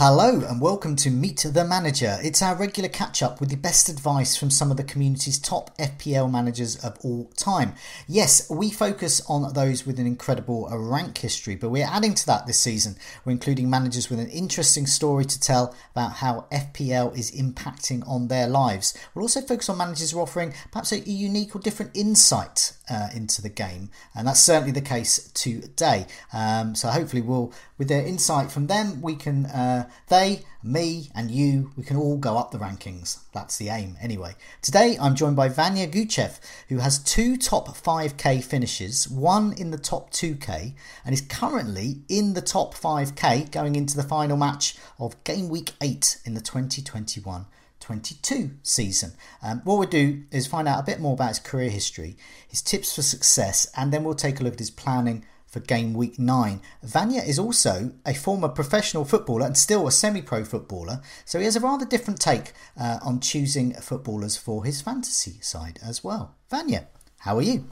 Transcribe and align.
Hello 0.00 0.42
and 0.48 0.60
welcome 0.60 0.94
to 0.94 1.10
Meet 1.10 1.44
the 1.52 1.64
Manager. 1.64 2.18
It's 2.22 2.40
our 2.40 2.54
regular 2.54 2.88
catch 2.88 3.20
up 3.20 3.40
with 3.40 3.48
the 3.48 3.56
best 3.56 3.88
advice 3.88 4.36
from 4.36 4.48
some 4.48 4.70
of 4.70 4.76
the 4.76 4.84
community's 4.84 5.40
top 5.40 5.76
FPL 5.76 6.30
managers 6.30 6.76
of 6.84 6.96
all 7.02 7.24
time. 7.34 7.74
Yes, 8.06 8.48
we 8.48 8.70
focus 8.70 9.20
on 9.28 9.52
those 9.54 9.84
with 9.84 9.98
an 9.98 10.06
incredible 10.06 10.68
rank 10.70 11.18
history, 11.18 11.56
but 11.56 11.70
we're 11.70 11.84
adding 11.84 12.14
to 12.14 12.26
that 12.26 12.46
this 12.46 12.60
season. 12.60 12.94
We're 13.24 13.32
including 13.32 13.68
managers 13.68 14.08
with 14.08 14.20
an 14.20 14.28
interesting 14.28 14.86
story 14.86 15.24
to 15.24 15.40
tell 15.40 15.74
about 15.96 16.12
how 16.12 16.46
FPL 16.52 17.18
is 17.18 17.32
impacting 17.32 18.08
on 18.08 18.28
their 18.28 18.46
lives. 18.46 18.96
We'll 19.16 19.24
also 19.24 19.40
focus 19.40 19.68
on 19.68 19.78
managers 19.78 20.12
who 20.12 20.20
are 20.20 20.22
offering 20.22 20.54
perhaps 20.70 20.92
a 20.92 21.00
unique 21.00 21.56
or 21.56 21.58
different 21.58 21.96
insight 21.96 22.72
uh, 22.88 23.08
into 23.16 23.42
the 23.42 23.48
game, 23.48 23.90
and 24.14 24.28
that's 24.28 24.38
certainly 24.38 24.70
the 24.70 24.80
case 24.80 25.28
today. 25.32 26.06
Um, 26.32 26.76
so 26.76 26.86
hopefully, 26.86 27.20
we'll 27.20 27.52
with 27.78 27.88
their 27.88 28.04
insight 28.04 28.50
from 28.50 28.66
them, 28.66 29.00
we 29.00 29.14
can. 29.14 29.46
Uh, 29.46 29.88
they, 30.08 30.42
me, 30.62 31.10
and 31.14 31.30
you, 31.30 31.70
we 31.76 31.84
can 31.84 31.96
all 31.96 32.16
go 32.18 32.36
up 32.36 32.50
the 32.50 32.58
rankings. 32.58 33.20
That's 33.32 33.56
the 33.56 33.68
aim, 33.68 33.96
anyway. 34.00 34.34
Today, 34.60 34.98
I'm 35.00 35.14
joined 35.14 35.36
by 35.36 35.48
Vanya 35.48 35.86
Guchev, 35.86 36.40
who 36.68 36.78
has 36.78 36.98
two 36.98 37.36
top 37.36 37.68
5k 37.68 38.42
finishes, 38.42 39.08
one 39.08 39.52
in 39.52 39.70
the 39.70 39.78
top 39.78 40.10
2k, 40.10 40.74
and 41.04 41.14
is 41.14 41.20
currently 41.20 42.02
in 42.08 42.34
the 42.34 42.42
top 42.42 42.74
5k 42.74 43.52
going 43.52 43.76
into 43.76 43.96
the 43.96 44.02
final 44.02 44.36
match 44.36 44.76
of 44.98 45.22
game 45.22 45.48
week 45.48 45.72
8 45.80 46.18
in 46.24 46.34
the 46.34 46.40
2021 46.40 47.46
22 47.80 48.50
season. 48.62 49.12
Um, 49.40 49.62
what 49.64 49.78
we'll 49.78 49.88
do 49.88 50.24
is 50.30 50.46
find 50.46 50.68
out 50.68 50.80
a 50.80 50.84
bit 50.84 51.00
more 51.00 51.14
about 51.14 51.28
his 51.28 51.38
career 51.38 51.70
history, 51.70 52.16
his 52.46 52.60
tips 52.60 52.94
for 52.94 53.00
success, 53.00 53.70
and 53.76 53.92
then 53.92 54.04
we'll 54.04 54.14
take 54.14 54.40
a 54.40 54.42
look 54.42 54.54
at 54.54 54.58
his 54.58 54.70
planning 54.70 55.24
for 55.48 55.60
game 55.60 55.94
week 55.94 56.18
nine. 56.18 56.60
Vanya 56.82 57.22
is 57.22 57.38
also 57.38 57.92
a 58.06 58.14
former 58.14 58.48
professional 58.48 59.04
footballer 59.04 59.46
and 59.46 59.56
still 59.56 59.86
a 59.86 59.92
semi 59.92 60.22
pro 60.22 60.44
footballer, 60.44 61.00
so 61.24 61.38
he 61.38 61.44
has 61.44 61.56
a 61.56 61.60
rather 61.60 61.86
different 61.86 62.20
take 62.20 62.52
uh, 62.78 62.98
on 63.04 63.20
choosing 63.20 63.72
footballers 63.74 64.36
for 64.36 64.64
his 64.64 64.80
fantasy 64.80 65.38
side 65.40 65.78
as 65.82 66.04
well. 66.04 66.34
Vanya, 66.50 66.86
how 67.20 67.36
are 67.36 67.42
you? 67.42 67.64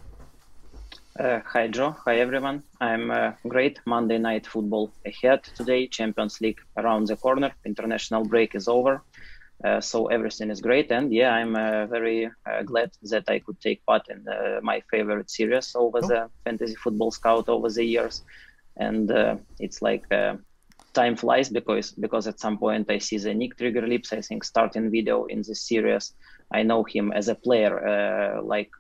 Uh, 1.19 1.41
hi 1.47 1.67
Joe, 1.67 1.97
hi 2.05 2.19
everyone. 2.19 2.63
I'm 2.79 3.11
uh, 3.11 3.33
great. 3.49 3.81
Monday 3.87 4.19
night 4.19 4.47
football 4.47 4.91
ahead 5.07 5.45
today. 5.55 5.87
Champions 5.87 6.43
League 6.43 6.61
around 6.77 7.07
the 7.07 7.17
corner. 7.17 7.53
International 7.65 8.23
break 8.23 8.55
is 8.55 8.69
over. 8.69 9.03
Uh, 9.65 9.81
so 9.81 10.07
everything 10.07 10.51
is 10.51 10.61
great, 10.61 10.91
and 10.93 11.13
yeah, 11.13 11.33
I'm 11.33 11.57
uh, 11.57 11.87
very 11.87 12.27
uh, 12.27 12.63
glad 12.63 12.91
that 13.05 13.25
I 13.29 13.39
could 13.39 13.59
take 13.61 13.85
part 13.87 14.03
in 14.11 14.27
uh, 14.29 14.61
my 14.63 14.83
favorite 14.91 15.31
series 15.31 15.75
over 15.75 16.01
oh. 16.03 16.07
the 16.07 16.31
Fantasy 16.45 16.75
Football 16.75 17.11
Scout 17.11 17.49
over 17.49 17.71
the 17.71 17.85
years, 17.85 18.23
and 18.77 19.11
uh, 19.11 19.37
it's 19.59 19.81
like 19.81 20.05
time 20.93 21.17
flies 21.17 21.49
because 21.49 21.93
because 21.93 22.27
at 22.27 22.39
some 22.39 22.59
point 22.59 22.91
I 22.91 22.99
see 22.99 23.17
the 23.17 23.33
Nick 23.33 23.57
Trigger 23.57 23.87
Lips, 23.87 24.13
I 24.13 24.21
think, 24.21 24.45
starting 24.45 24.91
video 24.91 25.25
in 25.25 25.39
this 25.39 25.63
series. 25.63 26.13
I 26.53 26.63
know 26.63 26.85
him 26.85 27.13
as 27.13 27.29
a 27.29 27.35
player, 27.35 28.41
like 28.45 28.71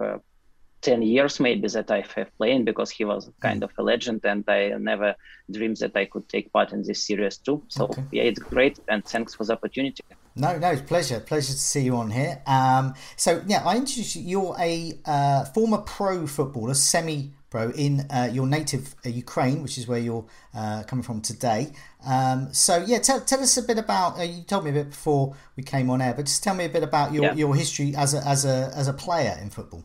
10 0.82 1.02
years 1.02 1.40
maybe 1.40 1.66
that 1.68 1.90
I 1.90 2.04
have 2.14 2.36
played 2.36 2.64
because 2.64 2.90
he 2.90 3.04
was 3.04 3.30
kind 3.40 3.64
of 3.64 3.72
a 3.78 3.82
legend 3.82 4.20
and 4.24 4.44
I 4.46 4.68
never 4.78 5.14
dreamed 5.50 5.78
that 5.78 5.96
I 5.96 6.04
could 6.04 6.28
take 6.28 6.52
part 6.52 6.72
in 6.72 6.82
this 6.82 7.04
series 7.04 7.38
too. 7.38 7.64
So 7.68 7.86
okay. 7.86 8.04
yeah, 8.12 8.22
it's 8.24 8.38
great 8.38 8.78
and 8.88 9.04
thanks 9.04 9.34
for 9.34 9.44
the 9.44 9.54
opportunity. 9.54 10.04
No, 10.36 10.58
no, 10.58 10.70
it's 10.70 10.82
pleasure. 10.82 11.18
Pleasure 11.20 11.52
to 11.52 11.58
see 11.58 11.80
you 11.80 11.96
on 11.96 12.10
here. 12.10 12.42
Um, 12.46 12.94
so 13.16 13.42
yeah, 13.46 13.62
I 13.64 13.76
introduced 13.76 14.16
you. 14.16 14.22
You're 14.22 14.56
a 14.58 14.98
uh, 15.06 15.44
former 15.46 15.78
pro 15.78 16.26
footballer, 16.26 16.74
semi 16.74 17.32
pro 17.48 17.70
in 17.70 18.06
uh, 18.10 18.28
your 18.30 18.46
native 18.46 18.94
uh, 19.04 19.08
Ukraine, 19.08 19.62
which 19.62 19.78
is 19.78 19.88
where 19.88 19.98
you're 19.98 20.26
uh, 20.54 20.82
coming 20.82 21.02
from 21.02 21.22
today. 21.22 21.72
Um, 22.06 22.52
so 22.52 22.84
yeah, 22.86 22.98
tell, 22.98 23.20
tell 23.20 23.40
us 23.40 23.56
a 23.56 23.62
bit 23.62 23.78
about. 23.78 24.18
Uh, 24.18 24.22
you 24.22 24.42
told 24.42 24.64
me 24.64 24.70
a 24.70 24.74
bit 24.74 24.90
before 24.90 25.34
we 25.56 25.62
came 25.62 25.88
on 25.88 26.02
air, 26.02 26.12
but 26.14 26.26
just 26.26 26.44
tell 26.44 26.54
me 26.54 26.66
a 26.66 26.68
bit 26.68 26.82
about 26.82 27.12
your, 27.12 27.24
yeah. 27.24 27.34
your 27.34 27.54
history 27.54 27.94
as 27.96 28.12
a 28.12 28.18
as 28.26 28.44
a 28.44 28.70
as 28.74 28.88
a 28.88 28.92
player 28.92 29.38
in 29.40 29.48
football. 29.50 29.84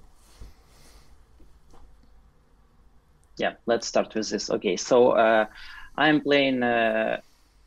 yeah, 3.42 3.54
let's 3.66 3.88
start 3.88 4.14
with 4.14 4.30
this. 4.30 4.50
Okay, 4.50 4.78
so 4.78 5.12
uh, 5.12 5.46
I'm 5.98 6.22
playing. 6.22 6.64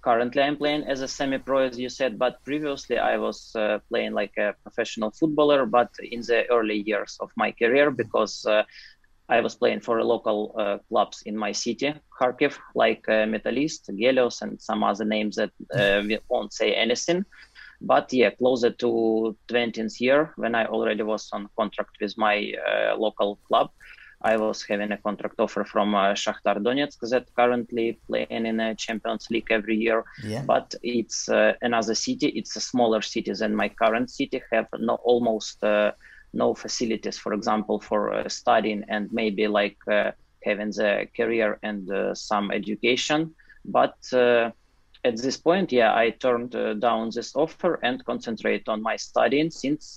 Uh, 0.04 0.10
currently, 0.10 0.42
I'm 0.42 0.56
playing 0.56 0.84
as 0.84 1.00
a 1.00 1.08
semi-pro, 1.08 1.68
as 1.68 1.78
you 1.78 1.88
said, 1.88 2.18
but 2.18 2.44
previously 2.44 2.98
I 2.98 3.16
was 3.16 3.54
uh, 3.56 3.78
playing 3.88 4.12
like 4.12 4.36
a 4.38 4.54
professional 4.62 5.10
footballer, 5.10 5.66
but 5.66 5.90
in 6.02 6.20
the 6.20 6.44
early 6.50 6.82
years 6.86 7.16
of 7.20 7.30
my 7.36 7.52
career 7.52 7.90
because. 7.90 8.46
Uh, 8.46 8.64
I 9.26 9.40
was 9.40 9.54
playing 9.54 9.80
for 9.80 10.04
local 10.04 10.54
uh, 10.58 10.78
clubs 10.90 11.22
in 11.24 11.34
my 11.34 11.52
city, 11.52 11.94
Kharkiv, 12.20 12.58
like 12.74 13.08
uh, 13.08 13.24
Metalist, 13.24 13.88
Gelios, 13.88 14.42
and 14.42 14.60
some 14.60 14.84
other 14.84 15.06
names 15.06 15.36
that 15.36 15.50
we 16.06 16.18
won't 16.28 16.52
say 16.52 16.74
anything 16.74 17.24
but 17.80 18.12
yeah 18.12 18.30
closer 18.30 18.70
to 18.70 19.36
20th 19.48 20.00
year 20.00 20.32
when 20.36 20.54
i 20.54 20.64
already 20.66 21.02
was 21.02 21.28
on 21.32 21.48
contract 21.56 21.90
with 22.00 22.14
my 22.16 22.52
uh, 22.68 22.96
local 22.96 23.38
club 23.48 23.70
I 24.24 24.38
was 24.38 24.62
having 24.62 24.90
a 24.92 24.96
contract 24.96 25.38
offer 25.38 25.64
from 25.64 25.94
uh, 25.94 26.14
Shakhtar 26.14 26.56
Donetsk 26.56 26.98
that 27.10 27.26
currently 27.36 27.98
playing 28.06 28.46
in 28.46 28.58
a 28.58 28.74
Champions 28.74 29.28
League 29.30 29.48
every 29.50 29.76
year. 29.76 30.02
Yeah. 30.22 30.42
But 30.46 30.74
it's 30.82 31.28
uh, 31.28 31.52
another 31.60 31.94
city. 31.94 32.28
It's 32.28 32.56
a 32.56 32.60
smaller 32.60 33.02
city 33.02 33.32
than 33.32 33.54
my 33.54 33.68
current 33.68 34.10
city. 34.10 34.42
Have 34.50 34.68
no 34.78 34.94
almost 34.94 35.62
uh, 35.62 35.92
no 36.32 36.54
facilities, 36.54 37.18
for 37.18 37.34
example, 37.34 37.80
for 37.80 38.14
uh, 38.14 38.28
studying 38.28 38.84
and 38.88 39.12
maybe 39.12 39.46
like 39.46 39.76
uh, 39.88 40.12
having 40.42 40.70
the 40.70 41.06
career 41.14 41.58
and 41.62 41.90
uh, 41.90 42.14
some 42.14 42.50
education. 42.50 43.34
But 43.66 43.96
at 44.12 45.16
this 45.18 45.36
point, 45.36 45.70
yeah, 45.70 45.94
I 45.94 46.10
turned 46.10 46.56
down 46.80 47.10
this 47.14 47.36
offer 47.36 47.78
and 47.82 48.02
concentrate 48.06 48.68
on 48.68 48.82
my 48.82 48.96
studying 48.96 49.50
since 49.50 49.96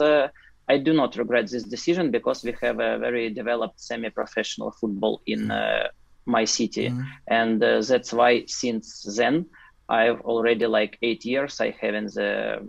I 0.70 0.78
do 0.78 0.94
not 0.94 1.16
regret 1.16 1.50
this 1.50 1.64
decision 1.64 2.12
because 2.12 2.44
we 2.44 2.54
have 2.62 2.80
a 2.80 2.98
very 2.98 3.30
developed 3.30 3.80
semi-professional 3.80 4.72
football 4.72 5.22
in 5.26 5.48
mm. 5.48 5.52
uh, 5.52 5.88
my 6.26 6.44
city, 6.46 6.90
mm. 6.90 7.06
and 7.28 7.64
uh, 7.64 7.82
that's 7.82 8.12
why 8.12 8.44
since 8.48 9.04
then 9.16 9.46
I've 9.88 10.22
already 10.22 10.68
like 10.68 10.98
eight 11.02 11.24
years 11.24 11.62
I 11.62 11.72
have 11.82 11.96
in 11.96 12.06
the 12.06 12.68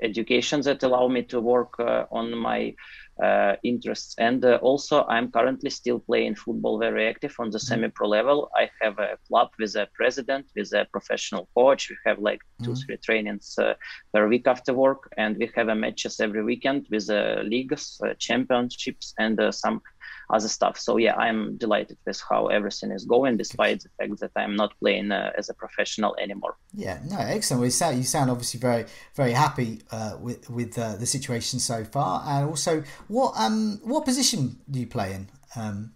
education 0.00 0.62
that 0.62 0.82
allow 0.82 1.08
me 1.08 1.22
to 1.24 1.40
work 1.40 1.78
uh, 1.78 2.06
on 2.10 2.36
my 2.36 2.74
uh, 3.22 3.56
interests. 3.64 4.14
And 4.18 4.44
uh, 4.44 4.58
also, 4.62 5.04
I'm 5.08 5.30
currently 5.30 5.70
still 5.70 5.98
playing 5.98 6.36
football 6.36 6.78
very 6.78 7.08
active 7.08 7.34
on 7.38 7.50
the 7.50 7.58
mm-hmm. 7.58 7.66
semi-pro 7.66 8.08
level. 8.08 8.50
I 8.54 8.70
have 8.80 8.98
a 8.98 9.18
club 9.26 9.50
with 9.58 9.74
a 9.76 9.88
president, 9.94 10.46
with 10.56 10.72
a 10.72 10.86
professional 10.92 11.48
coach. 11.54 11.90
We 11.90 11.96
have 12.06 12.18
like 12.18 12.40
2 12.62 12.70
mm-hmm. 12.70 12.80
three 12.80 12.96
trainings 12.98 13.58
uh, 13.58 13.74
per 14.12 14.28
week 14.28 14.46
after 14.46 14.72
work, 14.72 15.12
and 15.16 15.36
we 15.36 15.50
have 15.56 15.68
a 15.68 15.74
matches 15.74 16.20
every 16.20 16.44
weekend 16.44 16.86
with 16.90 17.10
uh, 17.10 17.42
leagues, 17.44 18.00
uh, 18.04 18.14
championships, 18.18 19.14
and 19.18 19.40
uh, 19.40 19.52
some 19.52 19.80
other 20.30 20.48
stuff. 20.48 20.78
So 20.78 20.96
yeah, 20.96 21.16
I'm 21.16 21.56
delighted 21.56 21.98
with 22.06 22.22
how 22.28 22.46
everything 22.46 22.90
is 22.90 23.04
going, 23.04 23.36
despite 23.36 23.80
the 23.80 23.88
fact 23.98 24.20
that 24.20 24.32
I'm 24.36 24.56
not 24.56 24.78
playing 24.78 25.10
uh, 25.12 25.32
as 25.36 25.48
a 25.48 25.54
professional 25.54 26.16
anymore. 26.20 26.56
Yeah, 26.74 26.98
no, 27.08 27.18
excellent. 27.18 27.60
Well, 27.60 27.66
you 27.66 27.70
sound, 27.72 27.96
you 27.98 28.04
sound 28.04 28.30
obviously 28.30 28.60
very 28.60 28.84
very 29.14 29.32
happy 29.32 29.82
uh, 29.90 30.16
with 30.20 30.48
with 30.50 30.78
uh, 30.78 30.96
the 30.96 31.06
situation 31.06 31.60
so 31.60 31.84
far, 31.84 32.22
and 32.26 32.48
also 32.48 32.82
what 33.08 33.34
um 33.36 33.80
what 33.84 34.04
position 34.04 34.60
do 34.70 34.78
you 34.80 34.86
play 34.86 35.14
in? 35.14 35.30
Um, 35.56 35.92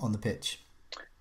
on 0.00 0.12
the 0.12 0.18
pitch? 0.18 0.60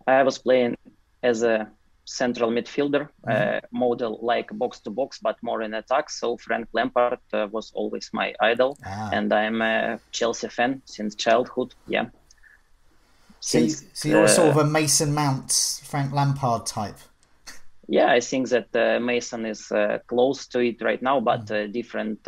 I 0.08 0.24
was 0.24 0.38
playing 0.38 0.76
as 1.24 1.44
a 1.44 1.70
central 2.06 2.52
midfielder 2.52 3.10
mm-hmm. 3.28 3.58
uh, 3.58 3.60
model 3.72 4.20
like 4.22 4.50
box 4.58 4.80
to 4.80 4.90
box 4.90 5.20
but 5.22 5.38
more 5.42 5.64
in 5.64 5.74
attack. 5.74 6.10
So 6.10 6.38
frank 6.38 6.68
lampard 6.74 7.20
uh, 7.34 7.48
was 7.52 7.72
always 7.74 8.10
my 8.14 8.34
idol. 8.42 8.78
Ah. 8.86 9.10
and 9.12 9.34
i'm 9.34 9.62
a 9.62 10.00
chelsea 10.12 10.50
fan 10.50 10.82
since 10.86 11.16
childhood 11.16 11.74
yeah. 11.88 12.06
Since, 13.40 13.80
so, 13.80 13.84
you, 13.84 13.90
so 13.94 14.10
you're 14.10 14.24
uh, 14.24 14.28
sort 14.28 14.50
of 14.50 14.58
a 14.58 14.66
mason 14.66 15.14
mount 15.14 15.82
frank 15.84 16.14
lampard 16.14 16.66
type? 16.66 16.98
Yeah 17.88 18.10
i 18.12 18.20
think 18.20 18.50
that 18.50 18.76
uh, 18.76 19.00
mason 19.00 19.46
is 19.46 19.72
uh, 19.72 20.00
close 20.08 20.48
to 20.48 20.60
it 20.60 20.82
right 20.82 21.02
now 21.02 21.20
but 21.20 21.46
mm. 21.46 21.72
different 21.72 22.20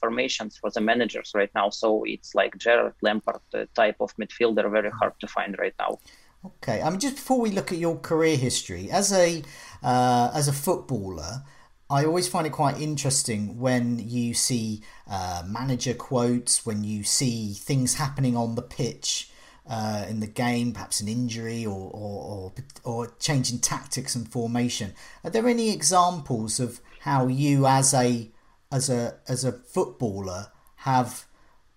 formations 0.00 0.58
for 0.58 0.70
the 0.70 0.80
managers 0.80 1.32
right 1.34 1.50
now. 1.54 1.70
So 1.70 2.04
it's 2.04 2.34
like 2.34 2.56
Gerard 2.58 2.94
lampard 3.02 3.40
type 3.74 3.96
of 4.00 4.14
midfielder 4.16 4.70
very 4.70 4.90
hard 4.90 5.14
to 5.20 5.26
find 5.26 5.56
right 5.58 5.74
now 5.78 5.98
Okay, 6.44 6.82
I 6.82 6.90
mean, 6.90 6.98
just 6.98 7.16
before 7.16 7.40
we 7.40 7.50
look 7.50 7.70
at 7.70 7.78
your 7.78 7.98
career 7.98 8.36
history 8.36 8.90
as 8.90 9.12
a 9.12 9.44
uh, 9.82 10.32
as 10.34 10.48
a 10.48 10.52
footballer, 10.52 11.44
I 11.88 12.04
always 12.04 12.26
find 12.26 12.46
it 12.46 12.50
quite 12.50 12.80
interesting 12.80 13.60
when 13.60 14.00
you 14.00 14.34
see 14.34 14.82
uh, 15.08 15.44
manager 15.46 15.94
quotes, 15.94 16.66
when 16.66 16.82
you 16.82 17.04
see 17.04 17.52
things 17.52 17.94
happening 17.94 18.36
on 18.36 18.56
the 18.56 18.62
pitch 18.62 19.30
uh, 19.68 20.04
in 20.08 20.18
the 20.18 20.26
game, 20.26 20.72
perhaps 20.72 21.00
an 21.00 21.06
injury 21.06 21.64
or, 21.64 21.90
or, 21.92 22.52
or 22.52 22.52
or 22.82 23.14
change 23.20 23.52
in 23.52 23.60
tactics 23.60 24.16
and 24.16 24.28
formation. 24.28 24.94
Are 25.22 25.30
there 25.30 25.46
any 25.46 25.70
examples 25.70 26.58
of 26.58 26.80
how 27.00 27.28
you, 27.28 27.66
as 27.66 27.94
a 27.94 28.32
as 28.72 28.90
a 28.90 29.18
as 29.28 29.44
a 29.44 29.52
footballer, 29.52 30.48
have 30.78 31.24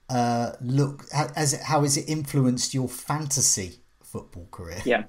uh, 0.09 0.53
look 0.59 1.05
as 1.13 1.53
how 1.61 1.81
has 1.81 1.97
it 1.97 2.09
influenced 2.09 2.73
your 2.73 2.89
fantasy 2.89 3.81
football 4.15 4.47
career? 4.51 4.81
Yeah. 4.85 5.03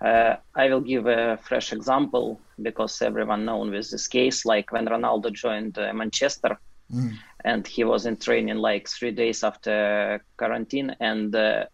Uh, 0.00 0.36
I 0.54 0.68
will 0.68 0.80
give 0.80 1.06
a 1.06 1.38
fresh 1.42 1.72
example 1.72 2.40
because 2.60 3.02
everyone 3.02 3.44
known 3.44 3.70
with 3.70 3.90
this 3.90 4.08
case. 4.08 4.44
Like 4.44 4.72
when 4.72 4.86
Ronaldo 4.86 5.32
joined 5.32 5.78
uh, 5.78 5.92
Manchester, 5.92 6.58
mm. 6.92 7.12
and 7.44 7.66
he 7.66 7.84
was 7.84 8.06
in 8.06 8.16
training 8.16 8.56
like 8.56 8.88
three 8.88 9.12
days 9.12 9.42
after 9.42 10.20
quarantine, 10.36 10.94
and 11.00 11.34
uh, 11.34 11.64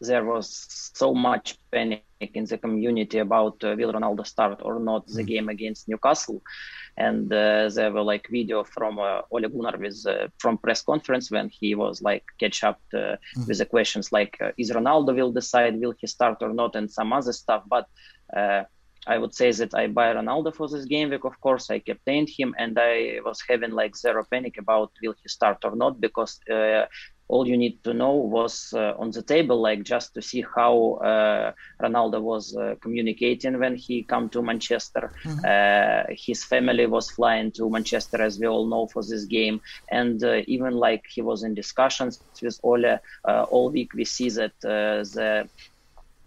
there 0.00 0.24
was 0.24 0.46
so 0.94 1.14
much 1.14 1.56
panic 1.70 2.02
in 2.20 2.44
the 2.44 2.58
community 2.58 3.18
about 3.18 3.62
uh, 3.64 3.74
will 3.78 3.92
Ronaldo 3.92 4.26
start 4.26 4.60
or 4.62 4.78
not 4.80 5.06
the 5.06 5.22
mm. 5.22 5.26
game 5.26 5.48
against 5.48 5.88
Newcastle 5.88 6.42
and 6.98 7.32
uh, 7.32 7.68
there 7.68 7.92
were 7.92 8.02
like 8.02 8.28
video 8.28 8.64
from 8.64 8.98
uh, 8.98 9.22
Ole 9.30 9.48
Gunnar 9.48 9.78
with 9.78 10.04
uh, 10.06 10.28
from 10.38 10.58
press 10.58 10.82
conference 10.82 11.30
when 11.30 11.48
he 11.48 11.74
was 11.74 12.02
like 12.02 12.24
catch 12.40 12.64
up 12.64 12.80
uh, 12.92 12.98
mm-hmm. 12.98 13.44
with 13.46 13.58
the 13.58 13.66
questions 13.66 14.10
like 14.12 14.36
uh, 14.40 14.50
is 14.58 14.72
Ronaldo 14.72 15.14
will 15.14 15.32
decide 15.32 15.80
will 15.80 15.94
he 16.00 16.06
start 16.08 16.38
or 16.42 16.52
not 16.52 16.74
and 16.74 16.90
some 16.90 17.12
other 17.12 17.32
stuff 17.32 17.62
but 17.68 17.86
uh, 18.36 18.64
I 19.06 19.16
would 19.16 19.34
say 19.34 19.52
that 19.52 19.74
I 19.74 19.86
buy 19.86 20.12
Ronaldo 20.12 20.54
for 20.54 20.68
this 20.68 20.86
game 20.86 21.10
week 21.10 21.24
of 21.24 21.40
course 21.40 21.70
I 21.70 21.78
captained 21.78 22.30
him 22.36 22.54
and 22.58 22.76
I 22.78 23.20
was 23.24 23.42
having 23.48 23.70
like 23.70 23.96
zero 23.96 24.24
panic 24.28 24.58
about 24.58 24.90
will 25.00 25.14
he 25.22 25.28
start 25.28 25.58
or 25.64 25.76
not 25.76 26.00
because 26.00 26.40
all 27.28 27.46
you 27.46 27.56
need 27.56 27.82
to 27.84 27.92
know 27.92 28.14
was 28.14 28.72
uh, 28.74 28.94
on 28.98 29.10
the 29.10 29.22
table, 29.22 29.60
like 29.60 29.82
just 29.82 30.14
to 30.14 30.22
see 30.22 30.44
how 30.56 30.94
uh, 30.94 31.52
Ronaldo 31.80 32.20
was 32.22 32.56
uh, 32.56 32.74
communicating 32.80 33.58
when 33.58 33.76
he 33.76 34.02
come 34.02 34.28
to 34.30 34.42
Manchester. 34.42 35.12
Mm-hmm. 35.24 35.44
Uh, 35.44 36.14
his 36.16 36.42
family 36.44 36.86
was 36.86 37.10
flying 37.10 37.52
to 37.52 37.68
Manchester, 37.68 38.22
as 38.22 38.38
we 38.38 38.46
all 38.46 38.66
know, 38.66 38.86
for 38.86 39.02
this 39.02 39.24
game, 39.24 39.60
and 39.90 40.22
uh, 40.24 40.40
even 40.46 40.74
like 40.74 41.04
he 41.08 41.22
was 41.22 41.42
in 41.42 41.54
discussions 41.54 42.20
with 42.42 42.58
Ole 42.62 42.98
uh, 43.24 43.42
all 43.50 43.70
week. 43.70 43.92
We 43.94 44.04
see 44.04 44.30
that 44.30 44.52
the 44.60 45.48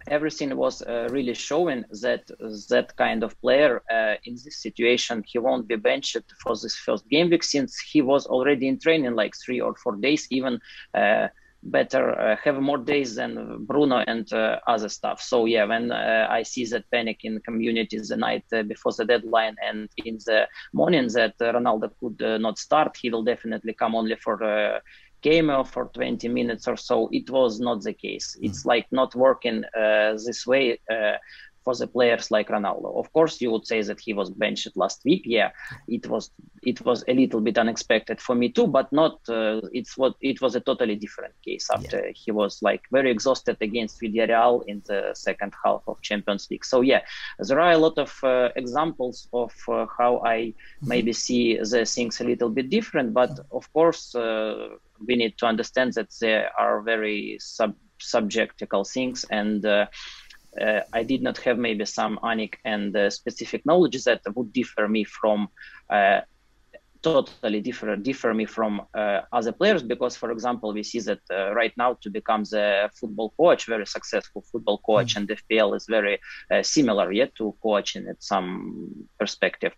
everything 0.07 0.55
was 0.55 0.81
uh, 0.81 1.07
really 1.11 1.33
showing 1.33 1.83
that 2.01 2.23
that 2.69 2.95
kind 2.97 3.23
of 3.23 3.39
player 3.41 3.81
uh, 3.91 4.15
in 4.25 4.33
this 4.33 4.61
situation 4.61 5.23
he 5.25 5.37
won't 5.39 5.67
be 5.67 5.75
benched 5.75 6.17
for 6.41 6.55
this 6.55 6.75
first 6.75 7.07
game 7.09 7.29
week 7.29 7.43
since 7.43 7.79
he 7.79 8.01
was 8.01 8.25
already 8.25 8.67
in 8.67 8.79
training 8.79 9.15
like 9.15 9.33
three 9.35 9.61
or 9.61 9.75
four 9.75 9.95
days 9.95 10.27
even 10.29 10.59
uh, 10.93 11.27
better 11.63 12.19
uh, 12.19 12.35
have 12.43 12.59
more 12.59 12.77
days 12.77 13.15
than 13.15 13.65
Bruno 13.65 13.97
and 14.07 14.31
uh, 14.33 14.57
other 14.67 14.89
stuff. 14.89 15.21
So 15.21 15.45
yeah, 15.45 15.65
when 15.65 15.91
uh, 15.91 16.27
I 16.29 16.43
see 16.43 16.65
that 16.65 16.89
panic 16.89 17.19
in 17.23 17.39
communities 17.41 18.09
the 18.09 18.17
night 18.17 18.45
before 18.67 18.93
the 18.93 19.05
deadline 19.05 19.55
and 19.63 19.87
in 20.03 20.17
the 20.25 20.47
morning 20.73 21.07
that 21.09 21.37
Ronaldo 21.37 21.91
could 21.99 22.41
not 22.41 22.57
start, 22.57 22.97
he 22.99 23.09
will 23.11 23.23
definitely 23.23 23.73
come 23.73 23.95
only 23.95 24.15
for 24.15 24.81
cameo 25.21 25.63
for 25.63 25.85
20 25.93 26.27
minutes 26.27 26.67
or 26.67 26.75
so 26.75 27.09
it 27.11 27.29
was 27.29 27.59
not 27.59 27.81
the 27.81 27.93
case 27.93 28.35
mm. 28.37 28.45
it's 28.45 28.65
like 28.65 28.87
not 28.91 29.15
working 29.15 29.63
uh, 29.77 30.13
this 30.25 30.45
way 30.45 30.79
uh, 30.91 31.17
for 31.63 31.75
the 31.75 31.87
players 31.87 32.31
like 32.31 32.49
Ronaldo. 32.49 32.97
Of 32.97 33.11
course, 33.13 33.41
you 33.41 33.51
would 33.51 33.67
say 33.67 33.81
that 33.81 33.99
he 33.99 34.13
was 34.13 34.29
benched 34.29 34.75
last 34.75 35.01
week. 35.05 35.23
Yeah, 35.25 35.51
it 35.87 36.07
was 36.07 36.31
it 36.63 36.83
was 36.85 37.03
a 37.07 37.13
little 37.13 37.41
bit 37.41 37.57
unexpected 37.57 38.19
for 38.19 38.35
me 38.35 38.49
too, 38.49 38.67
but 38.67 38.91
not. 38.91 39.19
Uh, 39.29 39.61
it's 39.71 39.97
what 39.97 40.15
it 40.21 40.41
was 40.41 40.55
a 40.55 40.59
totally 40.59 40.95
different 40.95 41.33
case 41.45 41.69
after 41.71 42.05
yeah. 42.05 42.11
he 42.13 42.31
was 42.31 42.61
like 42.61 42.81
very 42.91 43.11
exhausted 43.11 43.57
against 43.61 44.01
Villarreal 44.01 44.63
in 44.67 44.81
the 44.87 45.11
second 45.13 45.53
half 45.63 45.81
of 45.87 46.01
Champions 46.01 46.47
League. 46.49 46.65
So 46.65 46.81
yeah, 46.81 47.01
there 47.39 47.59
are 47.59 47.71
a 47.71 47.77
lot 47.77 47.97
of 47.97 48.17
uh, 48.23 48.49
examples 48.55 49.27
of 49.33 49.53
uh, 49.67 49.85
how 49.97 50.21
I 50.25 50.37
mm-hmm. 50.37 50.87
maybe 50.87 51.13
see 51.13 51.57
the 51.57 51.85
things 51.85 52.21
a 52.21 52.23
little 52.23 52.49
bit 52.49 52.69
different, 52.69 53.13
but 53.13 53.39
of 53.51 53.71
course 53.73 54.15
uh, 54.15 54.69
we 55.07 55.15
need 55.15 55.37
to 55.37 55.45
understand 55.45 55.93
that 55.93 56.09
there 56.19 56.51
are 56.57 56.81
very 56.81 57.37
sub 57.39 57.75
subjectical 58.01 58.83
things 58.83 59.25
and 59.29 59.63
uh, 60.59 60.81
I 60.91 61.03
did 61.03 61.21
not 61.21 61.37
have 61.39 61.57
maybe 61.57 61.85
some 61.85 62.19
unique 62.23 62.57
and 62.65 62.95
uh, 62.95 63.09
specific 63.09 63.65
knowledge 63.65 64.03
that 64.03 64.21
would 64.35 64.51
differ 64.53 64.87
me 64.87 65.03
from 65.03 65.49
uh, 65.89 66.21
totally 67.01 67.61
differ 67.61 67.95
differ 67.95 68.33
me 68.33 68.45
from 68.45 68.81
uh, 68.93 69.21
other 69.31 69.51
players 69.51 69.81
because 69.81 70.15
for 70.15 70.31
example 70.31 70.73
we 70.73 70.83
see 70.83 70.99
that 70.99 71.19
uh, 71.31 71.51
right 71.53 71.73
now 71.77 71.97
to 72.01 72.09
become 72.09 72.43
the 72.43 72.89
football 72.99 73.33
coach 73.37 73.65
very 73.65 73.85
successful 73.87 74.43
football 74.51 74.77
coach 74.79 75.15
mm-hmm. 75.15 75.31
and 75.31 75.39
fpl 75.39 75.75
is 75.75 75.85
very 75.89 76.19
uh, 76.51 76.61
similar 76.61 77.11
yet 77.11 77.33
to 77.35 77.55
coaching 77.61 78.07
at 78.07 78.21
some 78.21 79.07
perspective 79.19 79.73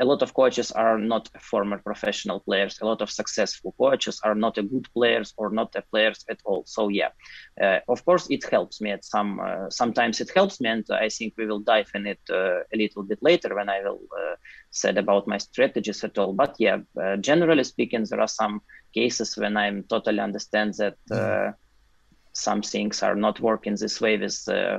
a 0.00 0.04
lot 0.04 0.22
of 0.22 0.32
coaches 0.32 0.72
are 0.72 0.98
not 0.98 1.28
former 1.40 1.78
professional 1.78 2.40
players. 2.40 2.78
A 2.80 2.86
lot 2.86 3.02
of 3.02 3.10
successful 3.10 3.74
coaches 3.78 4.18
are 4.24 4.34
not 4.34 4.56
a 4.56 4.62
good 4.62 4.88
players 4.94 5.34
or 5.36 5.50
not 5.50 5.76
a 5.76 5.82
players 5.82 6.24
at 6.30 6.40
all. 6.44 6.64
So 6.66 6.88
yeah, 6.88 7.10
uh, 7.62 7.80
of 7.86 8.04
course 8.06 8.26
it 8.30 8.48
helps 8.50 8.80
me 8.80 8.90
at 8.92 9.04
some. 9.04 9.40
Uh, 9.40 9.68
sometimes 9.68 10.20
it 10.20 10.30
helps 10.34 10.60
me, 10.60 10.70
and 10.70 10.86
I 10.90 11.10
think 11.10 11.34
we 11.36 11.46
will 11.46 11.60
dive 11.60 11.90
in 11.94 12.06
it 12.06 12.20
uh, 12.30 12.60
a 12.72 12.76
little 12.76 13.02
bit 13.02 13.18
later 13.20 13.54
when 13.54 13.68
I 13.68 13.82
will 13.82 14.00
uh, 14.18 14.36
said 14.70 14.96
about 14.96 15.28
my 15.28 15.38
strategies 15.38 16.02
at 16.02 16.16
all. 16.16 16.32
But 16.32 16.56
yeah, 16.58 16.78
uh, 17.00 17.16
generally 17.16 17.64
speaking, 17.64 18.06
there 18.08 18.20
are 18.20 18.28
some 18.28 18.62
cases 18.94 19.36
when 19.36 19.56
I'm 19.56 19.84
totally 19.84 20.20
understand 20.20 20.74
that. 20.74 20.96
Uh, 21.10 21.52
some 22.32 22.62
things 22.62 23.02
are 23.02 23.16
not 23.16 23.40
working 23.40 23.74
this 23.74 24.00
way 24.00 24.16
with 24.16 24.38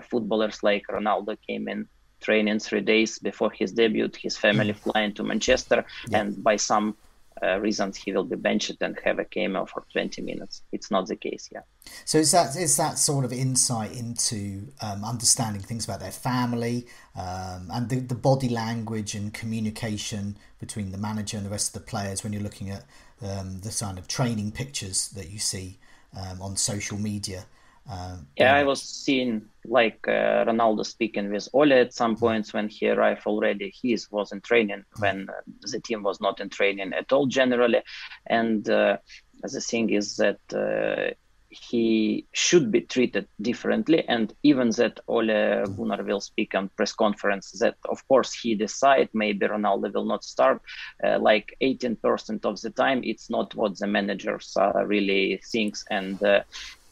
footballers 0.10 0.63
like 0.63 0.88
Ronaldo 0.88 1.36
came 1.46 1.67
in 1.67 1.86
training 2.22 2.60
three 2.60 2.82
days 2.82 3.20
before 3.20 3.51
his 3.51 3.72
debut, 3.72 4.10
his 4.18 4.38
family 4.38 4.74
mm. 4.74 4.78
flying 4.78 5.13
to 5.13 5.24
Manchester, 5.24 5.84
yeah. 6.08 6.22
and 6.22 6.44
by 6.44 6.56
some 6.56 6.96
uh, 7.44 7.60
reasons 7.60 7.98
he 7.98 8.12
will 8.12 8.24
be 8.24 8.36
benched 8.36 8.82
and 8.82 9.00
have 9.04 9.18
a 9.18 9.25
cameo 9.25 9.66
for 9.66 9.84
20 9.92 10.22
minutes. 10.22 10.62
It's 10.72 10.92
not 10.92 11.08
the 11.08 11.16
case, 11.16 11.50
yeah. 11.51 11.62
So 12.06 12.20
is 12.20 12.32
that 12.32 12.56
is 12.56 12.78
that 12.78 13.00
sort 13.00 13.25
of 13.25 13.34
insight 13.34 13.94
into 13.94 14.68
um, 14.82 15.04
understanding 15.04 15.62
things 15.62 15.86
about 15.86 16.00
their 16.00 16.12
family 16.12 16.86
um, 17.16 17.70
and 17.74 17.90
the, 17.90 18.00
the 18.00 18.16
body 18.16 18.50
language 18.50 19.16
and 19.16 19.34
communication 19.34 20.38
between 20.60 20.92
the 20.92 20.98
manager 20.98 21.38
and 21.38 21.46
the 21.46 21.50
rest 21.50 21.75
of 21.75 21.82
the 21.82 21.88
players 21.88 22.24
when 22.24 22.32
you're 22.32 22.44
looking 22.44 22.70
at 22.70 22.86
um, 23.24 23.60
the 23.62 23.75
kind 23.78 23.98
of 23.98 24.08
training 24.08 24.51
pictures 24.51 25.10
that 25.10 25.32
you 25.32 25.40
see 25.40 25.80
um, 26.16 26.42
on 26.42 26.56
social 26.56 26.98
media? 26.98 27.46
Um, 27.89 28.27
yeah, 28.38 28.55
I 28.55 28.63
was 28.63 28.81
seeing 28.81 29.43
like 29.65 30.07
uh, 30.07 30.45
Ronaldo 30.45 30.85
speaking 30.85 31.31
with 31.31 31.50
Ole 31.53 31.73
at 31.73 31.93
some 31.93 32.15
points 32.15 32.53
when 32.53 32.69
he 32.69 32.89
arrived 32.89 33.25
already. 33.25 33.69
He 33.69 33.97
was 34.11 34.31
in 34.31 34.41
training 34.41 34.85
when 35.00 35.29
uh, 35.29 35.33
the 35.61 35.79
team 35.79 36.03
was 36.03 36.21
not 36.21 36.39
in 36.39 36.50
training 36.50 36.93
at 36.93 37.11
all 37.11 37.25
generally. 37.25 37.81
And 38.27 38.67
uh, 38.69 38.97
the 39.43 39.61
thing 39.61 39.89
is 39.89 40.17
that 40.17 40.39
uh, 40.53 41.13
he 41.50 42.25
should 42.31 42.71
be 42.71 42.81
treated 42.81 43.27
differently. 43.41 44.07
And 44.07 44.33
even 44.43 44.69
that 44.71 45.01
Ole 45.07 45.65
Gunnar 45.65 46.03
will 46.03 46.21
speak 46.21 46.55
on 46.55 46.69
press 46.69 46.93
conference 46.93 47.51
that, 47.59 47.75
of 47.89 48.07
course, 48.07 48.33
he 48.33 48.55
decide 48.55 49.09
maybe 49.13 49.47
Ronaldo 49.47 49.93
will 49.93 50.05
not 50.05 50.23
start. 50.23 50.61
Uh, 51.03 51.19
like 51.19 51.57
18% 51.61 52.45
of 52.45 52.61
the 52.61 52.69
time, 52.69 53.01
it's 53.03 53.29
not 53.29 53.53
what 53.53 53.77
the 53.77 53.88
managers 53.88 54.55
uh, 54.57 54.85
really 54.85 55.41
thinks. 55.51 55.83
And 55.89 56.23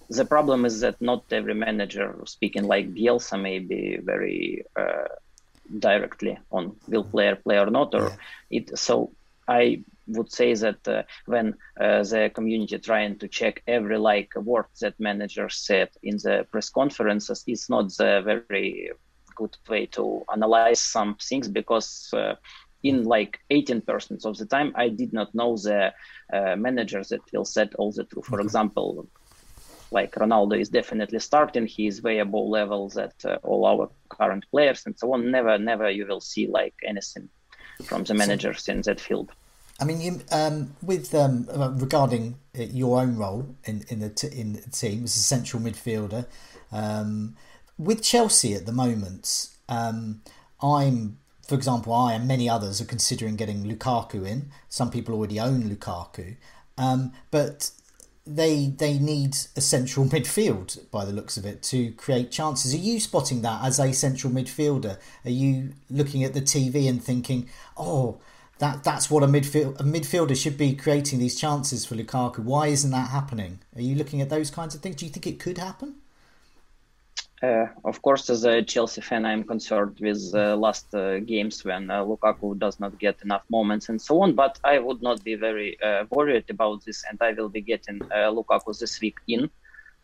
the 0.09 0.25
problem 0.25 0.65
is 0.65 0.79
that 0.81 1.01
not 1.01 1.23
every 1.31 1.53
manager 1.53 2.15
speaking 2.25 2.63
like 2.63 2.93
Bielsa 2.93 3.39
may 3.39 3.59
be 3.59 3.97
very 4.01 4.65
uh, 4.75 5.07
directly 5.77 6.37
on 6.51 6.75
will 6.87 7.03
player 7.03 7.35
play 7.35 7.59
or 7.59 7.69
not 7.69 7.93
or 7.93 8.09
yeah. 8.09 8.15
it 8.57 8.77
so 8.77 9.11
I 9.47 9.83
would 10.07 10.31
say 10.31 10.53
that 10.55 10.87
uh, 10.87 11.03
when 11.25 11.55
uh, 11.79 12.03
the 12.03 12.31
community 12.33 12.77
trying 12.79 13.19
to 13.19 13.27
check 13.27 13.61
every 13.67 13.97
like 13.97 14.35
word 14.35 14.65
that 14.81 14.99
manager 14.99 15.49
said 15.49 15.89
in 16.01 16.17
the 16.17 16.47
press 16.51 16.69
conferences, 16.69 17.43
it's 17.45 17.69
not 17.69 17.89
the 17.89 18.21
very 18.25 18.91
good 19.35 19.55
way 19.67 19.85
to 19.85 20.23
analyze 20.31 20.81
some 20.81 21.15
things 21.15 21.47
because 21.47 22.09
uh, 22.13 22.35
in 22.83 23.03
like 23.03 23.39
18% 23.51 24.25
of 24.25 24.37
the 24.37 24.45
time 24.45 24.71
i 24.75 24.87
did 24.87 25.11
not 25.13 25.33
know 25.35 25.57
the 25.57 25.93
uh, 26.33 26.55
managers 26.55 27.09
that 27.09 27.21
will 27.33 27.45
said 27.45 27.73
all 27.75 27.91
the 27.91 28.05
truth 28.05 28.25
for 28.25 28.39
okay. 28.39 28.45
example 28.45 29.07
like 29.91 30.13
ronaldo 30.15 30.59
is 30.59 30.69
definitely 30.69 31.19
starting 31.19 31.65
he 31.65 31.87
is 31.87 32.01
way 32.01 32.19
above 32.19 32.47
levels 32.47 32.93
that 32.93 33.13
uh, 33.25 33.37
all 33.43 33.65
our 33.65 33.89
current 34.09 34.45
players 34.51 34.85
and 34.85 34.97
so 34.97 35.13
on. 35.13 35.31
Never 35.31 35.57
never 35.57 35.89
you 35.89 36.05
will 36.05 36.21
see 36.21 36.47
like 36.47 36.75
anything 36.83 37.29
from 37.83 38.03
the 38.03 38.13
managers 38.13 38.63
so, 38.63 38.73
in 38.73 38.81
that 38.81 38.99
field. 38.99 39.31
I 39.79 39.85
mean, 39.85 40.01
you, 40.01 40.21
um, 40.31 40.75
with 40.81 41.15
um, 41.15 41.47
uh, 41.55 41.71
regarding 41.71 42.35
uh, 42.57 42.63
your 42.63 42.99
own 42.99 43.15
role 43.15 43.55
in 43.63 43.85
in 43.89 43.99
the 43.99 44.09
t- 44.09 44.27
in 44.27 44.53
the 44.53 44.69
team 44.71 45.05
as 45.05 45.15
a 45.15 45.19
central 45.19 45.61
midfielder, 45.61 46.25
um, 46.71 47.35
with 47.77 48.03
Chelsea 48.03 48.53
at 48.55 48.65
the 48.65 48.73
moment, 48.73 49.49
um, 49.69 50.21
I'm 50.61 51.17
for 51.47 51.55
example, 51.55 51.93
I 51.93 52.13
and 52.13 52.27
many 52.27 52.47
others 52.47 52.79
are 52.79 52.85
considering 52.85 53.35
getting 53.35 53.63
Lukaku 53.63 54.27
in. 54.27 54.51
Some 54.67 54.91
people 54.91 55.15
already 55.15 55.39
own 55.39 55.63
Lukaku, 55.63 56.35
um, 56.77 57.13
but 57.31 57.71
they 58.35 58.67
they 58.67 58.99
need 58.99 59.35
a 59.55 59.61
central 59.61 60.05
midfield 60.13 60.89
by 60.91 61.05
the 61.05 61.11
looks 61.11 61.37
of 61.37 61.45
it 61.45 61.61
to 61.63 61.91
create 61.93 62.31
chances. 62.31 62.73
Are 62.73 62.77
you 62.77 62.99
spotting 62.99 63.41
that 63.41 63.63
as 63.63 63.79
a 63.79 63.93
central 63.93 64.31
midfielder? 64.31 64.97
Are 65.25 65.29
you 65.29 65.73
looking 65.89 66.23
at 66.23 66.33
the 66.33 66.41
TV 66.41 66.87
and 66.87 67.03
thinking, 67.03 67.49
oh? 67.77 68.19
That, 68.59 68.83
that's 68.83 69.09
what 69.09 69.23
a 69.23 69.25
midfield 69.25 69.79
a 69.79 69.83
midfielder 69.83 70.35
should 70.35 70.57
be 70.57 70.75
creating 70.75 71.19
these 71.19 71.39
chances 71.39 71.85
for 71.85 71.95
Lukaku. 71.95 72.39
Why 72.39 72.67
isn't 72.67 72.91
that 72.91 73.09
happening? 73.09 73.59
Are 73.73 73.81
you 73.81 73.95
looking 73.95 74.19
at 74.19 74.29
those 74.29 74.51
kinds 74.51 74.75
of 74.75 74.81
things? 74.81 74.97
Do 74.97 75.05
you 75.05 75.11
think 75.11 75.25
it 75.25 75.39
could 75.39 75.57
happen? 75.57 75.95
Uh, 77.41 77.67
of 77.85 78.01
course, 78.01 78.29
as 78.29 78.43
a 78.43 78.61
Chelsea 78.61 78.99
fan, 78.99 79.25
I'm 79.25 79.45
concerned 79.45 79.97
with 80.01 80.31
uh, 80.35 80.57
last 80.57 80.93
uh, 80.93 81.19
games 81.19 81.63
when 81.63 81.89
uh, 81.89 82.03
Lukaku 82.03 82.59
does 82.59 82.81
not 82.81 82.99
get 82.99 83.21
enough 83.23 83.43
moments 83.49 83.87
and 83.87 84.01
so 84.01 84.21
on. 84.21 84.33
But 84.33 84.59
I 84.63 84.79
would 84.79 85.01
not 85.01 85.23
be 85.23 85.35
very 85.35 85.81
uh, 85.81 86.03
worried 86.09 86.49
about 86.49 86.83
this, 86.83 87.05
and 87.09 87.17
I 87.21 87.31
will 87.31 87.47
be 87.47 87.61
getting 87.61 88.01
uh, 88.11 88.31
Lukaku 88.31 88.77
this 88.77 88.99
week 88.99 89.15
in 89.27 89.49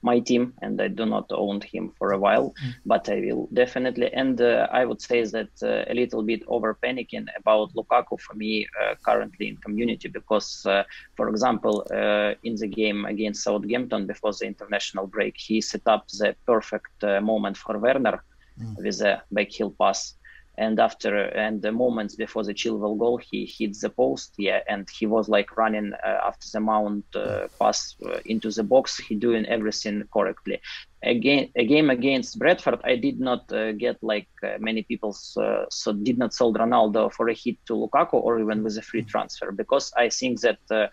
my 0.05 0.19
team, 0.19 0.53
and 0.62 0.79
I 0.79 0.88
do 0.88 1.05
not 1.05 1.27
own 1.31 1.62
him 1.62 1.91
for 1.97 2.12
a 2.12 2.19
while, 2.25 2.47
mm. 2.63 2.74
but 2.85 3.09
I 3.09 3.17
will 3.25 3.50
definitely. 3.62 4.09
And 4.13 4.39
uh, 4.39 4.67
I 4.71 4.85
would 4.85 5.01
say 5.01 5.19
that 5.35 5.53
uh, 5.63 5.91
a 5.91 5.93
little 5.93 6.24
bit 6.24 6.43
over 6.47 6.77
panicking 6.83 7.27
about 7.41 7.74
Lukaku 7.74 8.15
for 8.25 8.35
me 8.35 8.67
uh, 8.81 8.95
currently 9.07 9.47
in 9.50 9.57
community 9.57 10.07
because, 10.07 10.65
uh, 10.65 10.83
for 11.17 11.29
example, 11.29 11.75
uh, 11.91 12.33
in 12.43 12.55
the 12.55 12.67
game 12.67 13.05
against 13.05 13.43
Southampton 13.43 14.05
before 14.05 14.33
the 14.33 14.45
international 14.45 15.07
break, 15.07 15.35
he 15.38 15.59
set 15.59 15.85
up 15.88 16.07
the 16.19 16.35
perfect 16.45 17.03
uh, 17.03 17.19
moment 17.21 17.57
for 17.57 17.77
Werner 17.77 18.24
mm. 18.62 18.77
with 18.77 19.01
a 19.01 19.24
back 19.31 19.50
heel 19.50 19.71
pass 19.81 20.15
and 20.57 20.79
after 20.79 21.15
and 21.15 21.62
the 21.62 21.71
moments 21.71 22.15
before 22.15 22.43
the 22.43 22.53
Chilwell 22.53 22.97
goal, 22.97 23.17
he 23.17 23.45
hit 23.45 23.77
the 23.79 23.89
post, 23.89 24.33
yeah, 24.38 24.59
and 24.67 24.88
he 24.89 25.05
was 25.05 25.27
like 25.27 25.57
running 25.57 25.93
uh, 26.05 26.19
after 26.24 26.47
the 26.51 26.59
mount 26.59 27.05
uh, 27.15 27.47
pass 27.59 27.95
uh, 28.05 28.19
into 28.25 28.51
the 28.51 28.63
box. 28.63 28.97
He 28.97 29.15
doing 29.15 29.45
everything 29.45 30.03
correctly. 30.13 30.62
Again, 31.03 31.50
a 31.55 31.65
game 31.65 31.89
against 31.89 32.39
Brentford, 32.39 32.79
I 32.83 32.95
did 32.95 33.19
not 33.19 33.51
uh, 33.51 33.74
get 33.74 33.97
like 34.01 34.29
uh, 34.43 34.57
many 34.59 34.83
people 34.83 35.15
uh, 35.38 35.65
so 35.69 35.93
did 35.93 36.17
not 36.17 36.33
sold 36.33 36.57
Ronaldo 36.57 37.12
for 37.12 37.29
a 37.29 37.33
hit 37.33 37.57
to 37.67 37.74
Lukaku 37.74 38.13
or 38.13 38.39
even 38.39 38.63
with 38.63 38.77
a 38.77 38.81
free 38.81 39.03
transfer 39.03 39.51
because 39.51 39.91
I 39.95 40.09
think 40.09 40.41
that 40.41 40.89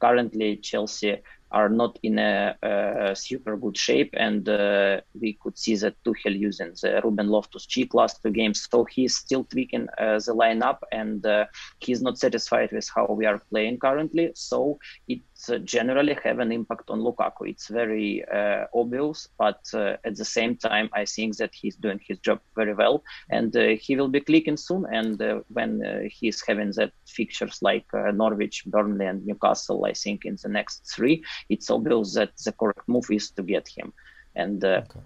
currently 0.00 0.56
Chelsea 0.58 1.20
are 1.50 1.68
not 1.68 1.98
in 2.02 2.18
a, 2.18 2.56
a 2.62 3.16
super 3.16 3.56
good 3.56 3.76
shape, 3.76 4.14
and 4.16 4.48
uh, 4.48 5.00
we 5.18 5.38
could 5.42 5.56
see 5.58 5.76
that 5.76 5.94
Tuchel 6.04 6.38
using 6.38 6.72
the 6.82 7.00
Ruben 7.02 7.28
Loftus-Cheek 7.28 7.94
last 7.94 8.22
two 8.22 8.30
games. 8.30 8.66
So 8.70 8.84
he's 8.84 9.16
still 9.16 9.44
tweaking 9.44 9.88
uh, 9.98 10.18
the 10.18 10.34
lineup, 10.34 10.78
and 10.92 11.24
uh, 11.24 11.46
he's 11.80 12.02
not 12.02 12.18
satisfied 12.18 12.70
with 12.72 12.88
how 12.94 13.06
we 13.06 13.26
are 13.26 13.40
playing 13.50 13.78
currently. 13.78 14.32
So 14.34 14.78
it 15.06 15.20
uh, 15.48 15.58
generally 15.58 16.16
have 16.24 16.38
an 16.38 16.52
impact 16.52 16.90
on 16.90 17.00
Lukaku. 17.00 17.48
It's 17.48 17.68
very 17.68 18.24
uh, 18.28 18.64
obvious, 18.74 19.28
but 19.38 19.60
uh, 19.74 19.96
at 20.04 20.16
the 20.16 20.24
same 20.24 20.56
time, 20.56 20.88
I 20.92 21.04
think 21.04 21.36
that 21.36 21.54
he's 21.54 21.76
doing 21.76 22.00
his 22.06 22.18
job 22.18 22.40
very 22.56 22.74
well, 22.74 23.02
and 23.30 23.54
he 23.54 23.96
will 23.96 24.08
be 24.08 24.20
clicking 24.20 24.56
soon. 24.56 24.86
And 24.92 25.42
when 25.48 26.08
he's 26.10 26.42
having 26.46 26.72
that 26.72 26.92
fixtures 27.06 27.58
like 27.62 27.86
Norwich, 27.92 28.64
Burnley, 28.66 29.06
and 29.06 29.24
Newcastle, 29.26 29.84
I 29.84 29.92
think 29.92 30.24
in 30.24 30.36
the 30.42 30.48
next 30.48 30.90
three, 30.94 31.24
it's 31.48 31.70
obvious 31.70 32.14
that 32.14 32.36
the 32.44 32.52
correct 32.52 32.88
move 32.88 33.10
is 33.10 33.30
to 33.32 33.42
get 33.42 33.68
him. 33.68 33.92
And 34.34 34.64
okay 34.64 35.00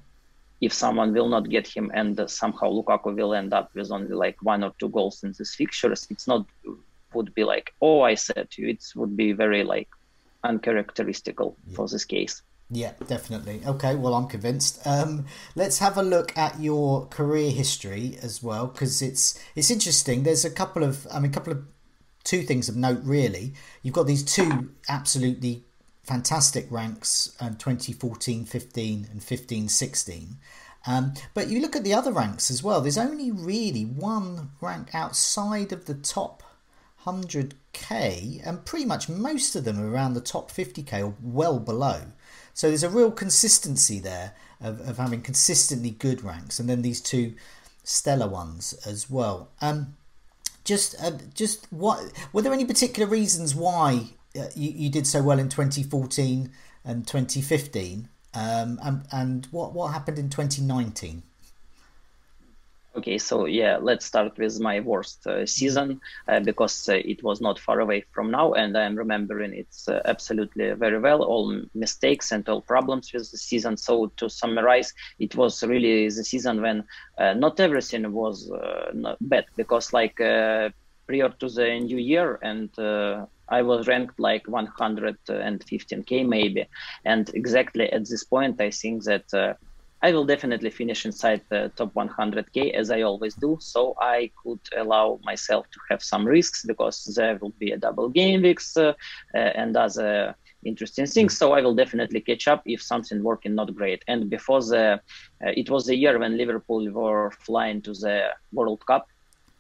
if 0.63 0.73
someone 0.73 1.13
will 1.13 1.29
not 1.29 1.51
get 1.51 1.67
him 1.67 1.91
and 1.93 2.19
uh, 2.21 2.27
somehow 2.29 2.71
Lukaku 2.71 3.17
will 3.17 3.35
end 3.35 3.53
up 3.53 3.75
with 3.75 3.91
only 3.91 4.15
like 4.15 4.41
one 4.43 4.63
or 4.63 4.73
two 4.79 4.89
goals 4.91 5.25
in 5.25 5.35
these 5.37 5.57
fixtures, 5.57 6.07
it's 6.09 6.29
not 6.29 6.47
would 7.15 7.35
be 7.35 7.45
like, 7.45 7.75
oh, 7.81 8.01
I 8.03 8.15
said 8.15 8.51
to 8.51 8.63
you. 8.63 8.69
It 8.69 8.85
would 8.95 9.17
be 9.17 9.33
very 9.33 9.65
like 9.65 9.89
uncharacteristical 10.45 11.57
yeah. 11.67 11.77
for 11.77 11.89
this 11.89 12.05
case. 12.05 12.43
Yeah, 12.75 12.93
definitely. 13.07 13.61
Okay, 13.67 13.97
well, 13.97 14.15
I'm 14.15 14.27
convinced. 14.29 14.85
Um, 14.87 15.27
let's 15.55 15.79
have 15.81 15.99
a 15.99 16.03
look 16.03 16.37
at 16.39 16.59
your 16.59 17.07
career 17.07 17.51
history 17.51 18.19
as 18.23 18.43
well, 18.43 18.67
because 18.67 19.03
it's 19.03 19.39
it's 19.55 19.71
interesting. 19.71 20.23
There's 20.23 20.47
a 20.47 20.51
couple 20.51 20.83
of, 20.83 21.07
I 21.13 21.21
mean, 21.21 21.31
a 21.31 21.35
couple 21.35 21.53
of 21.53 21.65
two 22.25 22.43
things 22.43 22.71
of 22.71 22.77
note. 22.77 23.01
Really, 23.03 23.53
you've 23.83 23.95
got 23.95 24.07
these 24.07 24.25
two 24.25 24.71
absolutely 24.89 25.65
fantastic 26.03 26.67
ranks: 26.71 27.37
um, 27.41 27.57
2014, 27.57 28.47
15, 28.47 29.09
and 29.11 29.23
15, 29.23 29.69
16. 29.69 30.37
Um, 30.87 31.13
but 31.35 31.49
you 31.49 31.61
look 31.61 31.77
at 31.77 31.85
the 31.85 31.95
other 31.95 32.11
ranks 32.11 32.51
as 32.51 32.63
well. 32.63 32.81
There's 32.81 32.99
only 32.99 33.31
really 33.31 33.85
one 33.85 34.53
rank 34.63 34.95
outside 34.95 35.73
of 35.73 35.85
the 35.85 35.95
top 35.95 36.43
100k, 37.05 38.47
and 38.47 38.65
pretty 38.65 38.85
much 38.85 39.09
most 39.09 39.55
of 39.57 39.65
them 39.65 39.81
are 39.81 39.91
around 39.91 40.15
the 40.15 40.21
top 40.21 40.51
50k 40.51 41.05
or 41.05 41.15
well 41.23 41.59
below. 41.59 42.03
So 42.55 42.69
there's 42.69 42.83
a 42.83 42.91
real 42.91 43.11
consistency 43.11 43.99
there 43.99 44.35
of, 44.61 44.81
of 44.89 44.99
having 44.99 45.23
consistently 45.23 45.91
good 45.91 46.23
ranks, 46.23 46.59
and 46.59 46.69
then 46.69 46.83
these 46.83 47.01
two 47.01 47.35
stellar 47.83 48.29
ones 48.29 48.75
as 48.87 49.11
well. 49.11 49.51
Um, 49.61 49.97
just, 50.65 50.95
uh, 51.03 51.13
just 51.35 51.67
what 51.73 52.01
were 52.33 52.43
there 52.43 52.53
any 52.53 52.65
particular 52.65 53.09
reasons 53.09 53.55
why 53.55 54.11
uh, 54.39 54.47
you, 54.55 54.71
you 54.71 54.91
did 54.91 55.07
so 55.07 55.23
well 55.23 55.39
in 55.39 55.49
2014 55.49 56.51
and 56.85 57.07
2015, 57.07 58.09
um, 58.35 58.79
and, 58.83 59.03
and 59.11 59.47
what 59.51 59.73
what 59.73 59.93
happened 59.93 60.19
in 60.19 60.31
2019? 60.31 61.23
Okay, 62.95 63.17
so 63.17 63.47
yeah, 63.47 63.79
let's 63.81 64.05
start 64.05 64.37
with 64.37 64.61
my 64.61 64.81
worst 64.81 65.27
uh, 65.27 65.47
season 65.47 65.99
uh, 66.29 66.41
because 66.41 66.87
uh, 66.91 66.95
it 66.95 67.23
was 67.23 67.41
not 67.41 67.59
far 67.59 67.81
away 67.81 68.05
from 68.13 68.31
now, 68.31 68.53
and 68.53 68.77
I'm 68.77 68.97
remembering 68.97 69.55
it 69.55 69.75
uh, 69.89 70.01
absolutely 70.05 70.73
very 70.73 70.99
well. 70.99 71.23
All 71.23 71.59
mistakes 71.75 72.33
and 72.33 72.47
all 72.51 72.61
problems 72.61 73.11
with 73.15 73.31
the 73.31 73.39
season. 73.39 73.79
So 73.79 74.13
to 74.19 74.29
summarize, 74.29 74.93
it 75.19 75.35
was 75.37 75.63
really 75.63 76.05
the 76.09 76.23
season 76.23 76.61
when 76.61 76.85
uh, 77.17 77.33
not 77.33 77.61
everything 77.61 78.13
was 78.13 78.51
uh, 78.51 79.15
bad 79.23 79.47
because 79.57 79.95
like 79.95 80.17
prior 80.17 81.31
to 81.41 81.49
the 81.49 81.81
new 81.81 81.99
year 81.99 82.39
and. 82.43 82.71
I 83.49 83.61
was 83.61 83.87
ranked 83.87 84.19
like 84.19 84.47
115k 84.47 86.27
maybe, 86.27 86.67
and 87.05 87.29
exactly 87.35 87.93
at 87.93 88.09
this 88.09 88.25
point, 88.25 88.59
I 88.63 88.71
think 88.71 89.05
that 89.05 89.59
I 90.03 90.13
will 90.13 90.25
definitely 90.25 90.71
finish 90.71 91.07
inside 91.07 91.43
the 91.49 91.71
top 91.77 91.95
100k 91.95 92.75
as 92.75 92.91
I 92.91 93.03
always 93.03 93.35
do. 93.35 93.57
So 93.61 93.95
I 94.01 94.31
could 94.43 94.61
allow 94.77 95.21
myself 95.23 95.71
to 95.71 95.81
have 95.91 96.03
some 96.03 96.27
risks 96.27 96.65
because 96.65 97.05
there 97.17 97.39
will 97.41 97.55
be 97.59 97.71
a 97.71 97.77
double 97.77 98.09
game 98.09 98.43
weeks 98.43 98.77
uh, 98.77 98.95
uh, 99.35 99.39
and 99.39 99.77
other 99.77 100.35
interesting 100.65 101.07
things. 101.07 101.37
So 101.37 101.53
I 101.53 101.61
will 101.61 101.75
definitely 101.75 102.21
catch 102.21 102.49
up 102.49 102.63
if 102.67 102.83
something 102.83 103.23
working 103.23 103.55
not 103.55 103.75
great. 103.75 104.03
And 104.09 104.29
before 104.29 104.61
the, 104.61 105.01
uh, 105.45 105.53
it 105.57 105.71
was 105.71 105.87
the 105.87 105.97
year 105.97 106.19
when 106.19 106.37
Liverpool 106.37 106.91
were 106.91 107.31
flying 107.31 107.81
to 107.83 107.93
the 107.93 108.31
World 108.53 108.85
Cup, 108.87 109.07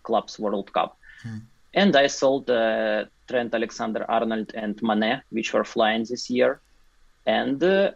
clubs 0.02 0.38
World 0.38 0.72
Cup. 0.72 0.98
Hmm. 1.22 1.38
And 1.74 1.94
I 1.96 2.08
sold 2.08 2.50
uh, 2.50 3.04
Trent 3.28 3.54
Alexander-Arnold 3.54 4.52
and 4.54 4.80
Mane, 4.82 5.22
which 5.30 5.52
were 5.54 5.64
flying 5.64 6.04
this 6.04 6.28
year. 6.28 6.60
And 7.26 7.62
uh, 7.62 7.92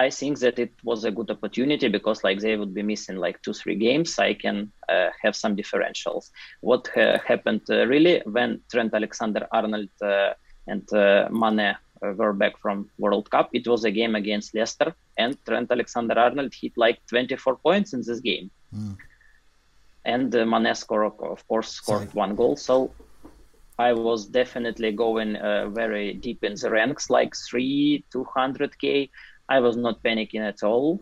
I 0.00 0.08
think 0.08 0.38
that 0.38 0.58
it 0.58 0.72
was 0.82 1.04
a 1.04 1.10
good 1.10 1.30
opportunity 1.30 1.88
because 1.88 2.24
like 2.24 2.38
they 2.40 2.56
would 2.56 2.72
be 2.72 2.82
missing 2.82 3.16
like 3.16 3.36
two 3.42 3.52
three 3.52 3.76
games. 3.76 4.18
I 4.18 4.32
can 4.44 4.72
uh, 4.88 5.10
have 5.22 5.36
some 5.36 5.54
differentials. 5.60 6.30
What 6.62 6.84
uh, 6.96 7.18
happened 7.30 7.64
uh, 7.68 7.86
really 7.86 8.22
when 8.24 8.62
Trent 8.70 8.94
Alexander-Arnold 8.94 9.90
uh, 10.02 10.32
and 10.72 10.90
uh, 10.92 11.28
Mane 11.30 11.68
uh, 11.70 12.12
were 12.20 12.32
back 12.32 12.54
from 12.62 12.88
World 12.98 13.30
Cup? 13.30 13.50
It 13.52 13.68
was 13.68 13.84
a 13.84 13.90
game 13.90 14.14
against 14.14 14.54
Leicester, 14.54 14.94
and 15.18 15.36
Trent 15.46 15.70
Alexander-Arnold 15.70 16.54
hit 16.60 16.72
like 16.76 16.98
24 17.06 17.56
points 17.56 17.92
in 17.92 18.00
this 18.00 18.20
game, 18.20 18.50
mm. 18.74 18.96
and 20.06 20.34
uh, 20.34 20.46
Mane 20.46 20.74
scored, 20.74 21.12
of 21.34 21.46
course, 21.46 21.68
scored 21.80 22.08
Sorry. 22.08 22.24
one 22.24 22.34
goal. 22.36 22.56
So 22.56 22.90
I 23.80 23.92
was 23.92 24.26
definitely 24.26 24.92
going 24.92 25.36
uh, 25.36 25.68
very 25.68 26.12
deep 26.12 26.44
in 26.44 26.54
the 26.54 26.70
ranks, 26.70 27.10
like 27.10 27.34
three, 27.48 28.04
200k. 28.14 29.10
I 29.50 29.60
was 29.60 29.76
not 29.76 30.02
panicking 30.02 30.46
at 30.52 30.62
all. 30.62 31.00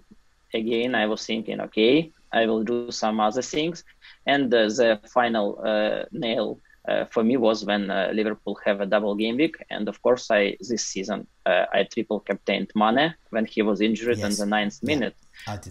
Again, 0.53 0.95
I 0.95 1.07
was 1.07 1.25
thinking, 1.25 1.61
okay, 1.61 2.11
I 2.33 2.47
will 2.47 2.65
do 2.65 2.91
some 2.91 3.21
other 3.21 3.43
things. 3.43 3.85
And 4.27 4.53
uh, 4.53 4.67
the 4.69 5.01
final 5.07 5.61
uh, 5.65 6.05
nail 6.11 6.61
uh, 6.89 7.05
for 7.05 7.23
me 7.23 7.37
was 7.37 7.65
when 7.65 7.91
uh, 7.91 8.11
Liverpool 8.15 8.59
have 8.65 8.81
a 8.81 8.87
double 8.87 9.15
game 9.15 9.37
week, 9.37 9.57
and 9.69 9.89
of 9.89 10.01
course, 10.01 10.31
I 10.31 10.57
this 10.69 10.87
season 10.87 11.27
uh, 11.45 11.67
I 11.73 11.85
triple 11.85 12.21
captained 12.21 12.71
Mane 12.75 13.15
when 13.31 13.45
he 13.45 13.61
was 13.61 13.83
injured 13.83 14.19
yes. 14.19 14.27
in 14.27 14.37
the 14.41 14.47
ninth 14.57 14.79
yeah, 14.81 14.87
minute, 14.87 15.17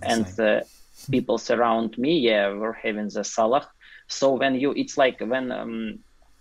and 0.04 0.64
people 1.12 1.38
surround 1.38 1.98
me, 1.98 2.20
yeah, 2.20 2.50
were 2.50 2.74
having 2.74 3.10
the 3.10 3.24
Salah. 3.24 3.68
So 4.08 4.34
when 4.34 4.56
you, 4.56 4.74
it's 4.74 4.98
like 4.98 5.20
when 5.20 5.52
um, 5.52 6.00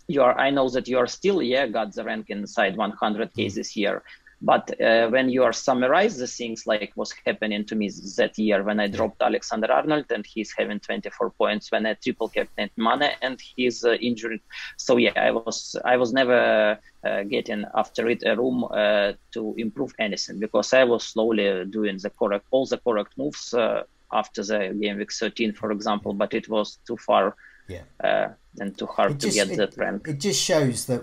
you 0.08 0.22
are, 0.22 0.38
I 0.38 0.50
know 0.50 0.68
that 0.68 0.88
you 0.88 0.98
are 0.98 1.06
still, 1.06 1.42
yeah, 1.42 1.66
got 1.66 1.94
the 1.94 2.04
rank 2.04 2.30
inside 2.30 2.76
100 2.76 3.34
k 3.34 3.46
mm. 3.46 3.54
this 3.54 3.76
year, 3.76 4.02
but 4.42 4.78
uh, 4.80 5.08
when 5.08 5.30
you 5.30 5.42
are 5.44 5.52
summarize 5.52 6.18
the 6.18 6.26
things 6.26 6.66
like 6.66 6.92
what's 6.94 7.14
happening 7.24 7.64
to 7.64 7.74
me 7.74 7.90
that 8.16 8.36
year 8.38 8.62
when 8.62 8.78
I 8.80 8.86
dropped 8.86 9.22
Alexander 9.22 9.72
Arnold 9.72 10.06
and 10.10 10.26
he's 10.26 10.52
having 10.56 10.78
24 10.78 11.30
points, 11.30 11.72
when 11.72 11.86
I 11.86 11.94
triple 11.94 12.28
captain 12.28 12.68
Mane 12.76 13.12
and 13.22 13.40
he's 13.40 13.84
uh, 13.84 13.94
injured. 13.94 14.40
So 14.76 14.98
yeah, 14.98 15.12
I 15.16 15.30
was 15.30 15.74
I 15.84 15.96
was 15.96 16.12
never 16.12 16.78
uh, 17.02 17.22
getting 17.22 17.64
after 17.74 18.08
it 18.08 18.24
a 18.26 18.36
room 18.36 18.64
uh, 18.70 19.12
to 19.32 19.54
improve 19.56 19.94
anything 19.98 20.38
because 20.38 20.72
I 20.74 20.84
was 20.84 21.04
slowly 21.04 21.64
doing 21.64 21.96
the 21.96 22.10
correct 22.10 22.46
all 22.50 22.66
the 22.66 22.78
correct 22.78 23.16
moves 23.16 23.54
uh, 23.54 23.84
after 24.12 24.44
the 24.44 24.76
game 24.78 24.98
week 24.98 25.12
13, 25.12 25.54
for 25.54 25.72
example, 25.72 26.12
but 26.12 26.34
it 26.34 26.48
was 26.48 26.78
too 26.86 26.98
far. 26.98 27.34
Yeah. 27.68 27.82
Uh, 28.02 28.28
and 28.60 28.78
too 28.78 28.86
hard 28.86 29.18
just, 29.18 29.36
to 29.36 29.44
get 29.44 29.50
it, 29.50 29.56
that 29.56 29.76
rank. 29.76 30.06
It 30.06 30.20
just 30.20 30.40
shows 30.40 30.86
that 30.86 31.00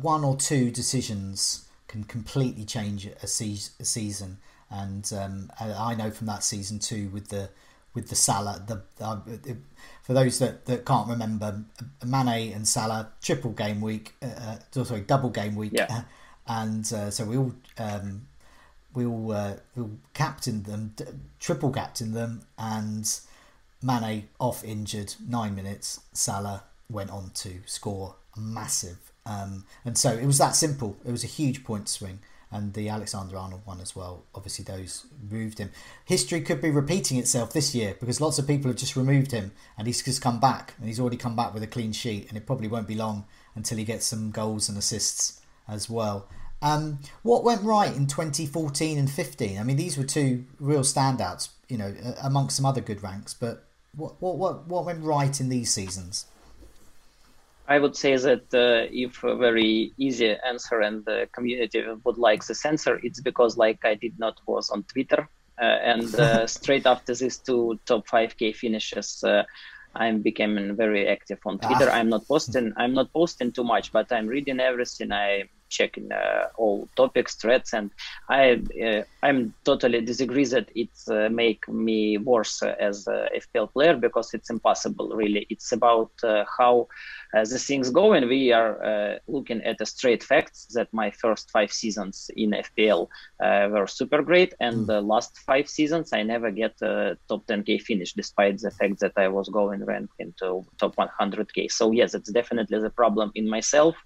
one 0.00 0.24
or 0.24 0.34
two 0.34 0.70
decisions 0.70 1.65
can 1.96 2.04
completely 2.04 2.64
change 2.64 3.06
a, 3.06 3.26
se- 3.26 3.72
a 3.80 3.84
season. 3.84 4.38
And 4.70 5.10
um, 5.16 5.50
I 5.58 5.94
know 5.94 6.10
from 6.10 6.26
that 6.26 6.42
season 6.42 6.78
too 6.78 7.08
with 7.10 7.28
the 7.28 7.48
with 7.94 8.08
the 8.08 8.14
Salah. 8.14 8.62
The 8.66 8.82
uh, 9.02 9.20
for 10.02 10.12
those 10.12 10.38
that, 10.38 10.66
that 10.66 10.84
can't 10.84 11.08
remember, 11.08 11.62
Mane 12.04 12.52
and 12.52 12.68
Salah 12.68 13.10
triple 13.22 13.52
game 13.52 13.80
week, 13.80 14.14
uh, 14.22 14.56
uh 14.74 14.84
sorry, 14.84 15.00
double 15.00 15.30
game 15.30 15.54
week, 15.56 15.72
yeah. 15.72 16.02
and 16.46 16.92
uh, 16.92 17.10
so 17.10 17.24
we 17.24 17.36
all 17.36 17.52
um, 17.78 18.26
we 18.92 19.06
all 19.06 19.32
uh, 19.32 19.54
we 19.74 19.82
all 19.82 19.98
captained 20.14 20.66
them, 20.66 20.94
triple 21.38 21.70
captained 21.70 22.14
them, 22.14 22.42
and 22.58 23.20
Mane 23.82 24.28
off 24.40 24.64
injured 24.64 25.14
nine 25.26 25.54
minutes. 25.54 26.00
Salah 26.12 26.64
went 26.90 27.10
on 27.10 27.30
to 27.34 27.60
score 27.66 28.16
a 28.36 28.40
massive 28.40 29.05
um, 29.26 29.64
and 29.84 29.98
so 29.98 30.12
it 30.12 30.24
was 30.24 30.38
that 30.38 30.56
simple. 30.56 30.96
It 31.04 31.10
was 31.10 31.24
a 31.24 31.28
huge 31.28 31.64
point 31.64 31.88
swing. 31.88 32.20
And 32.52 32.74
the 32.74 32.88
Alexander 32.88 33.36
Arnold 33.36 33.62
one 33.64 33.80
as 33.80 33.96
well. 33.96 34.24
Obviously, 34.32 34.64
those 34.64 35.04
moved 35.30 35.58
him. 35.58 35.72
History 36.04 36.40
could 36.40 36.62
be 36.62 36.70
repeating 36.70 37.18
itself 37.18 37.52
this 37.52 37.74
year 37.74 37.96
because 37.98 38.20
lots 38.20 38.38
of 38.38 38.46
people 38.46 38.70
have 38.70 38.78
just 38.78 38.94
removed 38.94 39.32
him 39.32 39.50
and 39.76 39.88
he's 39.88 40.00
just 40.00 40.22
come 40.22 40.38
back. 40.38 40.74
And 40.78 40.86
he's 40.86 41.00
already 41.00 41.16
come 41.16 41.34
back 41.34 41.52
with 41.52 41.64
a 41.64 41.66
clean 41.66 41.92
sheet. 41.92 42.28
And 42.28 42.38
it 42.38 42.46
probably 42.46 42.68
won't 42.68 42.86
be 42.86 42.94
long 42.94 43.24
until 43.56 43.78
he 43.78 43.84
gets 43.84 44.06
some 44.06 44.30
goals 44.30 44.68
and 44.68 44.78
assists 44.78 45.40
as 45.66 45.90
well. 45.90 46.28
Um, 46.62 47.00
what 47.22 47.42
went 47.42 47.62
right 47.62 47.94
in 47.94 48.06
2014 48.06 48.96
and 48.96 49.10
15? 49.10 49.58
I 49.58 49.62
mean, 49.64 49.76
these 49.76 49.98
were 49.98 50.04
two 50.04 50.44
real 50.60 50.80
standouts, 50.80 51.48
you 51.68 51.76
know, 51.76 51.94
amongst 52.22 52.56
some 52.56 52.64
other 52.64 52.80
good 52.80 53.02
ranks. 53.02 53.34
But 53.34 53.66
what 53.92 54.22
what 54.22 54.38
what, 54.38 54.66
what 54.68 54.84
went 54.86 55.02
right 55.02 55.38
in 55.40 55.48
these 55.48 55.72
seasons? 55.72 56.26
I 57.68 57.78
would 57.78 57.96
say 57.96 58.16
that 58.16 58.54
uh, 58.54 58.88
if 58.92 59.24
a 59.24 59.36
very 59.36 59.92
easy 59.98 60.36
answer 60.46 60.80
and 60.80 61.04
the 61.04 61.28
community 61.32 61.84
would 62.04 62.18
like 62.18 62.44
the 62.46 62.54
censor, 62.54 63.00
it's 63.02 63.20
because 63.20 63.56
like 63.56 63.84
I 63.84 63.94
did 63.94 64.18
not 64.18 64.38
was 64.46 64.70
on 64.70 64.84
Twitter, 64.84 65.28
uh, 65.60 65.64
and 65.64 66.14
uh, 66.14 66.46
straight 66.58 66.86
after 66.86 67.14
these 67.14 67.38
two 67.38 67.78
top 67.86 68.06
5K 68.06 68.54
finishes, 68.54 69.22
uh, 69.24 69.42
I'm 69.94 70.22
becoming 70.22 70.76
very 70.76 71.08
active 71.08 71.38
on 71.46 71.58
Twitter. 71.58 71.88
Ah. 71.90 71.96
I'm 71.96 72.08
not 72.08 72.26
posting. 72.28 72.72
I'm 72.76 72.94
not 72.94 73.12
posting 73.12 73.50
too 73.50 73.64
much, 73.64 73.92
but 73.92 74.12
I'm 74.12 74.26
reading 74.26 74.60
everything. 74.60 75.10
I 75.10 75.44
checking 75.68 76.10
uh, 76.12 76.48
all 76.56 76.88
topics, 76.96 77.34
threads, 77.36 77.72
and 77.72 77.90
I 78.28 78.62
uh, 78.84 79.02
I'm 79.22 79.54
totally 79.64 80.00
disagree 80.00 80.44
that 80.46 80.68
it 80.74 80.90
uh, 81.10 81.28
make 81.28 81.68
me 81.68 82.18
worse 82.18 82.62
as 82.62 83.06
a 83.06 83.28
FPL 83.36 83.72
player 83.72 83.96
because 83.96 84.34
it's 84.34 84.50
impossible. 84.50 85.08
Really, 85.14 85.46
it's 85.50 85.72
about 85.72 86.10
uh, 86.22 86.44
how 86.58 86.88
uh, 87.34 87.44
the 87.44 87.58
things 87.58 87.90
go, 87.90 88.12
and 88.12 88.28
we 88.28 88.52
are 88.52 88.82
uh, 88.82 89.18
looking 89.26 89.62
at 89.62 89.78
the 89.78 89.86
straight 89.86 90.22
facts 90.22 90.66
that 90.74 90.92
my 90.92 91.10
first 91.10 91.50
five 91.50 91.72
seasons 91.72 92.30
in 92.36 92.50
FPL 92.50 93.08
were 93.70 93.86
super 93.86 94.22
great, 94.22 94.54
and 94.60 94.78
mm. 94.78 94.86
the 94.86 95.00
last 95.00 95.38
five 95.38 95.68
seasons 95.68 96.12
I 96.12 96.22
never 96.22 96.50
get 96.50 96.80
a 96.82 97.16
top 97.28 97.46
10k 97.46 97.82
finish, 97.82 98.12
despite 98.12 98.58
the 98.58 98.70
fact 98.70 99.00
that 99.00 99.12
I 99.16 99.28
was 99.28 99.48
going 99.48 99.84
ranked 99.84 100.14
into 100.18 100.64
top 100.78 100.96
100k. 100.96 101.70
So 101.70 101.90
yes, 101.92 102.14
it's 102.14 102.30
definitely 102.30 102.80
the 102.80 102.90
problem 102.90 103.32
in 103.34 103.48
myself 103.48 103.96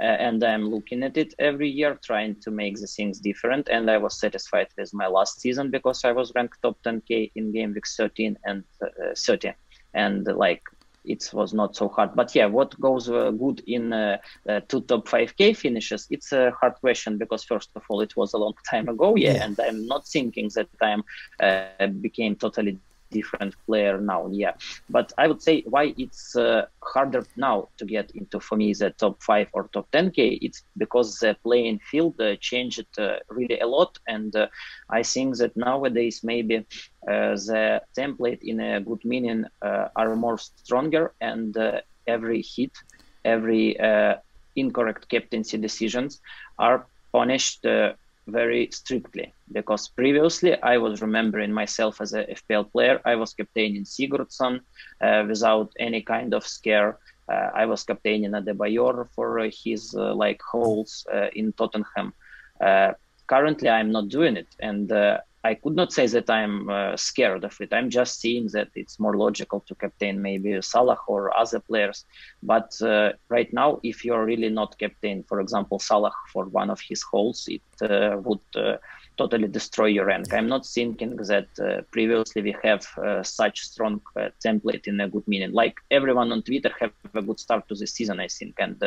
and 0.00 0.42
I'm 0.42 0.70
looking 0.70 1.02
at 1.02 1.16
it 1.16 1.34
every 1.38 1.68
year, 1.68 1.98
trying 2.02 2.36
to 2.42 2.50
make 2.50 2.80
the 2.80 2.86
things 2.86 3.20
different. 3.20 3.68
And 3.68 3.90
I 3.90 3.98
was 3.98 4.18
satisfied 4.18 4.68
with 4.76 4.92
my 4.94 5.06
last 5.06 5.40
season 5.40 5.70
because 5.70 6.04
I 6.04 6.12
was 6.12 6.32
ranked 6.34 6.62
top 6.62 6.78
10k 6.84 7.32
in 7.34 7.52
game 7.52 7.74
week 7.74 7.86
13 7.86 8.38
and 8.44 8.64
uh, 8.82 9.14
30, 9.16 9.52
and 9.94 10.26
like 10.26 10.62
it 11.04 11.30
was 11.32 11.54
not 11.54 11.76
so 11.76 11.88
hard. 11.88 12.14
But 12.14 12.34
yeah, 12.34 12.46
what 12.46 12.78
goes 12.80 13.08
uh, 13.08 13.30
good 13.30 13.62
in 13.66 13.92
uh, 13.92 14.18
uh, 14.48 14.60
two 14.68 14.82
top 14.82 15.08
5k 15.08 15.56
finishes? 15.56 16.06
It's 16.10 16.32
a 16.32 16.50
hard 16.52 16.74
question 16.74 17.18
because 17.18 17.44
first 17.44 17.70
of 17.74 17.82
all, 17.88 18.00
it 18.00 18.16
was 18.16 18.32
a 18.34 18.38
long 18.38 18.54
time 18.70 18.88
ago, 18.88 19.16
yeah, 19.16 19.34
yeah. 19.34 19.44
and 19.44 19.60
I'm 19.60 19.86
not 19.86 20.06
thinking 20.06 20.50
that 20.54 20.68
I'm 20.80 21.02
uh, 21.40 21.86
became 21.86 22.36
totally 22.36 22.78
different 23.10 23.54
player 23.66 24.00
now. 24.00 24.28
Yeah, 24.30 24.52
but 24.88 25.12
I 25.18 25.28
would 25.28 25.42
say 25.42 25.62
why 25.66 25.94
it's 25.96 26.36
uh, 26.36 26.66
harder 26.82 27.24
now 27.36 27.68
to 27.78 27.84
get 27.84 28.10
into 28.14 28.40
for 28.40 28.56
me 28.56 28.72
the 28.72 28.90
top 28.90 29.22
five 29.22 29.48
or 29.52 29.68
top 29.72 29.90
10k. 29.92 30.38
It's 30.40 30.62
because 30.76 31.18
the 31.18 31.36
playing 31.42 31.80
field 31.90 32.20
uh, 32.20 32.36
changed 32.40 32.86
uh, 32.98 33.16
really 33.28 33.60
a 33.60 33.66
lot, 33.66 33.98
and 34.06 34.34
uh, 34.34 34.46
I 34.88 35.02
think 35.02 35.36
that 35.38 35.56
nowadays 35.56 36.20
maybe 36.22 36.56
uh, 36.56 37.34
the 37.48 37.82
template 37.98 38.40
in 38.42 38.60
a 38.60 38.80
good 38.80 39.04
meaning 39.04 39.44
uh, 39.62 39.88
are 39.96 40.16
more 40.16 40.38
stronger, 40.38 41.14
and 41.20 41.56
every 42.06 42.42
hit, 42.42 42.72
every 43.24 43.76
incorrect 44.56 45.08
captaincy 45.08 45.58
decisions 45.58 46.20
are 46.58 46.86
punished 47.12 47.64
very 48.30 48.68
strictly 48.72 49.32
because 49.52 49.88
previously 49.88 50.60
I 50.62 50.78
was 50.78 51.02
remembering 51.02 51.52
myself 51.52 52.00
as 52.00 52.12
a 52.14 52.24
FPL 52.24 52.70
player. 52.72 53.00
I 53.04 53.16
was 53.16 53.34
captaining 53.34 53.84
Sigurdsson 53.84 54.60
uh, 55.00 55.24
without 55.28 55.72
any 55.78 56.02
kind 56.02 56.34
of 56.34 56.46
scare. 56.46 56.98
Uh, 57.28 57.50
I 57.54 57.66
was 57.66 57.84
captaining 57.84 58.32
Adebayor 58.32 59.08
for 59.14 59.38
uh, 59.38 59.50
his 59.64 59.94
uh, 59.94 60.14
like 60.14 60.40
holes 60.42 61.06
uh, 61.12 61.28
in 61.34 61.52
Tottenham. 61.52 62.12
Currently, 63.28 63.68
I'm 63.68 63.92
not 63.92 64.08
doing 64.08 64.36
it, 64.36 64.48
and 64.58 64.90
I 65.42 65.54
could 65.54 65.74
not 65.74 65.92
say 65.92 66.06
that 66.06 66.28
I'm 66.28 66.68
uh, 66.68 66.96
scared 66.96 67.44
of 67.44 67.58
it. 67.60 67.72
I'm 67.72 67.88
just 67.88 68.20
seeing 68.20 68.48
that 68.48 68.68
it's 68.74 69.00
more 69.00 69.16
logical 69.16 69.60
to 69.60 69.74
captain 69.74 70.20
maybe 70.20 70.60
Salah 70.60 70.98
or 71.06 71.34
other 71.34 71.60
players. 71.60 72.04
But 72.42 72.80
uh, 72.82 73.12
right 73.30 73.50
now, 73.52 73.80
if 73.82 74.04
you're 74.04 74.24
really 74.24 74.50
not 74.50 74.78
captain, 74.78 75.24
for 75.26 75.40
example, 75.40 75.78
Salah 75.78 76.12
for 76.30 76.44
one 76.44 76.68
of 76.68 76.80
his 76.80 77.02
holes, 77.02 77.48
it 77.48 77.62
uh, 77.80 78.18
would 78.18 78.40
uh, 78.54 78.76
totally 79.16 79.48
destroy 79.48 79.86
your 79.86 80.04
rank. 80.06 80.30
I'm 80.34 80.48
not 80.48 80.66
thinking 80.66 81.16
that 81.16 81.48
uh, 81.58 81.82
previously 81.90 82.42
we 82.42 82.54
have 82.62 82.86
uh, 82.98 83.22
such 83.22 83.60
strong 83.60 84.02
template 84.44 84.88
in 84.88 85.00
a 85.00 85.08
good 85.08 85.26
meaning. 85.26 85.52
Like 85.52 85.76
everyone 85.90 86.32
on 86.32 86.42
Twitter 86.42 86.72
have 86.80 86.92
a 87.14 87.22
good 87.22 87.40
start 87.40 87.66
to 87.68 87.74
the 87.74 87.86
season, 87.86 88.20
I 88.20 88.28
think, 88.28 88.56
and 88.58 88.82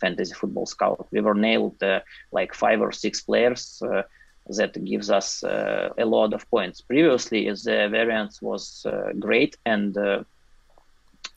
Fantasy 0.00 0.32
Football 0.32 0.66
Scout. 0.66 1.06
We 1.10 1.20
were 1.20 1.34
nailed 1.34 1.82
like 2.32 2.54
five 2.54 2.80
or 2.80 2.92
six 2.92 3.20
players 3.20 3.82
that 4.56 4.82
gives 4.84 5.10
us 5.10 5.42
uh, 5.44 5.90
a 5.98 6.04
lot 6.04 6.32
of 6.32 6.48
points. 6.50 6.80
Previously, 6.80 7.48
the 7.48 7.88
variance 7.90 8.40
was 8.40 8.86
uh, 8.86 9.12
great, 9.18 9.56
and 9.66 9.96
uh, 9.96 10.24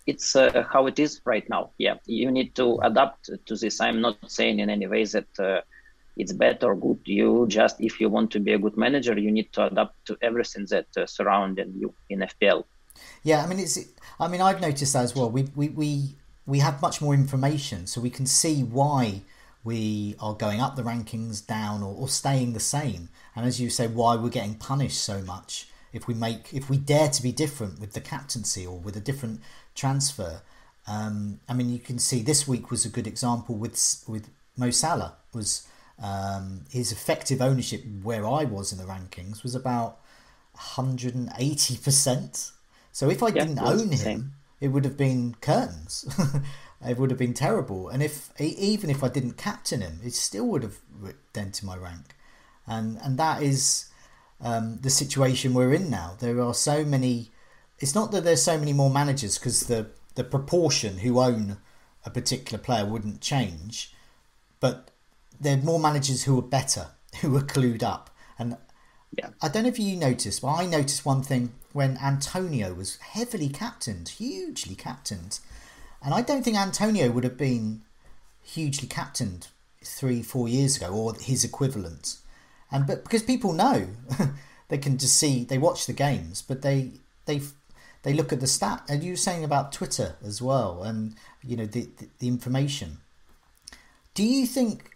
it's 0.05 0.33
how 0.33 0.87
it 0.87 0.99
is 0.99 1.21
right 1.25 1.47
now. 1.49 1.71
Yeah, 1.77 1.95
you 2.05 2.31
need 2.31 2.55
to 2.55 2.79
adapt 2.83 3.29
to 3.45 3.55
this. 3.55 3.81
I'm 3.81 4.01
not 4.01 4.17
saying 4.27 4.59
in 4.59 4.69
any 4.69 4.87
way 4.87 5.03
that 5.05 5.63
it's 6.17 6.33
bad 6.33 6.63
or 6.63 6.75
good. 6.75 6.99
You 7.05 7.45
just, 7.47 7.79
if 7.79 7.99
you 7.99 8.09
want 8.09 8.31
to 8.31 8.39
be 8.39 8.53
a 8.53 8.59
good 8.59 8.77
manager, 8.77 9.17
you 9.17 9.31
need 9.31 9.51
to 9.53 9.65
adapt 9.65 10.05
to 10.05 10.17
everything 10.21 10.65
that 10.69 10.87
uh, 10.97 11.05
surrounds 11.05 11.59
you 11.75 11.93
in 12.09 12.19
FPL. 12.19 12.63
Yeah, 13.23 13.43
I 13.43 13.47
mean, 13.47 13.59
it's. 13.59 13.77
I 14.19 14.27
mean, 14.29 14.41
I've 14.41 14.61
noticed 14.61 14.93
that 14.93 15.03
as 15.03 15.15
well. 15.15 15.29
We 15.29 15.43
we 15.55 15.69
we 15.69 16.15
we 16.45 16.59
have 16.59 16.81
much 16.81 17.01
more 17.01 17.13
information, 17.13 17.87
so 17.87 17.99
we 17.99 18.09
can 18.09 18.25
see 18.25 18.63
why 18.63 19.21
we 19.65 20.15
are 20.19 20.33
going 20.33 20.61
up 20.61 20.75
the 20.75 20.83
rankings, 20.83 21.45
down, 21.45 21.83
or, 21.83 21.93
or 21.93 22.07
staying 22.07 22.53
the 22.53 22.59
same. 22.59 23.09
And 23.35 23.45
as 23.45 23.59
you 23.59 23.69
say, 23.69 23.87
why 23.87 24.15
we're 24.15 24.29
getting 24.29 24.55
punished 24.55 25.03
so 25.03 25.21
much 25.21 25.67
if 25.91 26.07
we 26.07 26.13
make 26.13 26.53
if 26.53 26.69
we 26.69 26.77
dare 26.77 27.09
to 27.09 27.23
be 27.23 27.31
different 27.31 27.79
with 27.79 27.93
the 27.93 28.01
captaincy 28.01 28.65
or 28.65 28.77
with 28.77 28.95
a 28.95 28.99
different 28.99 29.41
transfer. 29.73 30.41
Um, 30.87 31.39
I 31.49 31.53
mean, 31.53 31.69
you 31.69 31.79
can 31.79 31.97
see 31.97 32.21
this 32.21 32.47
week 32.47 32.69
was 32.69 32.85
a 32.85 32.89
good 32.89 33.07
example 33.07 33.55
with 33.55 34.03
with 34.07 34.29
Mo 34.55 34.69
Salah 34.69 35.15
was 35.33 35.67
um, 36.01 36.65
his 36.69 36.91
effective 36.91 37.41
ownership 37.41 37.81
where 38.03 38.27
I 38.27 38.43
was 38.43 38.71
in 38.71 38.77
the 38.77 38.83
rankings 38.83 39.41
was 39.41 39.55
about 39.55 39.99
180 40.51 41.77
percent. 41.77 42.51
So 42.91 43.09
if 43.09 43.23
I 43.23 43.27
yeah, 43.27 43.45
didn't 43.45 43.59
own 43.59 43.91
him, 43.91 44.33
it 44.61 44.67
would 44.69 44.85
have 44.85 44.97
been 44.97 45.35
curtains. 45.41 46.05
it 46.85 46.97
would 46.97 47.09
have 47.09 47.19
been 47.19 47.33
terrible. 47.33 47.89
And 47.89 48.01
if 48.03 48.29
even 48.39 48.89
if 48.89 49.03
I 49.03 49.09
didn't 49.09 49.37
captain 49.37 49.81
him, 49.81 49.99
it 50.03 50.13
still 50.13 50.45
would 50.47 50.63
have 50.63 50.77
dented 51.33 51.63
my 51.63 51.77
rank. 51.77 52.15
And 52.67 52.97
and 53.03 53.17
that 53.17 53.41
is 53.41 53.89
um, 54.41 54.79
the 54.81 54.89
situation 54.89 55.53
we're 55.53 55.73
in 55.73 55.89
now. 55.89 56.15
There 56.19 56.41
are 56.41 56.53
so 56.53 56.83
many. 56.83 57.31
It's 57.79 57.95
not 57.95 58.11
that 58.11 58.23
there's 58.23 58.43
so 58.43 58.57
many 58.57 58.73
more 58.73 58.89
managers 58.89 59.37
because 59.37 59.67
the 59.67 59.87
the 60.15 60.23
proportion 60.23 60.99
who 60.99 61.19
own 61.19 61.57
a 62.05 62.09
particular 62.09 62.61
player 62.61 62.85
wouldn't 62.85 63.21
change, 63.21 63.93
but 64.59 64.91
there 65.39 65.57
are 65.57 65.61
more 65.61 65.79
managers 65.79 66.23
who 66.23 66.37
are 66.39 66.43
better, 66.43 66.87
who 67.21 67.35
are 67.35 67.41
clued 67.41 67.83
up. 67.83 68.09
And 68.37 68.57
yeah. 69.17 69.29
I 69.41 69.47
don't 69.47 69.63
know 69.63 69.69
if 69.69 69.79
you 69.79 69.95
noticed, 69.95 70.41
but 70.41 70.53
I 70.53 70.65
noticed 70.65 71.05
one 71.05 71.23
thing 71.23 71.53
when 71.73 71.97
Antonio 71.97 72.73
was 72.73 72.97
heavily 72.97 73.49
captained, 73.49 74.09
hugely 74.09 74.75
captained. 74.75 75.39
And 76.05 76.13
I 76.13 76.21
don't 76.21 76.43
think 76.43 76.55
Antonio 76.55 77.09
would 77.09 77.23
have 77.23 77.37
been 77.37 77.81
hugely 78.43 78.87
captained 78.87 79.47
three, 79.83 80.21
four 80.21 80.47
years 80.47 80.77
ago, 80.77 80.93
or 80.93 81.15
his 81.15 81.43
equivalent. 81.43 82.17
And 82.71 82.85
but 82.85 83.03
because 83.03 83.23
people 83.23 83.53
know, 83.53 83.87
they 84.67 84.77
can 84.77 84.99
just 84.99 85.17
see, 85.17 85.43
they 85.43 85.57
watch 85.57 85.87
the 85.87 85.93
games, 85.93 86.43
but 86.43 86.61
they 86.61 86.91
they 87.25 87.41
they 88.03 88.13
look 88.13 88.31
at 88.31 88.39
the 88.39 88.45
stat. 88.45 88.83
And 88.87 89.03
you 89.03 89.13
were 89.13 89.17
saying 89.17 89.43
about 89.43 89.71
Twitter 89.71 90.15
as 90.23 90.43
well, 90.43 90.83
and 90.83 91.15
you 91.43 91.57
know 91.57 91.65
the, 91.65 91.89
the, 91.97 92.07
the 92.19 92.27
information. 92.27 92.99
Do 94.13 94.23
you 94.23 94.45
think 94.45 94.91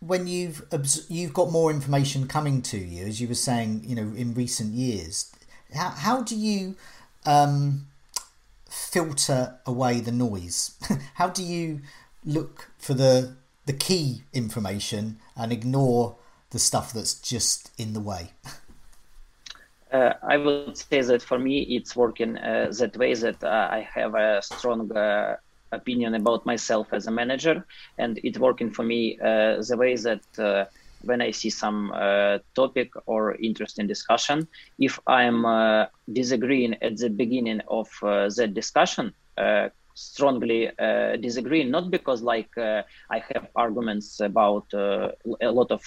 when 0.00 0.26
you've 0.26 0.62
you've 1.10 1.34
got 1.34 1.52
more 1.52 1.70
information 1.70 2.26
coming 2.26 2.62
to 2.62 2.78
you, 2.78 3.04
as 3.04 3.20
you 3.20 3.28
were 3.28 3.34
saying, 3.34 3.82
you 3.84 3.94
know, 3.94 4.14
in 4.16 4.32
recent 4.32 4.72
years, 4.72 5.30
how 5.74 5.90
how 5.90 6.22
do 6.22 6.34
you 6.34 6.74
um, 7.26 7.87
filter 8.78 9.58
away 9.66 10.00
the 10.00 10.12
noise? 10.12 10.78
how 11.14 11.28
do 11.28 11.42
you 11.42 11.80
look 12.24 12.70
for 12.78 12.94
the 12.94 13.36
the 13.66 13.72
key 13.74 14.22
information 14.32 15.18
and 15.36 15.52
ignore 15.52 16.16
the 16.50 16.58
stuff 16.58 16.92
that's 16.92 17.14
just 17.14 17.70
in 17.78 17.92
the 17.92 18.00
way? 18.00 18.30
Uh, 19.90 20.12
I 20.22 20.36
would 20.36 20.76
say 20.76 21.00
that 21.00 21.22
for 21.22 21.38
me, 21.38 21.62
it's 21.62 21.96
working 21.96 22.36
uh, 22.36 22.70
that 22.78 22.94
way 22.98 23.14
that 23.14 23.42
uh, 23.42 23.68
I 23.70 23.88
have 23.94 24.14
a 24.14 24.42
strong 24.42 24.94
uh, 24.94 25.36
opinion 25.72 26.14
about 26.14 26.44
myself 26.44 26.88
as 26.92 27.06
a 27.06 27.10
manager, 27.10 27.64
and 27.96 28.20
it's 28.22 28.38
working 28.38 28.70
for 28.70 28.82
me 28.82 29.18
uh, 29.18 29.62
the 29.62 29.76
way 29.78 29.96
that 29.96 30.38
uh, 30.38 30.66
when 31.02 31.20
I 31.20 31.30
see 31.30 31.50
some 31.50 31.92
topic 32.54 32.90
or 33.06 33.34
interesting 33.36 33.86
discussion, 33.86 34.46
if 34.78 34.98
I'm 35.06 35.86
disagreeing 36.12 36.74
at 36.82 36.96
the 36.96 37.10
beginning 37.10 37.60
of 37.68 37.88
that 38.02 38.52
discussion, 38.54 39.14
strongly 39.94 40.70
uh, 40.78 41.16
disagree 41.16 41.64
not 41.64 41.90
because 41.90 42.22
like 42.22 42.56
uh, 42.56 42.82
i 43.10 43.18
have 43.34 43.48
arguments 43.56 44.20
about 44.20 44.64
uh, 44.72 45.08
a 45.42 45.50
lot 45.50 45.72
of 45.72 45.82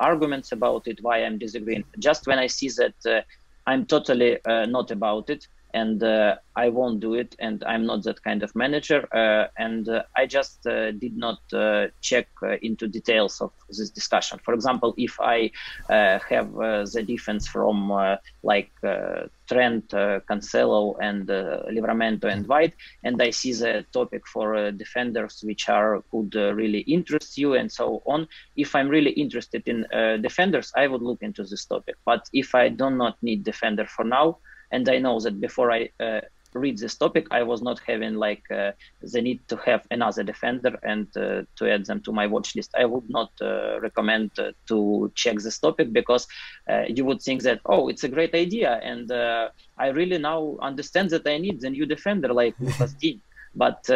arguments 0.00 0.52
about 0.52 0.86
it 0.86 0.98
why 1.02 1.22
i'm 1.22 1.38
disagreeing 1.38 1.84
just 1.98 2.26
when 2.26 2.38
i 2.38 2.46
see 2.46 2.70
that 2.70 3.24
I'm 3.66 3.86
totally 3.86 4.44
uh, 4.44 4.66
not 4.66 4.90
about 4.90 5.30
it 5.30 5.46
and 5.74 6.02
uh, 6.02 6.36
I 6.56 6.68
won't 6.68 7.00
do 7.00 7.14
it. 7.14 7.36
And 7.38 7.62
I'm 7.64 7.86
not 7.86 8.02
that 8.04 8.22
kind 8.22 8.42
of 8.42 8.54
manager. 8.54 9.06
Uh, 9.14 9.48
and 9.56 9.88
uh, 9.88 10.02
I 10.16 10.26
just 10.26 10.66
uh, 10.66 10.92
did 10.92 11.16
not 11.16 11.40
uh, 11.52 11.88
check 12.00 12.28
uh, 12.42 12.56
into 12.62 12.88
details 12.88 13.40
of 13.40 13.52
this 13.68 13.90
discussion. 13.90 14.38
For 14.44 14.54
example, 14.54 14.94
if 14.96 15.18
I 15.20 15.50
uh, 15.88 16.18
have 16.28 16.48
uh, 16.58 16.84
the 16.92 17.02
defense 17.02 17.46
from 17.48 17.90
like 18.42 18.72
Trent, 19.48 19.88
Cancelo, 20.28 20.96
and 21.00 21.26
Livramento 21.26 22.24
and 22.24 22.42
mm-hmm. 22.42 22.52
White, 22.52 22.74
and 23.04 23.20
I 23.20 23.30
see 23.30 23.52
the 23.52 23.84
topic 23.92 24.26
for 24.26 24.70
defenders 24.72 25.42
which 25.44 25.68
are 25.68 26.02
could 26.10 26.34
really 26.34 26.80
interest 26.80 27.38
you 27.38 27.54
and 27.54 27.70
so 27.70 28.02
on. 28.06 28.28
If 28.56 28.74
I'm 28.74 28.88
really 28.88 29.10
interested 29.10 29.62
in 29.66 29.86
defenders, 30.22 30.72
I 30.76 30.86
would 30.86 31.02
look 31.02 31.22
into 31.22 31.42
this 31.44 31.64
topic. 31.64 31.96
But 32.04 32.28
if 32.32 32.54
I 32.54 32.68
do 32.68 32.90
not 32.90 33.20
need 33.22 33.44
defender 33.44 33.86
for 33.86 34.04
now, 34.04 34.38
and 34.70 34.88
I 34.88 34.98
know 34.98 35.20
that 35.20 35.40
before 35.40 35.72
I 35.72 35.90
uh, 35.98 36.20
read 36.54 36.78
this 36.78 36.96
topic, 36.96 37.26
I 37.30 37.42
was 37.42 37.62
not 37.62 37.80
having 37.86 38.14
like 38.14 38.42
uh, 38.50 38.72
the 39.02 39.22
need 39.22 39.46
to 39.48 39.56
have 39.56 39.86
another 39.90 40.22
defender 40.22 40.78
and 40.82 41.06
uh, 41.16 41.42
to 41.56 41.70
add 41.70 41.86
them 41.86 42.00
to 42.02 42.12
my 42.12 42.26
watch 42.26 42.56
list. 42.56 42.74
I 42.76 42.84
would 42.84 43.08
not 43.08 43.30
uh, 43.40 43.80
recommend 43.80 44.32
uh, 44.38 44.52
to 44.68 45.12
check 45.14 45.38
this 45.38 45.58
topic 45.58 45.92
because 45.92 46.26
uh, 46.68 46.84
you 46.88 47.04
would 47.04 47.22
think 47.22 47.42
that 47.42 47.60
oh, 47.66 47.88
it's 47.88 48.04
a 48.04 48.08
great 48.08 48.34
idea, 48.34 48.80
and 48.82 49.10
uh, 49.10 49.50
I 49.78 49.88
really 49.88 50.18
now 50.18 50.56
understand 50.60 51.10
that 51.10 51.26
I 51.26 51.38
need 51.38 51.60
the 51.60 51.70
new 51.70 51.86
defender 51.86 52.32
like 52.32 52.54
Lucas. 52.60 52.94
But 53.54 53.88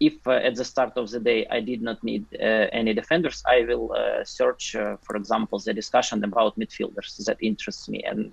if 0.00 0.26
at 0.26 0.54
the 0.56 0.64
start 0.64 0.92
of 0.96 1.10
the 1.10 1.20
day 1.20 1.46
I 1.50 1.60
did 1.60 1.80
not 1.80 2.02
need 2.02 2.26
any 2.40 2.94
defenders, 2.94 3.42
I 3.46 3.64
will 3.64 3.94
search, 4.24 4.72
for 4.72 5.16
example, 5.16 5.58
the 5.58 5.72
discussion 5.72 6.22
about 6.22 6.58
midfielders 6.58 7.24
that 7.24 7.38
interests 7.40 7.88
me, 7.88 8.02
and 8.04 8.32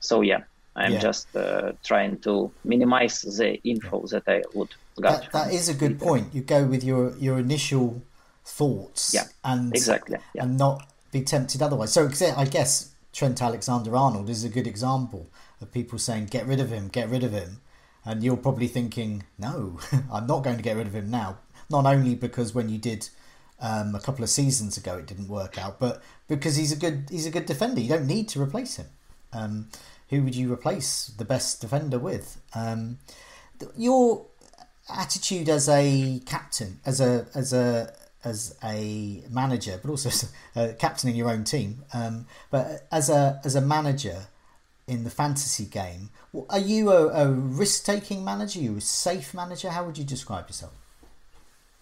so 0.00 0.20
yeah 0.20 0.40
I'm 0.76 0.92
yeah. 0.92 1.00
just 1.00 1.34
uh, 1.34 1.72
trying 1.82 2.18
to 2.18 2.52
minimize 2.64 3.22
the 3.22 3.58
info 3.64 4.06
that 4.08 4.24
I 4.28 4.42
would 4.54 4.68
get. 5.00 5.02
That, 5.02 5.32
that 5.32 5.54
is 5.54 5.68
a 5.68 5.74
good 5.74 5.98
point. 5.98 6.34
You 6.34 6.42
go 6.42 6.64
with 6.64 6.84
your 6.84 7.16
your 7.16 7.38
initial 7.38 8.02
thoughts, 8.44 9.14
yeah, 9.14 9.24
and 9.42 9.74
exactly, 9.74 10.18
yeah. 10.34 10.42
and 10.42 10.58
not 10.58 10.88
be 11.10 11.22
tempted 11.22 11.62
otherwise. 11.62 11.92
So 11.92 12.10
I 12.36 12.44
guess 12.44 12.92
Trent 13.12 13.40
Alexander-Arnold 13.40 14.28
is 14.28 14.44
a 14.44 14.50
good 14.50 14.66
example 14.66 15.30
of 15.62 15.72
people 15.72 15.98
saying, 15.98 16.26
"Get 16.26 16.46
rid 16.46 16.60
of 16.60 16.70
him, 16.70 16.88
get 16.88 17.08
rid 17.08 17.24
of 17.24 17.32
him," 17.32 17.62
and 18.04 18.22
you're 18.22 18.36
probably 18.36 18.68
thinking, 18.68 19.24
"No, 19.38 19.80
I'm 20.12 20.26
not 20.26 20.44
going 20.44 20.58
to 20.58 20.62
get 20.62 20.76
rid 20.76 20.86
of 20.86 20.94
him 20.94 21.10
now." 21.10 21.38
Not 21.70 21.86
only 21.86 22.14
because 22.14 22.54
when 22.54 22.68
you 22.68 22.78
did 22.78 23.08
um, 23.60 23.94
a 23.94 24.00
couple 24.00 24.22
of 24.22 24.30
seasons 24.30 24.76
ago 24.76 24.98
it 24.98 25.06
didn't 25.06 25.28
work 25.28 25.58
out, 25.58 25.80
but 25.80 26.02
because 26.28 26.56
he's 26.56 26.72
a 26.72 26.76
good 26.76 27.08
he's 27.10 27.26
a 27.26 27.30
good 27.30 27.46
defender. 27.46 27.80
You 27.80 27.88
don't 27.88 28.06
need 28.06 28.28
to 28.30 28.42
replace 28.42 28.76
him. 28.76 28.86
Um, 29.32 29.68
who 30.08 30.22
would 30.22 30.36
you 30.36 30.52
replace 30.52 31.06
the 31.08 31.24
best 31.24 31.60
defender 31.60 31.98
with? 31.98 32.40
Um, 32.54 32.98
your 33.76 34.26
attitude 34.88 35.48
as 35.48 35.68
a 35.68 36.20
captain, 36.26 36.80
as 36.84 37.00
a 37.00 37.26
as 37.34 37.52
a 37.52 37.92
as 38.24 38.56
a 38.62 39.22
manager, 39.30 39.78
but 39.82 39.90
also 39.90 40.08
as 40.08 40.32
a, 40.54 40.60
uh, 40.60 40.72
captaining 40.74 41.16
your 41.16 41.30
own 41.30 41.44
team. 41.44 41.84
Um, 41.92 42.26
but 42.50 42.86
as 42.92 43.08
a 43.08 43.40
as 43.44 43.54
a 43.54 43.60
manager 43.60 44.26
in 44.86 45.04
the 45.04 45.10
fantasy 45.10 45.64
game, 45.64 46.10
are 46.48 46.58
you 46.58 46.90
a, 46.90 47.08
a 47.08 47.30
risk 47.30 47.84
taking 47.84 48.24
manager? 48.24 48.60
Are 48.60 48.62
you 48.62 48.76
a 48.76 48.80
safe 48.80 49.34
manager? 49.34 49.70
How 49.70 49.84
would 49.84 49.98
you 49.98 50.04
describe 50.04 50.48
yourself? 50.48 50.72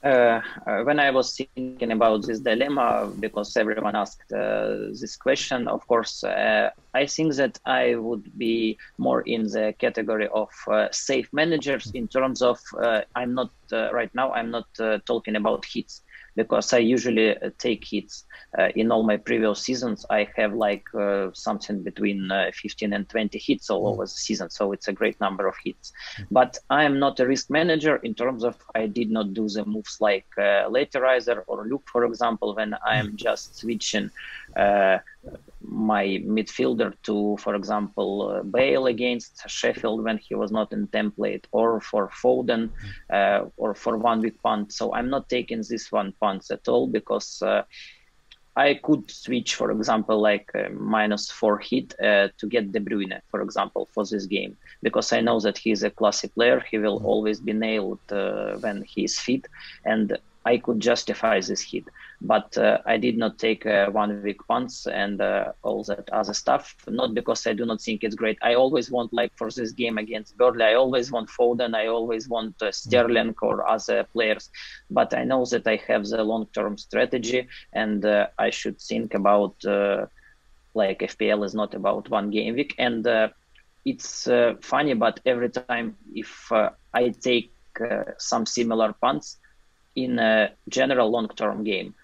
Uh, 0.04 0.42
uh, 0.66 0.82
when 0.82 1.00
I 1.00 1.10
was 1.10 1.34
thinking 1.34 1.90
about 1.90 2.26
this 2.26 2.40
dilemma, 2.40 3.10
because 3.20 3.56
everyone 3.56 3.96
asked 3.96 4.30
uh, 4.32 4.90
this 5.00 5.16
question, 5.16 5.66
of 5.66 5.86
course, 5.86 6.22
uh, 6.22 6.68
I 6.92 7.06
think 7.06 7.34
that 7.36 7.58
I 7.64 7.94
would 7.94 8.36
be 8.36 8.76
more 8.98 9.22
in 9.22 9.44
the 9.44 9.74
category 9.78 10.28
of 10.28 10.50
uh, 10.68 10.88
safe 10.92 11.30
managers 11.32 11.90
in 11.94 12.06
terms 12.06 12.42
of 12.42 12.60
uh, 12.82 13.00
I'm 13.14 13.32
not 13.32 13.50
right 13.70 14.14
now. 14.14 14.30
I'm 14.32 14.50
not 14.50 14.66
talking 15.06 15.36
about 15.36 15.64
hits 15.64 16.02
because 16.37 16.73
I 16.73 16.79
usually 16.79 17.37
uh, 17.37 17.51
take 17.59 17.85
hits. 17.85 18.25
Uh, 18.59 18.68
in 18.77 18.92
all 18.92 19.03
my 19.03 19.16
previous 19.16 19.61
seasons, 19.61 20.07
I 20.11 20.29
have 20.37 20.55
like 20.55 20.85
uh, 20.94 21.31
something 21.33 21.83
between 21.83 22.31
15 22.53 22.92
and 22.92 23.09
20 23.09 23.38
hits 23.38 23.70
all 23.70 23.88
over 23.88 24.05
the 24.05 24.09
season. 24.09 24.51
So 24.51 24.73
it's 24.73 24.88
a 24.88 24.92
great 24.92 25.20
number 25.20 25.47
of 25.47 25.55
hits. 25.64 25.92
But 26.31 26.59
I 26.70 26.85
am 26.85 26.99
not 26.99 27.18
a 27.20 27.27
risk 27.27 27.51
manager 27.51 27.97
in 27.97 28.14
terms 28.14 28.44
of 28.44 28.57
I 28.75 28.87
did 28.87 29.11
not 29.11 29.35
do 29.35 29.49
the 29.49 29.64
moves 29.64 29.99
like 30.01 30.27
uh, 30.38 30.68
Lateriser 30.68 31.42
or 31.47 31.66
Luke, 31.66 31.88
for 31.90 32.05
example, 32.05 32.55
when 32.55 32.75
I 32.87 32.97
am 32.97 33.12
mm. 33.12 33.16
just 33.16 33.57
switching 33.57 34.11
my 35.66 36.05
midfielder 36.27 36.94
to, 37.05 37.37
for 37.38 37.55
example, 37.55 38.31
uh, 38.31 38.42
Bale 38.42 38.87
against 38.87 39.42
Sheffield 39.48 40.05
when 40.05 40.18
he 40.18 40.35
was 40.35 40.50
not 40.53 40.72
in 40.72 40.87
template, 40.88 41.44
or 41.53 41.81
for 41.81 42.11
Foden, 42.11 42.70
uh, 43.12 43.46
or 43.57 43.74
for 43.74 43.96
one 43.96 44.20
week 44.20 44.42
punt. 44.42 44.72
So 44.72 44.94
I'm 44.94 45.11
not 45.11 45.29
taking 45.29 45.62
this 45.68 45.90
one 45.90 46.12
punt 46.20 46.46
at 46.50 46.68
all 46.68 46.87
because 46.87 47.42
uh, 47.42 47.62
I 48.57 48.74
could 48.74 49.11
switch, 49.11 49.57
for 49.57 49.70
example, 49.72 50.20
like 50.20 50.48
uh, 50.55 50.68
minus 50.70 51.31
four 51.31 51.59
hit 51.59 51.94
uh, 52.00 52.29
to 52.38 52.46
get 52.46 52.72
De 52.72 52.81
Bruyne, 52.81 53.20
for 53.31 53.42
example, 53.42 53.88
for 53.92 54.05
this 54.05 54.27
game, 54.27 54.57
because 54.83 55.12
I 55.12 55.20
know 55.20 55.40
that 55.40 55.59
he's 55.59 55.83
a 55.83 55.90
classy 55.90 56.29
player. 56.29 56.61
He 56.61 56.79
will 56.79 57.03
always 57.05 57.40
be 57.40 57.53
nailed 57.53 58.00
uh, 58.11 58.55
when 58.59 58.85
he's 58.87 59.18
fit, 59.18 59.46
and 59.85 60.16
I 60.44 60.59
could 60.59 60.80
justify 60.80 61.40
this 61.40 61.62
hit. 61.62 61.85
But 62.20 62.57
uh, 62.59 62.78
I 62.85 62.98
did 62.98 63.16
not 63.16 63.38
take 63.38 63.64
uh, 63.66 63.90
one 63.90 64.22
week 64.22 64.46
punts 64.46 64.87
and 64.87 65.20
uh, 65.20 65.52
all 65.62 65.85
that 65.85 66.09
other 66.11 66.35
stuff. 66.35 66.74
Not 66.87 67.14
because 67.14 67.46
I 67.46 67.54
do 67.54 67.64
not 67.64 67.80
think 67.80 68.04
it's 68.04 68.14
great. 68.14 68.38
I 68.42 68.54
always 68.54 68.90
want, 68.90 69.12
like 69.12 69.33
for 69.37 69.50
this 69.50 69.72
game 69.72 69.98
against 69.98 70.37
Burnley, 70.37 70.64
I 70.64 70.74
always 70.74 71.11
want 71.11 71.30
Foden, 71.30 71.74
I 71.74 71.87
always 71.87 72.28
want 72.28 72.61
uh, 72.62 72.72
Sterling 72.72 73.35
or 73.40 73.68
other 73.68 74.04
players. 74.04 74.50
But 74.90 75.14
I 75.14 75.24
know 75.24 75.44
that 75.46 75.66
I 75.66 75.80
have 75.88 76.07
the 76.07 76.22
long 76.22 76.46
term 76.54 76.76
strategy 76.76 77.48
and 77.72 78.04
uh, 78.04 78.26
I 78.38 78.50
should 78.50 78.80
think 78.80 79.14
about 79.14 79.64
uh, 79.64 80.07
like 80.74 81.00
FPL 81.00 81.44
is 81.44 81.54
not 81.54 81.74
about 81.74 82.11
one 82.11 82.30
game 82.30 82.54
week. 82.54 82.74
And 82.78 83.07
it's 83.85 84.28
funny, 84.62 84.94
but 84.94 85.20
every 85.24 85.50
time 85.50 85.96
if 86.14 86.50
I 86.52 87.09
take 87.11 87.52
some 88.18 88.46
similar 88.46 88.92
punts, 88.94 89.37
in 89.96 90.18
a 90.18 90.52
general 90.68 91.11
long-term 91.11 91.64
game, 91.64 91.94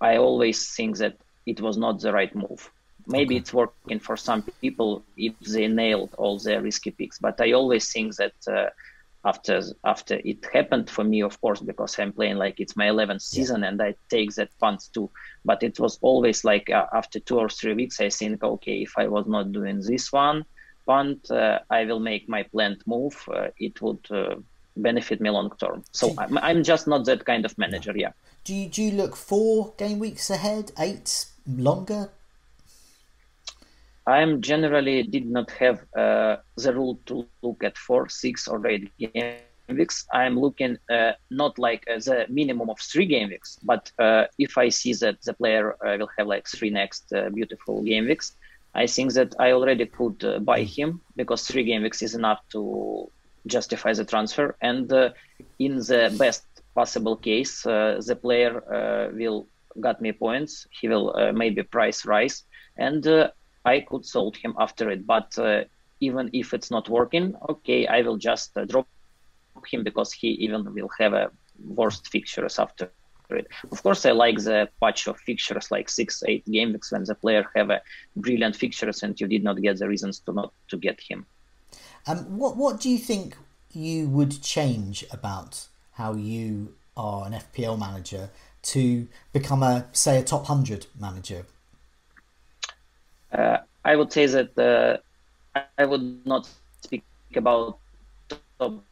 I 0.00 0.16
always 0.16 0.74
think 0.74 0.98
that 0.98 1.16
it 1.46 1.60
was 1.60 1.76
not 1.76 2.00
the 2.00 2.12
right 2.12 2.34
move. 2.34 2.70
Maybe 3.06 3.36
okay. 3.36 3.40
it's 3.40 3.54
working 3.54 4.00
for 4.00 4.16
some 4.16 4.42
people 4.60 5.04
if 5.16 5.38
they 5.40 5.68
nailed 5.68 6.14
all 6.18 6.38
their 6.38 6.60
risky 6.60 6.90
picks, 6.90 7.18
but 7.18 7.40
I 7.40 7.52
always 7.52 7.92
think 7.92 8.16
that 8.16 8.34
uh, 8.48 8.70
after 9.24 9.62
after 9.84 10.20
it 10.24 10.46
happened 10.52 10.88
for 10.88 11.04
me, 11.04 11.22
of 11.22 11.40
course, 11.40 11.60
because 11.60 11.98
I'm 11.98 12.12
playing 12.12 12.36
like 12.36 12.60
it's 12.60 12.76
my 12.76 12.86
11th 12.86 13.22
season 13.22 13.60
yeah. 13.62 13.68
and 13.68 13.82
I 13.82 13.94
take 14.08 14.34
that 14.34 14.50
punt 14.58 14.88
too. 14.92 15.10
But 15.44 15.62
it 15.62 15.78
was 15.78 15.98
always 16.00 16.44
like 16.44 16.68
uh, 16.70 16.86
after 16.92 17.20
two 17.20 17.38
or 17.38 17.48
three 17.48 17.74
weeks, 17.74 18.00
I 18.00 18.08
think, 18.08 18.42
okay, 18.42 18.82
if 18.82 18.92
I 18.96 19.06
was 19.06 19.26
not 19.26 19.52
doing 19.52 19.80
this 19.80 20.12
one 20.12 20.44
punt, 20.86 21.30
uh, 21.30 21.58
I 21.68 21.84
will 21.84 22.00
make 22.00 22.28
my 22.28 22.44
planned 22.44 22.82
move. 22.86 23.16
Uh, 23.28 23.48
it 23.58 23.82
would 23.82 24.06
uh, 24.10 24.36
benefit 24.76 25.20
me 25.20 25.30
long 25.30 25.52
term. 25.58 25.84
So 25.92 26.14
I'm, 26.18 26.38
I'm 26.38 26.62
just 26.62 26.86
not 26.86 27.04
that 27.06 27.24
kind 27.24 27.44
of 27.44 27.56
manager. 27.58 27.92
Yeah. 27.96 28.12
Do 28.44 28.54
you 28.54 28.68
do 28.68 28.82
you 28.82 28.92
look 28.92 29.16
four 29.16 29.74
game 29.76 29.98
weeks 29.98 30.30
ahead, 30.30 30.72
eight 30.78 31.26
longer? 31.46 32.10
I'm 34.06 34.40
generally 34.40 35.02
did 35.02 35.26
not 35.26 35.50
have 35.52 35.84
uh, 35.96 36.36
the 36.56 36.72
rule 36.72 37.00
to 37.06 37.26
look 37.42 37.64
at 37.64 37.76
four, 37.76 38.08
six, 38.08 38.46
or 38.46 38.64
eight 38.68 38.92
game 38.98 39.34
weeks. 39.68 40.06
I'm 40.12 40.38
looking 40.38 40.78
uh, 40.88 41.12
not 41.30 41.58
like 41.58 41.84
uh, 41.90 41.98
the 41.98 42.26
minimum 42.28 42.70
of 42.70 42.78
three 42.78 43.06
game 43.06 43.30
weeks, 43.30 43.58
but 43.64 43.90
uh, 43.98 44.26
if 44.38 44.56
I 44.56 44.68
see 44.68 44.92
that 44.94 45.22
the 45.22 45.34
player 45.34 45.74
uh, 45.84 45.96
will 45.98 46.10
have 46.16 46.28
like 46.28 46.46
three 46.46 46.70
next 46.70 47.12
uh, 47.12 47.30
beautiful 47.30 47.82
game 47.82 48.06
weeks, 48.06 48.36
I 48.74 48.86
think 48.86 49.14
that 49.14 49.34
I 49.40 49.52
already 49.52 49.86
could 49.86 50.18
buy 50.44 50.60
mm. 50.62 50.76
him 50.76 51.00
because 51.16 51.46
three 51.46 51.64
game 51.64 51.82
weeks 51.82 52.02
is 52.02 52.14
enough 52.14 52.40
to 52.50 53.10
justify 53.46 53.92
the 53.92 54.04
transfer. 54.04 54.56
And 54.60 54.92
uh, 54.92 55.10
in 55.58 55.76
the 55.76 56.14
best 56.18 56.44
possible 56.74 57.16
case, 57.16 57.66
uh, 57.66 58.00
the 58.04 58.16
player 58.16 58.52
uh, 58.72 59.14
will 59.14 59.46
got 59.80 60.00
me 60.00 60.12
points. 60.12 60.66
He 60.70 60.88
will 60.88 61.32
maybe 61.34 61.62
price 61.62 62.06
rise, 62.06 62.44
and 62.78 63.06
I 63.64 63.80
could 63.80 64.06
sold 64.06 64.36
him 64.36 64.54
after 64.58 64.90
it. 64.90 65.06
But 65.06 65.36
even 66.00 66.30
if 66.32 66.54
it's 66.54 66.70
not 66.70 66.88
working, 66.88 67.34
okay, 67.50 67.86
I 67.86 68.00
will 68.00 68.16
just 68.16 68.54
drop 68.68 68.88
him 69.70 69.84
because 69.84 70.12
he 70.12 70.28
even 70.28 70.72
will 70.72 70.90
have 70.98 71.12
a 71.12 71.30
worst 71.62 72.08
fixtures 72.08 72.58
after 72.58 72.90
it. 73.30 73.48
Of 73.70 73.82
course, 73.82 74.06
I 74.06 74.12
like 74.12 74.38
the 74.38 74.68
patch 74.80 75.08
of 75.08 75.18
fixtures 75.18 75.70
like 75.70 75.88
six, 75.88 76.22
eight 76.26 76.44
game 76.46 76.72
weeks 76.72 76.92
when 76.92 77.04
the 77.04 77.14
player 77.14 77.44
have 77.54 77.70
a 77.70 77.82
brilliant 78.14 78.56
fixtures 78.56 79.02
and 79.02 79.18
you 79.20 79.26
did 79.26 79.42
not 79.42 79.60
get 79.60 79.78
the 79.78 79.88
reasons 79.88 80.20
to 80.20 80.32
not 80.32 80.52
to 80.68 80.76
get 80.76 81.00
him. 81.00 81.26
Um, 82.06 82.38
what 82.38 82.56
what 82.56 82.80
do 82.80 82.88
you 82.88 82.98
think 82.98 83.36
you 83.72 84.08
would 84.08 84.40
change 84.42 85.04
about 85.10 85.66
how 85.92 86.14
you 86.14 86.74
are 86.96 87.26
an 87.26 87.32
FPL 87.32 87.78
manager 87.78 88.30
to 88.62 89.08
become 89.32 89.62
a 89.62 89.86
say 89.92 90.18
a 90.18 90.22
top 90.22 90.46
hundred 90.46 90.86
manager? 90.98 91.44
Uh, 93.32 93.58
I 93.84 93.96
would 93.96 94.12
say 94.12 94.26
that 94.26 94.56
uh, 94.58 95.60
I 95.78 95.84
would 95.84 96.24
not 96.26 96.48
speak 96.80 97.04
about 97.34 97.78
top 98.58 98.82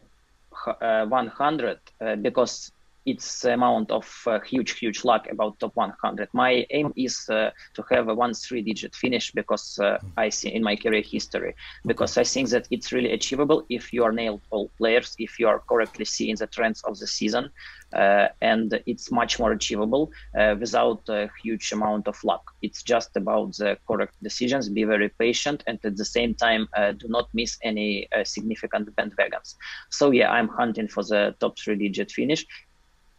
uh, 0.66 1.06
100 1.06 1.78
uh, 2.00 2.16
because 2.16 2.72
it's 3.06 3.44
amount 3.44 3.90
of 3.90 4.06
uh, 4.26 4.40
huge, 4.40 4.78
huge 4.78 5.04
luck 5.04 5.28
about 5.30 5.58
top 5.60 5.76
100. 5.76 6.28
My 6.32 6.66
aim 6.70 6.92
is 6.96 7.28
uh, 7.28 7.50
to 7.74 7.84
have 7.90 8.08
a 8.08 8.14
one 8.14 8.34
three 8.34 8.62
digit 8.62 8.94
finish 8.94 9.30
because 9.32 9.78
uh, 9.78 9.98
I 10.16 10.30
see 10.30 10.48
in 10.48 10.62
my 10.62 10.76
career 10.76 11.02
history, 11.02 11.54
because 11.86 12.16
I 12.16 12.24
think 12.24 12.48
that 12.50 12.66
it's 12.70 12.92
really 12.92 13.12
achievable 13.12 13.64
if 13.68 13.92
you 13.92 14.04
are 14.04 14.12
nailed 14.12 14.40
all 14.50 14.70
players, 14.78 15.14
if 15.18 15.38
you 15.38 15.48
are 15.48 15.60
correctly 15.68 16.04
seeing 16.04 16.36
the 16.36 16.46
trends 16.46 16.82
of 16.84 16.98
the 16.98 17.06
season, 17.06 17.50
uh, 17.94 18.28
and 18.40 18.80
it's 18.86 19.12
much 19.12 19.38
more 19.38 19.52
achievable 19.52 20.10
uh, 20.38 20.56
without 20.58 21.06
a 21.08 21.30
huge 21.42 21.72
amount 21.72 22.08
of 22.08 22.22
luck. 22.24 22.42
It's 22.62 22.82
just 22.82 23.16
about 23.16 23.56
the 23.56 23.76
correct 23.86 24.14
decisions, 24.22 24.68
be 24.68 24.84
very 24.84 25.10
patient, 25.10 25.62
and 25.66 25.78
at 25.84 25.96
the 25.96 26.04
same 26.04 26.34
time, 26.34 26.68
uh, 26.76 26.92
do 26.92 27.08
not 27.08 27.28
miss 27.34 27.58
any 27.62 28.08
significant 28.24 28.94
bandwagons. 28.96 29.56
So 29.90 30.10
yeah, 30.10 30.30
I'm 30.30 30.48
hunting 30.48 30.88
for 30.88 31.02
the 31.02 31.34
top 31.38 31.58
three 31.58 31.76
digit 31.76 32.10
finish 32.10 32.46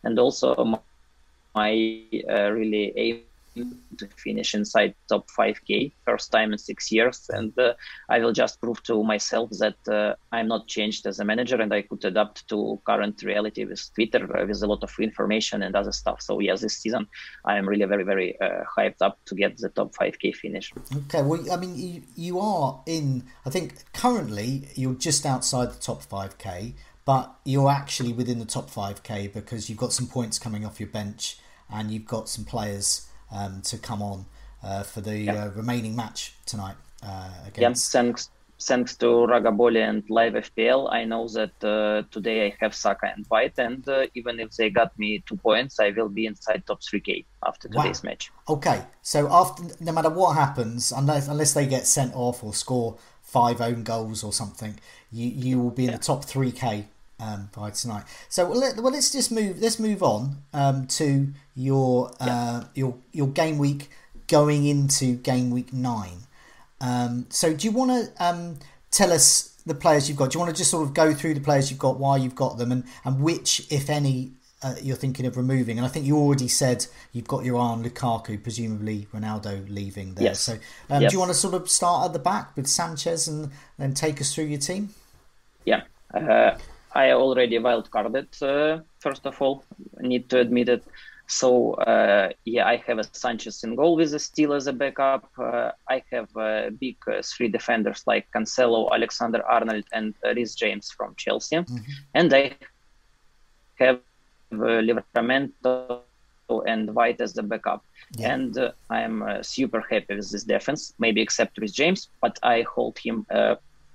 and 0.05 0.17
also 0.19 0.79
my 1.55 2.01
uh, 2.29 2.51
really 2.51 2.93
aim 2.95 3.21
to 3.97 4.07
finish 4.17 4.53
inside 4.53 4.93
top 5.07 5.29
5k 5.29 5.91
first 6.05 6.31
time 6.31 6.51
in 6.51 6.57
six 6.57 6.91
years. 6.91 7.29
And 7.29 7.57
uh, 7.57 7.73
i 8.09 8.19
will 8.19 8.33
just 8.33 8.59
prove 8.59 8.81
to 8.83 9.03
myself 9.03 9.49
that 9.59 9.77
uh, 9.87 10.15
i'm 10.31 10.47
not 10.47 10.67
changed 10.67 11.05
as 11.05 11.19
a 11.19 11.25
manager 11.25 11.55
and 11.61 11.73
i 11.73 11.81
could 11.81 12.03
adapt 12.03 12.47
to 12.49 12.79
current 12.85 13.21
reality 13.23 13.63
with 13.65 13.81
twitter 13.93 14.23
uh, 14.37 14.45
with 14.45 14.61
a 14.63 14.67
lot 14.67 14.83
of 14.83 14.91
information 14.99 15.63
and 15.63 15.75
other 15.75 15.91
stuff. 15.91 16.21
So 16.21 16.39
yes 16.39 16.61
this 16.61 16.77
season 16.77 17.07
i 17.45 17.57
am 17.57 17.67
really 17.67 17.85
very 17.85 18.03
very 18.03 18.39
uh, 18.41 18.63
hyped 18.77 19.01
up 19.01 19.17
to 19.25 19.35
get 19.35 19.57
the 19.57 19.69
top 19.69 19.93
5k 19.95 20.35
finish. 20.35 20.73
Okay 21.07 21.21
well 21.21 21.43
i 21.51 21.55
mean 21.55 21.75
you, 21.75 22.01
you 22.15 22.39
are 22.39 22.81
in 22.85 23.23
i 23.45 23.49
think 23.49 23.91
currently 23.93 24.67
you're 24.75 24.95
just 24.95 25.25
outside 25.25 25.71
the 25.71 25.79
top 25.79 26.03
5k 26.03 26.73
but 27.05 27.35
you're 27.45 27.69
actually 27.69 28.11
within 28.11 28.39
the 28.39 28.45
top 28.45 28.69
5k 28.69 29.31
because 29.31 29.69
you've 29.69 29.77
got 29.77 29.93
some 29.93 30.07
points 30.07 30.39
coming 30.39 30.65
off 30.65 30.79
your 30.79 30.89
bench 30.89 31.37
and 31.69 31.91
you've 31.91 32.05
got 32.05 32.27
some 32.27 32.43
players 32.43 33.07
um, 33.31 33.61
to 33.61 33.77
come 33.77 34.01
on 34.01 34.25
uh, 34.63 34.83
for 34.83 35.01
the 35.01 35.19
yeah. 35.19 35.45
uh, 35.45 35.49
remaining 35.49 35.95
match 35.95 36.33
tonight 36.47 36.75
uh, 37.03 37.29
against. 37.47 37.93
Yeah, 37.93 38.01
thanks, 38.01 38.29
thanks 38.59 38.95
to 38.97 39.05
Ragabolly 39.05 39.87
and 39.87 40.03
Live 40.09 40.33
FPL, 40.33 40.91
I 40.91 41.05
know 41.05 41.27
that 41.27 41.63
uh, 41.63 42.03
today 42.09 42.47
I 42.47 42.55
have 42.59 42.73
Saka 42.73 43.13
and 43.15 43.23
White, 43.27 43.59
and 43.59 43.87
uh, 43.87 44.07
even 44.15 44.39
if 44.39 44.51
they 44.55 44.71
got 44.71 44.97
me 44.97 45.23
two 45.27 45.35
points, 45.35 45.79
I 45.79 45.91
will 45.91 46.09
be 46.09 46.25
inside 46.25 46.65
top 46.65 46.81
3k 46.81 47.25
after 47.45 47.67
today's 47.67 48.03
wow. 48.03 48.09
match. 48.09 48.31
Okay, 48.49 48.83
so 49.03 49.31
after 49.31 49.63
no 49.79 49.91
matter 49.91 50.09
what 50.09 50.35
happens, 50.35 50.91
unless 50.91 51.27
unless 51.27 51.53
they 51.53 51.67
get 51.67 51.85
sent 51.85 52.15
off 52.15 52.43
or 52.43 52.53
score 52.53 52.97
five 53.21 53.61
own 53.61 53.83
goals 53.83 54.23
or 54.23 54.33
something, 54.33 54.79
you 55.11 55.27
you 55.27 55.59
will 55.59 55.71
be 55.71 55.83
in 55.83 55.91
yeah. 55.91 55.97
the 55.97 56.03
top 56.03 56.25
3k 56.25 56.85
um, 57.19 57.49
by 57.55 57.69
tonight. 57.71 58.03
So 58.29 58.49
well, 58.49 58.59
let, 58.59 58.77
us 58.77 59.11
just 59.11 59.31
move. 59.31 59.59
Let's 59.59 59.79
move 59.79 60.03
on 60.03 60.37
um, 60.53 60.87
to 60.87 61.29
your 61.55 62.11
uh, 62.19 62.65
your 62.73 62.97
your 63.11 63.27
game 63.27 63.57
week 63.57 63.89
going 64.27 64.65
into 64.65 65.15
game 65.15 65.51
week 65.51 65.73
nine. 65.73 66.19
Um, 66.81 67.27
so 67.29 67.53
do 67.53 67.67
you 67.67 67.71
want 67.71 67.91
to 67.91 68.23
um, 68.23 68.59
tell 68.91 69.11
us 69.11 69.61
the 69.65 69.73
players 69.73 70.09
you've 70.09 70.17
got? 70.17 70.31
Do 70.31 70.35
you 70.35 70.39
want 70.43 70.55
to 70.55 70.57
just 70.57 70.71
sort 70.71 70.87
of 70.87 70.93
go 70.93 71.13
through 71.13 71.33
the 71.35 71.41
players 71.41 71.69
you've 71.69 71.79
got, 71.79 71.99
why 71.99 72.17
you've 72.17 72.35
got 72.35 72.57
them, 72.57 72.71
and 72.71 72.83
and 73.03 73.21
which, 73.21 73.65
if 73.71 73.89
any, 73.89 74.31
uh, 74.61 74.75
you're 74.81 74.97
thinking 74.97 75.25
of 75.25 75.37
removing? 75.37 75.77
And 75.77 75.85
I 75.85 75.89
think 75.89 76.05
you 76.05 76.17
already 76.17 76.47
said 76.47 76.85
you've 77.13 77.27
got 77.27 77.45
your 77.45 77.57
eye 77.57 77.67
on 77.67 77.83
Lukaku, 77.83 78.41
presumably 78.41 79.07
Ronaldo 79.13 79.67
leaving 79.69 80.15
there. 80.15 80.25
Yes. 80.25 80.41
So 80.41 80.53
um, 80.89 81.01
yes. 81.01 81.11
do 81.11 81.15
you 81.15 81.19
want 81.19 81.31
to 81.31 81.37
sort 81.37 81.53
of 81.53 81.69
start 81.69 82.07
at 82.07 82.13
the 82.13 82.19
back 82.19 82.55
with 82.55 82.67
Sanchez 82.67 83.27
and 83.27 83.51
then 83.77 83.93
take 83.93 84.19
us 84.19 84.35
through 84.35 84.45
your 84.45 84.59
team? 84.59 84.89
Yeah. 85.63 85.83
Uh, 86.13 86.57
I 86.95 87.11
already 87.11 87.59
wildcarded, 87.59 88.41
uh, 88.41 88.81
first 88.99 89.25
of 89.27 89.41
all, 89.41 89.65
need 89.99 90.29
to 90.29 90.39
admit 90.39 90.69
it. 90.69 90.83
So, 91.27 91.73
uh, 91.73 92.29
yeah, 92.45 92.65
I 92.67 92.77
have 92.87 92.99
a 92.99 93.03
Sanchez 93.03 93.63
in 93.63 93.75
goal 93.75 93.97
with 93.97 94.13
a 94.13 94.19
Steele 94.19 94.53
as 94.53 94.67
a 94.67 94.73
backup. 94.73 95.29
Uh, 95.37 95.71
I 95.89 96.03
have 96.11 96.29
uh, 96.37 96.69
big 96.79 96.97
uh, 97.07 97.21
three 97.21 97.49
defenders 97.49 98.03
like 98.05 98.27
Cancelo, 98.33 98.91
Alexander 98.93 99.43
Arnold, 99.45 99.83
and 99.91 100.13
Reece 100.23 100.55
James 100.55 100.91
from 100.91 101.15
Chelsea. 101.17 101.57
Mm-hmm. 101.57 101.91
And 102.13 102.33
I 102.33 102.55
have 103.79 103.99
uh, 104.53 104.81
Livramento 104.87 106.01
and 106.67 106.93
White 106.93 107.19
as 107.19 107.33
the 107.33 107.43
backup. 107.43 107.83
Yeah. 108.11 108.33
And 108.33 108.57
uh, 108.57 108.71
I'm 108.89 109.43
super 109.43 109.81
happy 109.81 110.15
with 110.15 110.31
this 110.31 110.43
defense, 110.43 110.93
maybe 110.99 111.21
except 111.21 111.57
Reece 111.57 111.73
James, 111.73 112.09
but 112.21 112.37
I 112.43 112.61
hold 112.61 112.99
him 112.99 113.25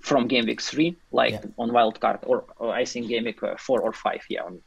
from 0.01 0.27
game 0.27 0.45
week 0.45 0.61
three, 0.61 0.95
like 1.11 1.33
yeah. 1.33 1.45
on 1.57 1.71
wild 1.73 1.99
card, 1.99 2.19
or, 2.23 2.45
or, 2.57 2.73
I 2.73 2.85
think 2.85 3.07
game 3.07 3.25
week 3.25 3.41
uh, 3.43 3.55
four 3.57 3.81
or 3.81 3.93
five, 3.93 4.21
yeah, 4.29 4.43
on 4.43 4.61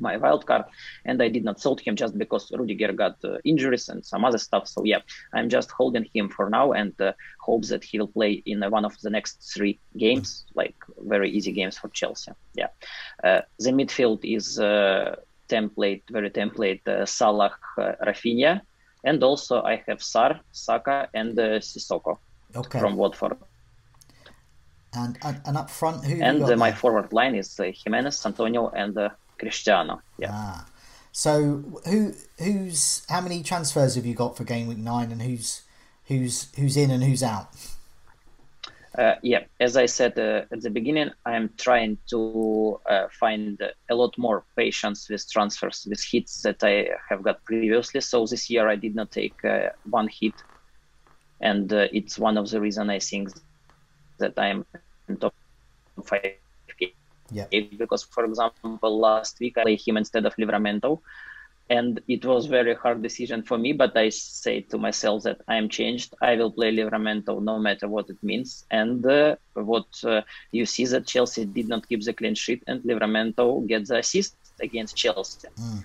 my 0.00 0.16
wild 0.16 0.46
card, 0.46 0.64
and 1.04 1.22
I 1.22 1.28
did 1.28 1.44
not 1.44 1.60
sold 1.60 1.80
him 1.80 1.94
just 1.94 2.16
because 2.16 2.50
Rudiger 2.50 2.92
got 2.92 3.16
uh, 3.24 3.38
injuries 3.44 3.88
and 3.88 4.04
some 4.04 4.24
other 4.24 4.38
stuff. 4.38 4.66
So 4.66 4.84
yeah, 4.84 5.00
I'm 5.32 5.48
just 5.48 5.70
holding 5.70 6.06
him 6.14 6.28
for 6.28 6.48
now 6.50 6.72
and 6.72 6.98
uh, 7.00 7.12
hopes 7.40 7.68
that 7.68 7.84
he'll 7.84 8.08
play 8.08 8.42
in 8.46 8.62
uh, 8.62 8.70
one 8.70 8.84
of 8.84 8.98
the 9.00 9.10
next 9.10 9.52
three 9.54 9.78
games, 9.96 10.46
like 10.54 10.74
very 10.98 11.30
easy 11.30 11.52
games 11.52 11.78
for 11.78 11.88
Chelsea. 11.88 12.32
Yeah, 12.54 12.68
uh, 13.22 13.42
the 13.58 13.70
midfield 13.70 14.20
is 14.24 14.58
uh, 14.58 15.16
template, 15.48 16.02
very 16.10 16.30
template 16.30 16.86
uh, 16.88 17.06
Salah, 17.06 17.52
uh, 17.78 17.92
Raphinha, 18.06 18.62
and 19.04 19.22
also 19.22 19.62
I 19.62 19.82
have 19.86 20.02
Sar, 20.02 20.40
Saka, 20.52 21.08
and 21.14 21.38
uh, 21.38 21.60
Sissoko 21.60 22.18
okay. 22.56 22.78
from 22.80 22.96
Watford. 22.96 23.36
And, 24.92 25.18
and, 25.22 25.40
and 25.46 25.56
up 25.56 25.70
front, 25.70 26.04
who? 26.04 26.20
And 26.20 26.42
uh, 26.42 26.56
my 26.56 26.72
forward 26.72 27.12
line 27.12 27.36
is 27.36 27.60
uh, 27.60 27.70
Jimenez, 27.72 28.26
Antonio, 28.26 28.70
and 28.70 28.96
uh, 28.98 29.10
Cristiano. 29.38 30.02
Yeah. 30.18 30.30
Ah. 30.32 30.66
So 31.12 31.64
who 31.86 32.14
who's 32.38 33.04
how 33.08 33.20
many 33.20 33.42
transfers 33.42 33.96
have 33.96 34.06
you 34.06 34.14
got 34.14 34.36
for 34.36 34.44
game 34.44 34.68
week 34.68 34.78
nine, 34.78 35.10
and 35.10 35.22
who's 35.22 35.62
who's 36.06 36.52
who's 36.56 36.76
in 36.76 36.90
and 36.90 37.02
who's 37.02 37.22
out? 37.22 37.48
Uh, 38.96 39.14
yeah, 39.22 39.44
as 39.60 39.76
I 39.76 39.86
said 39.86 40.18
uh, 40.18 40.42
at 40.50 40.62
the 40.62 40.70
beginning, 40.70 41.10
I 41.24 41.36
am 41.36 41.50
trying 41.56 41.96
to 42.08 42.80
uh, 42.86 43.06
find 43.12 43.60
a 43.88 43.94
lot 43.94 44.18
more 44.18 44.44
patience 44.56 45.08
with 45.08 45.30
transfers, 45.30 45.86
with 45.88 46.02
hits 46.02 46.42
that 46.42 46.62
I 46.64 46.90
have 47.08 47.22
got 47.22 47.44
previously. 47.44 48.00
So 48.00 48.26
this 48.26 48.50
year 48.50 48.68
I 48.68 48.74
did 48.74 48.96
not 48.96 49.12
take 49.12 49.44
uh, 49.44 49.70
one 49.88 50.08
hit, 50.08 50.34
and 51.40 51.72
uh, 51.72 51.86
it's 51.92 52.18
one 52.18 52.36
of 52.36 52.50
the 52.50 52.60
reasons 52.60 52.90
I 52.90 52.98
think 52.98 53.30
that 54.20 54.34
I'm 54.38 54.64
in 55.08 55.16
top 55.16 55.34
five. 56.04 56.36
Yeah. 57.32 57.46
Because, 57.78 58.02
for 58.02 58.24
example, 58.24 58.98
last 58.98 59.38
week 59.38 59.56
I 59.58 59.62
played 59.62 59.80
him 59.86 59.96
instead 59.96 60.26
of 60.26 60.34
Livramento, 60.34 61.00
and 61.70 62.00
it 62.08 62.24
was 62.24 62.46
very 62.46 62.74
hard 62.74 63.00
decision 63.00 63.42
for 63.42 63.56
me 63.56 63.72
but 63.72 63.96
i 63.96 64.08
say 64.08 64.60
to 64.60 64.76
myself 64.76 65.22
that 65.22 65.40
i 65.48 65.54
am 65.54 65.68
changed 65.68 66.14
i 66.20 66.34
will 66.36 66.50
play 66.50 66.70
livramento 66.76 67.40
no 67.40 67.58
matter 67.58 67.88
what 67.88 68.10
it 68.10 68.20
means 68.22 68.66
and 68.70 69.06
uh, 69.06 69.36
what 69.54 69.86
uh, 70.04 70.20
you 70.50 70.66
see 70.66 70.84
that 70.84 71.06
chelsea 71.06 71.44
did 71.44 71.68
not 71.68 71.88
keep 71.88 72.02
the 72.02 72.12
clean 72.12 72.34
sheet 72.34 72.62
and 72.66 72.82
livramento 72.82 73.66
gets 73.66 73.88
the 73.88 73.98
assist 73.98 74.34
against 74.60 74.96
chelsea 74.96 75.48
mm. 75.56 75.82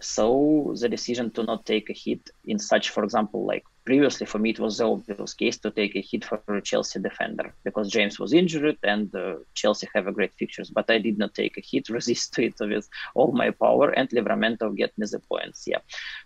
So 0.00 0.74
the 0.80 0.88
decision 0.88 1.30
to 1.30 1.42
not 1.42 1.64
take 1.64 1.88
a 1.90 1.92
hit 1.92 2.30
in 2.44 2.58
such 2.58 2.90
for 2.90 3.04
example 3.04 3.44
like 3.46 3.64
previously 3.84 4.26
for 4.26 4.38
me 4.38 4.50
it 4.50 4.58
was 4.58 4.78
the 4.78 4.86
obvious 4.86 5.34
case 5.34 5.58
to 5.58 5.70
take 5.70 5.94
a 5.94 6.00
hit 6.00 6.24
for 6.24 6.40
a 6.48 6.62
Chelsea 6.62 6.98
defender 6.98 7.54
because 7.64 7.90
James 7.90 8.18
was 8.18 8.32
injured 8.32 8.78
and 8.82 9.14
uh, 9.14 9.36
Chelsea 9.54 9.86
have 9.94 10.06
a 10.06 10.12
great 10.12 10.32
fixtures. 10.34 10.70
But 10.70 10.90
I 10.90 10.98
did 10.98 11.18
not 11.18 11.34
take 11.34 11.56
a 11.58 11.60
hit, 11.60 11.88
resist 11.98 12.32
to 12.34 12.44
it 12.44 12.54
with 12.60 12.88
all 13.14 13.32
my 13.32 13.50
power, 13.50 13.90
and 13.90 14.08
Livramento 14.10 14.74
get 14.74 14.96
me 14.98 15.06
the 15.10 15.20
points. 15.20 15.64
Yeah, 15.66 15.80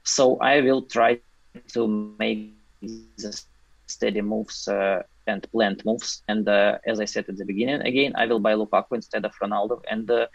so 0.04 0.38
I 0.38 0.61
will 0.61 0.83
try 0.83 1.20
to 1.74 1.88
make 2.18 2.54
the 3.16 3.40
steady 3.87 4.20
moves 4.20 4.68
uh, 4.68 5.02
and 5.26 5.46
planned 5.50 5.85
moves. 5.85 6.22
And 6.28 6.48
uh, 6.48 6.78
as 6.87 7.00
I 7.00 7.07
said 7.07 7.24
at 7.28 7.37
the 7.37 7.44
beginning, 7.44 7.81
again 7.81 8.12
I 8.16 8.26
will 8.26 8.40
buy 8.40 8.54
Lukaku 8.54 8.92
instead 8.92 9.24
of 9.24 9.33
Ronaldo. 9.42 9.83
And 9.90 10.09
uh, 10.11 10.26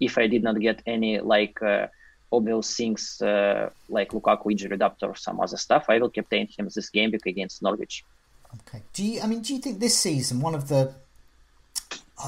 if 0.00 0.18
I 0.18 0.26
did 0.26 0.42
not 0.42 0.58
get 0.58 0.82
any 0.86 1.20
like 1.20 1.62
obvious 2.32 2.76
things 2.76 3.20
uh, 3.22 3.70
like 3.88 4.10
Lukaku 4.10 4.50
injury 4.50 4.74
adapter 4.74 5.06
or 5.06 5.16
some 5.16 5.40
other 5.40 5.56
stuff, 5.56 5.84
I 5.88 5.98
will 5.98 6.10
captain 6.10 6.48
him 6.56 6.68
this 6.74 6.90
game 6.90 7.10
week 7.10 7.26
against 7.26 7.62
Norwich. 7.62 8.04
Okay. 8.60 8.82
Do 8.92 9.04
you? 9.04 9.20
I 9.20 9.26
mean, 9.26 9.42
do 9.42 9.54
you 9.54 9.60
think 9.60 9.80
this 9.80 9.96
season 9.96 10.40
one 10.40 10.54
of 10.54 10.68
the 10.68 10.94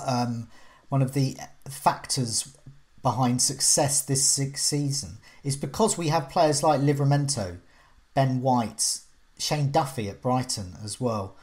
um, 0.07 0.49
one 0.89 1.03
of 1.03 1.15
the 1.15 1.37
factors 1.69 2.57
behind 3.03 3.43
success 3.43 4.01
this 4.03 4.25
season 4.55 5.19
is 5.43 5.57
because 5.57 5.99
we 5.99 6.09
have 6.09 6.31
players 6.31 6.63
like 6.63 6.81
Livramento, 6.81 7.59
Ben 8.15 8.41
White, 8.41 9.01
Shane 9.39 9.71
Duffy 9.71 10.09
at 10.09 10.23
Brighton 10.23 10.75
as 10.83 11.01
well. 11.01 11.37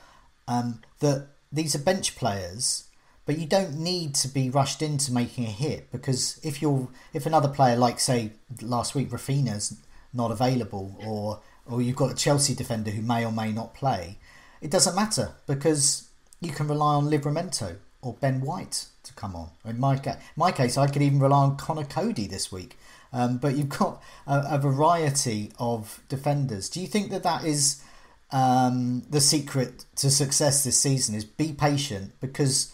Um, 0.47 0.81
that 0.99 1.27
these 1.51 1.75
are 1.75 1.79
bench 1.79 2.15
players 2.15 2.85
but 3.25 3.37
you 3.37 3.45
don't 3.45 3.77
need 3.77 4.15
to 4.15 4.27
be 4.27 4.49
rushed 4.49 4.81
into 4.81 5.13
making 5.13 5.45
a 5.45 5.51
hit 5.51 5.91
because 5.91 6.39
if 6.43 6.61
you're 6.61 6.87
if 7.13 7.25
another 7.25 7.47
player 7.47 7.75
like 7.75 7.99
say 7.99 8.31
last 8.61 8.95
week 8.95 9.09
Raphinha's 9.09 9.77
not 10.13 10.31
available 10.31 10.97
or 11.05 11.41
or 11.65 11.81
you've 11.81 11.95
got 11.95 12.11
a 12.11 12.15
Chelsea 12.15 12.55
defender 12.55 12.91
who 12.91 13.01
may 13.01 13.25
or 13.25 13.31
may 13.31 13.51
not 13.51 13.73
play, 13.73 14.17
it 14.61 14.71
doesn't 14.71 14.95
matter 14.95 15.33
because 15.47 16.09
you 16.39 16.51
can 16.51 16.67
rely 16.67 16.95
on 16.95 17.05
Livramento 17.09 17.77
or 18.01 18.15
Ben 18.15 18.41
White 18.41 18.87
to 19.03 19.13
come 19.13 19.35
on. 19.35 19.49
In 19.65 19.79
my, 19.79 19.97
ca- 19.97 20.17
my 20.35 20.51
case, 20.51 20.77
I 20.77 20.87
could 20.87 21.01
even 21.01 21.19
rely 21.19 21.43
on 21.43 21.57
Conor 21.57 21.85
Coady 21.85 22.27
this 22.27 22.51
week. 22.51 22.77
Um, 23.13 23.37
but 23.37 23.55
you've 23.55 23.69
got 23.69 24.01
a, 24.25 24.55
a, 24.55 24.57
variety 24.57 25.51
of 25.59 26.01
defenders. 26.07 26.69
Do 26.69 26.79
you 26.79 26.87
think 26.87 27.11
that 27.11 27.23
that 27.23 27.43
is 27.43 27.83
um, 28.31 29.03
the 29.09 29.19
secret 29.19 29.85
to 29.97 30.09
success 30.09 30.63
this 30.63 30.79
season? 30.79 31.15
Is 31.15 31.25
be 31.25 31.51
patient 31.51 32.13
because 32.21 32.73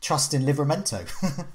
trust 0.00 0.34
in 0.34 0.42
Livramento? 0.42 1.06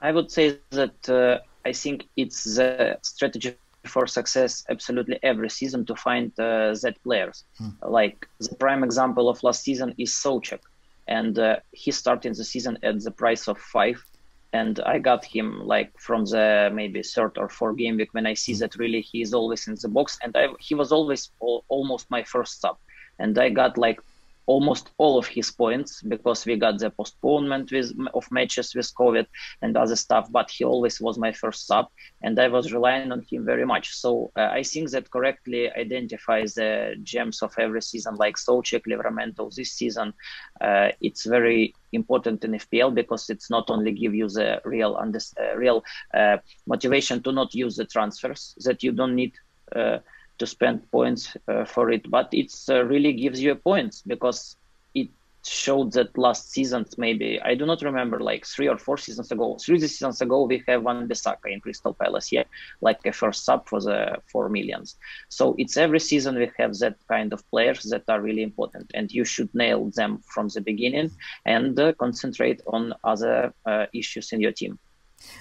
I 0.00 0.10
would 0.10 0.30
say 0.30 0.58
that 0.70 1.08
uh, 1.08 1.38
I 1.64 1.72
think 1.72 2.08
it's 2.16 2.42
the 2.56 2.98
strategy 3.02 3.54
for 3.86 4.06
success 4.06 4.64
absolutely 4.68 5.18
every 5.22 5.50
season 5.50 5.84
to 5.86 5.96
find 5.96 6.32
uh, 6.38 6.74
that 6.82 6.96
players. 7.02 7.44
Hmm. 7.58 7.70
Like 7.82 8.28
the 8.40 8.54
prime 8.56 8.84
example 8.84 9.28
of 9.28 9.42
last 9.42 9.62
season 9.62 9.94
is 9.98 10.12
Soucek, 10.12 10.60
and 11.08 11.38
uh, 11.38 11.56
he 11.72 11.90
started 11.90 12.34
the 12.34 12.44
season 12.44 12.78
at 12.82 13.00
the 13.00 13.10
price 13.10 13.48
of 13.48 13.58
five, 13.58 14.04
and 14.52 14.80
I 14.80 14.98
got 14.98 15.24
him 15.24 15.60
like 15.64 15.92
from 15.98 16.24
the 16.24 16.70
maybe 16.72 17.02
third 17.02 17.38
or 17.38 17.48
fourth 17.48 17.76
game 17.76 17.96
week 17.96 18.12
when 18.14 18.26
I 18.26 18.34
see 18.34 18.54
hmm. 18.54 18.60
that 18.60 18.76
really 18.76 19.00
he 19.00 19.22
is 19.22 19.34
always 19.34 19.66
in 19.68 19.76
the 19.80 19.88
box, 19.88 20.18
and 20.22 20.36
I, 20.36 20.48
he 20.58 20.74
was 20.74 20.92
always 20.92 21.30
all, 21.40 21.64
almost 21.68 22.10
my 22.10 22.22
first 22.22 22.60
sub, 22.60 22.76
and 23.18 23.38
I 23.38 23.50
got 23.50 23.78
like 23.78 24.00
almost 24.46 24.90
all 24.98 25.18
of 25.18 25.26
his 25.26 25.50
points 25.50 26.02
because 26.02 26.44
we 26.44 26.56
got 26.56 26.78
the 26.78 26.90
postponement 26.90 27.70
with, 27.70 27.92
of 28.14 28.30
matches 28.30 28.74
with 28.74 28.92
COVID 28.94 29.26
and 29.62 29.76
other 29.76 29.96
stuff. 29.96 30.30
But 30.30 30.50
he 30.50 30.64
always 30.64 31.00
was 31.00 31.18
my 31.18 31.32
first 31.32 31.66
sub, 31.66 31.86
and 32.22 32.38
I 32.38 32.48
was 32.48 32.72
relying 32.72 33.12
on 33.12 33.24
him 33.30 33.44
very 33.44 33.64
much. 33.64 33.94
So 33.94 34.32
uh, 34.36 34.48
I 34.52 34.62
think 34.62 34.90
that 34.90 35.10
correctly 35.10 35.70
identifies 35.70 36.54
the 36.54 36.96
gems 37.02 37.42
of 37.42 37.54
every 37.58 37.82
season, 37.82 38.16
like 38.16 38.36
Soucek, 38.36 38.82
Livramento. 38.86 39.54
This 39.54 39.72
season, 39.72 40.12
uh, 40.60 40.88
it's 41.00 41.24
very 41.24 41.74
important 41.92 42.44
in 42.44 42.52
FPL 42.52 42.94
because 42.94 43.30
it's 43.30 43.50
not 43.50 43.70
only 43.70 43.92
give 43.92 44.14
you 44.14 44.28
the 44.28 44.60
real 44.64 44.96
under, 44.96 45.20
uh, 45.40 45.56
real 45.56 45.84
uh, 46.14 46.38
motivation 46.66 47.22
to 47.22 47.32
not 47.32 47.54
use 47.54 47.76
the 47.76 47.84
transfers 47.84 48.54
that 48.64 48.82
you 48.82 48.92
don't 48.92 49.14
need 49.14 49.32
uh, 49.76 49.98
to 50.42 50.46
spend 50.46 50.78
points 50.90 51.36
uh, 51.46 51.64
for 51.64 51.92
it, 51.96 52.10
but 52.10 52.28
it 52.32 52.52
uh, 52.68 52.82
really 52.92 53.12
gives 53.12 53.40
you 53.40 53.54
points 53.54 54.02
because 54.12 54.56
it 54.92 55.08
showed 55.44 55.92
that 55.92 56.18
last 56.18 56.50
season 56.50 56.84
maybe 56.98 57.40
I 57.50 57.54
do 57.54 57.64
not 57.64 57.80
remember 57.82 58.18
like 58.18 58.44
three 58.44 58.68
or 58.72 58.76
four 58.76 58.98
seasons 58.98 59.30
ago. 59.30 59.56
Three 59.64 59.78
seasons 59.78 60.20
ago 60.20 60.38
we 60.50 60.64
have 60.66 60.82
Wan-Bissaka 60.82 61.46
in 61.54 61.60
Crystal 61.60 61.94
Palace, 61.94 62.32
yeah, 62.32 62.46
like 62.80 63.00
a 63.06 63.12
first 63.12 63.44
sub 63.44 63.68
for 63.68 63.80
the 63.80 64.00
four 64.32 64.48
millions. 64.48 64.96
So 65.28 65.54
it's 65.58 65.76
every 65.76 66.00
season 66.00 66.34
we 66.34 66.50
have 66.58 66.72
that 66.78 66.96
kind 67.06 67.32
of 67.32 67.48
players 67.52 67.82
that 67.92 68.04
are 68.08 68.20
really 68.20 68.42
important, 68.42 68.90
and 68.94 69.12
you 69.12 69.24
should 69.24 69.50
nail 69.54 69.90
them 69.94 70.12
from 70.32 70.48
the 70.48 70.60
beginning 70.60 71.12
and 71.46 71.78
uh, 71.78 71.92
concentrate 72.04 72.60
on 72.66 72.94
other 73.04 73.54
uh, 73.64 73.86
issues 73.94 74.32
in 74.32 74.40
your 74.40 74.54
team. 74.60 74.76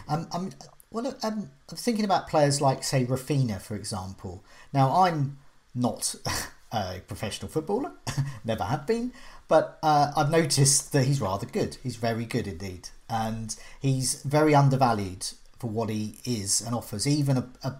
Um, 0.08 0.28
I'm 0.32 0.52
well, 0.92 1.16
I'm 1.24 1.50
thinking 1.70 2.06
about 2.06 2.28
players 2.28 2.62
like, 2.62 2.84
say, 2.84 3.06
Raphinha, 3.06 3.62
for 3.62 3.76
example. 3.76 4.44
Now, 4.74 5.04
I'm 5.04 5.38
not 5.74 6.16
a 6.72 7.00
professional 7.08 7.50
footballer, 7.50 7.94
never 8.46 8.64
have 8.66 8.86
been, 8.86 9.14
but 9.48 9.80
uh, 9.82 10.12
I've 10.16 10.30
noticed 10.32 10.92
that 10.92 11.06
he's 11.06 11.22
rather 11.22 11.46
good. 11.46 11.78
He's 11.82 11.96
very 11.96 12.26
good 12.26 12.48
indeed, 12.48 12.90
and 13.10 13.56
he's 13.80 14.22
very 14.24 14.54
undervalued 14.54 15.28
for 15.60 15.70
what 15.70 15.90
he 15.90 16.16
is 16.26 16.62
and 16.62 16.76
offers. 16.76 17.08
Even 17.08 17.38
a, 17.38 17.48
a, 17.64 17.76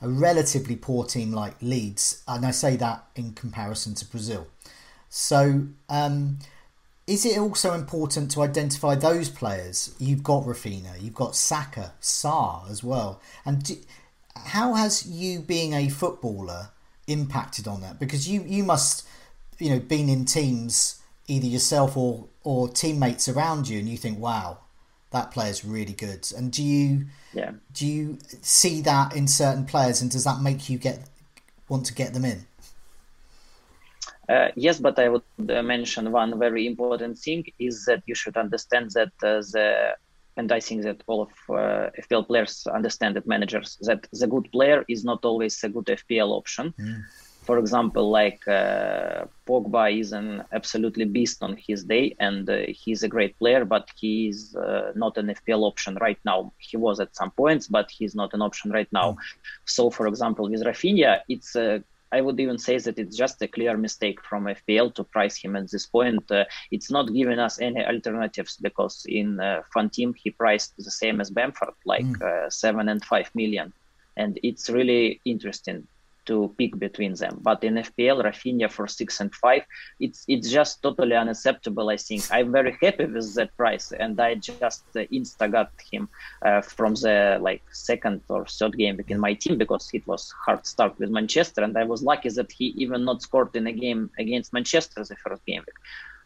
a 0.00 0.08
relatively 0.08 0.76
poor 0.76 1.04
team 1.04 1.32
like 1.32 1.60
Leeds, 1.60 2.22
and 2.26 2.46
I 2.46 2.50
say 2.50 2.76
that 2.76 3.04
in 3.14 3.32
comparison 3.32 3.94
to 3.96 4.06
Brazil. 4.06 4.46
So, 5.10 5.66
um, 5.88 6.38
is 7.06 7.26
it 7.26 7.38
also 7.38 7.74
important 7.74 8.30
to 8.32 8.42
identify 8.42 8.94
those 8.94 9.28
players? 9.28 9.94
You've 9.98 10.22
got 10.22 10.44
Raphinha, 10.44 11.02
you've 11.02 11.14
got 11.14 11.36
Saka, 11.36 11.92
Sarr 12.00 12.70
as 12.70 12.82
well. 12.82 13.20
And 13.44 13.62
do, 13.62 13.76
how 14.36 14.74
has 14.74 15.06
you 15.06 15.40
being 15.40 15.74
a 15.74 15.88
footballer 15.88 16.70
impacted 17.06 17.68
on 17.68 17.82
that? 17.82 17.98
Because 18.00 18.28
you, 18.28 18.42
you 18.42 18.64
must, 18.64 19.06
you 19.58 19.70
know, 19.70 19.80
been 19.80 20.08
in 20.08 20.24
teams 20.24 21.02
either 21.26 21.46
yourself 21.46 21.96
or 21.96 22.26
or 22.42 22.68
teammates 22.68 23.28
around 23.28 23.68
you, 23.68 23.78
and 23.78 23.88
you 23.88 23.96
think, 23.96 24.18
wow, 24.18 24.58
that 25.10 25.30
player's 25.30 25.64
really 25.64 25.92
good. 25.92 26.30
And 26.36 26.52
do 26.52 26.62
you 26.62 27.06
yeah. 27.32 27.52
do 27.72 27.86
you 27.86 28.18
see 28.42 28.80
that 28.82 29.16
in 29.16 29.26
certain 29.28 29.64
players, 29.64 30.00
and 30.02 30.10
does 30.10 30.24
that 30.24 30.40
make 30.40 30.68
you 30.68 30.78
get 30.78 31.08
want 31.68 31.86
to 31.86 31.94
get 31.94 32.12
them 32.12 32.24
in? 32.24 32.46
Uh, 34.28 34.48
yes, 34.56 34.78
but 34.78 34.98
I 34.98 35.08
would 35.08 35.22
uh, 35.50 35.62
mention 35.62 36.10
one 36.10 36.38
very 36.38 36.66
important 36.66 37.18
thing 37.18 37.44
is 37.58 37.84
that 37.84 38.02
you 38.06 38.14
should 38.14 38.36
understand 38.36 38.90
that 38.92 39.12
uh, 39.22 39.42
the 39.52 39.96
and 40.36 40.50
I 40.50 40.58
think 40.58 40.82
that 40.82 41.02
all 41.06 41.22
of 41.22 41.30
uh, 41.48 41.90
FPL 42.02 42.26
players 42.26 42.66
understand 42.66 43.14
that 43.16 43.26
managers 43.26 43.78
that 43.82 44.06
the 44.12 44.26
good 44.26 44.50
player 44.50 44.84
is 44.88 45.04
not 45.04 45.24
always 45.24 45.62
a 45.62 45.68
good 45.68 45.86
FPL 45.86 46.30
option. 46.30 46.74
Mm. 46.78 47.04
for 47.44 47.58
example, 47.58 48.10
like 48.10 48.42
uh, 48.48 49.26
Pogba 49.46 49.84
is 50.00 50.12
an 50.12 50.42
absolutely 50.52 51.04
beast 51.04 51.42
on 51.42 51.56
his 51.66 51.84
day, 51.84 52.16
and 52.18 52.48
uh, 52.48 52.62
he's 52.68 53.02
a 53.02 53.08
great 53.08 53.38
player, 53.38 53.64
but 53.64 53.86
he's 54.00 54.56
uh, 54.56 54.92
not 54.94 55.18
an 55.18 55.26
FPL 55.26 55.62
option 55.62 55.96
right 56.00 56.18
now. 56.24 56.52
He 56.58 56.76
was 56.78 57.00
at 57.00 57.14
some 57.14 57.30
points, 57.32 57.66
but 57.66 57.90
he's 57.90 58.14
not 58.14 58.32
an 58.32 58.40
option 58.40 58.70
right 58.70 58.90
now. 58.92 59.12
Mm. 59.12 59.16
So, 59.66 59.90
for 59.90 60.06
example, 60.06 60.48
with 60.50 60.62
Raphinha, 60.62 61.20
it's 61.28 61.54
a 61.54 61.84
I 62.16 62.20
would 62.20 62.38
even 62.38 62.58
say 62.58 62.78
that 62.78 62.98
it's 62.98 63.16
just 63.16 63.42
a 63.42 63.48
clear 63.48 63.76
mistake 63.76 64.18
from 64.28 64.44
FPL 64.44 64.94
to 64.94 65.04
price 65.04 65.36
him 65.36 65.56
at 65.56 65.70
this 65.70 65.86
point. 65.86 66.30
Uh, 66.30 66.44
it's 66.70 66.90
not 66.96 67.12
giving 67.12 67.40
us 67.40 67.60
any 67.60 67.84
alternatives 67.84 68.56
because 68.68 69.04
in 69.08 69.40
uh, 69.40 69.62
FanTeam 69.74 70.14
he 70.22 70.30
priced 70.30 70.76
the 70.76 70.94
same 71.02 71.20
as 71.20 71.30
Bamford, 71.30 71.74
like 71.84 72.06
mm. 72.06 72.22
uh, 72.22 72.48
seven 72.50 72.88
and 72.88 73.04
five 73.04 73.28
million, 73.34 73.72
and 74.16 74.38
it's 74.42 74.70
really 74.70 75.20
interesting 75.24 75.88
to 76.26 76.54
pick 76.58 76.78
between 76.78 77.14
them. 77.14 77.38
But 77.42 77.64
in 77.64 77.74
FPL, 77.74 78.24
Raphinha 78.24 78.70
for 78.70 78.86
six 78.86 79.20
and 79.20 79.34
five, 79.34 79.62
it's 80.00 80.24
it's 80.28 80.50
just 80.50 80.82
totally 80.82 81.16
unacceptable. 81.16 81.90
I 81.90 81.96
think 81.96 82.22
I'm 82.30 82.52
very 82.52 82.76
happy 82.82 83.06
with 83.06 83.34
that 83.34 83.56
price, 83.56 83.92
and 83.92 84.20
I 84.20 84.34
just 84.36 84.84
uh, 84.96 85.00
insta 85.12 85.50
got 85.50 85.70
him 85.90 86.08
uh, 86.42 86.60
from 86.62 86.94
the 86.94 87.38
like 87.40 87.62
second 87.72 88.22
or 88.28 88.46
third 88.46 88.76
game 88.76 89.00
in 89.08 89.20
my 89.20 89.34
team 89.34 89.58
because 89.58 89.90
it 89.92 90.06
was 90.06 90.32
hard 90.44 90.66
start 90.66 90.98
with 90.98 91.10
Manchester, 91.10 91.62
and 91.62 91.76
I 91.76 91.84
was 91.84 92.02
lucky 92.02 92.30
that 92.30 92.52
he 92.52 92.66
even 92.82 93.04
not 93.04 93.22
scored 93.22 93.54
in 93.54 93.66
a 93.66 93.72
game 93.72 94.10
against 94.18 94.52
Manchester 94.52 95.04
the 95.04 95.16
first 95.16 95.44
game 95.46 95.64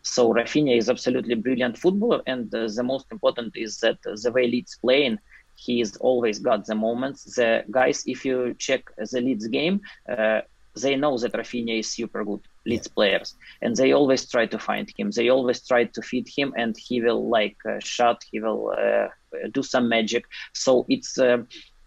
So 0.03 0.33
Raphinha 0.33 0.77
is 0.77 0.89
absolutely 0.89 1.35
brilliant 1.35 1.77
footballer, 1.77 2.23
and 2.27 2.55
uh, 2.55 2.69
the 2.69 2.83
most 2.83 3.07
important 3.11 3.57
is 3.57 3.81
that 3.81 3.99
the 4.03 4.33
way 4.33 4.47
Leeds 4.47 4.79
playing 4.81 5.19
he's 5.59 5.97
always 5.97 6.39
got 6.39 6.67
the 6.67 6.75
moments. 6.75 7.25
The 7.37 7.65
guys, 7.71 8.05
if 8.07 8.25
you 8.25 8.55
check 8.59 8.83
the 8.97 9.21
Leeds 9.21 9.49
game, 9.49 9.81
uh, 10.09 10.43
they 10.81 10.95
know 10.95 11.19
that 11.19 11.33
Raphinha 11.33 11.81
is 11.81 11.91
super 11.91 12.25
good 12.25 12.41
Leeds 12.65 12.87
yeah. 12.89 12.95
players, 12.95 13.35
and 13.63 13.75
they 13.75 13.93
always 13.93 14.29
try 14.29 14.47
to 14.47 14.59
find 14.59 14.89
him. 14.97 15.11
They 15.11 15.29
always 15.29 15.67
try 15.67 15.85
to 15.85 16.03
feed 16.03 16.29
him, 16.29 16.55
and 16.57 16.77
he 16.77 17.01
will 17.01 17.29
like 17.29 17.57
uh, 17.69 17.81
shot. 17.81 18.25
He 18.31 18.39
will 18.41 18.73
uh, 18.79 19.09
do 19.51 19.63
some 19.63 19.89
magic. 19.89 20.25
So 20.53 20.87
it's. 20.89 21.19
Uh, 21.19 21.39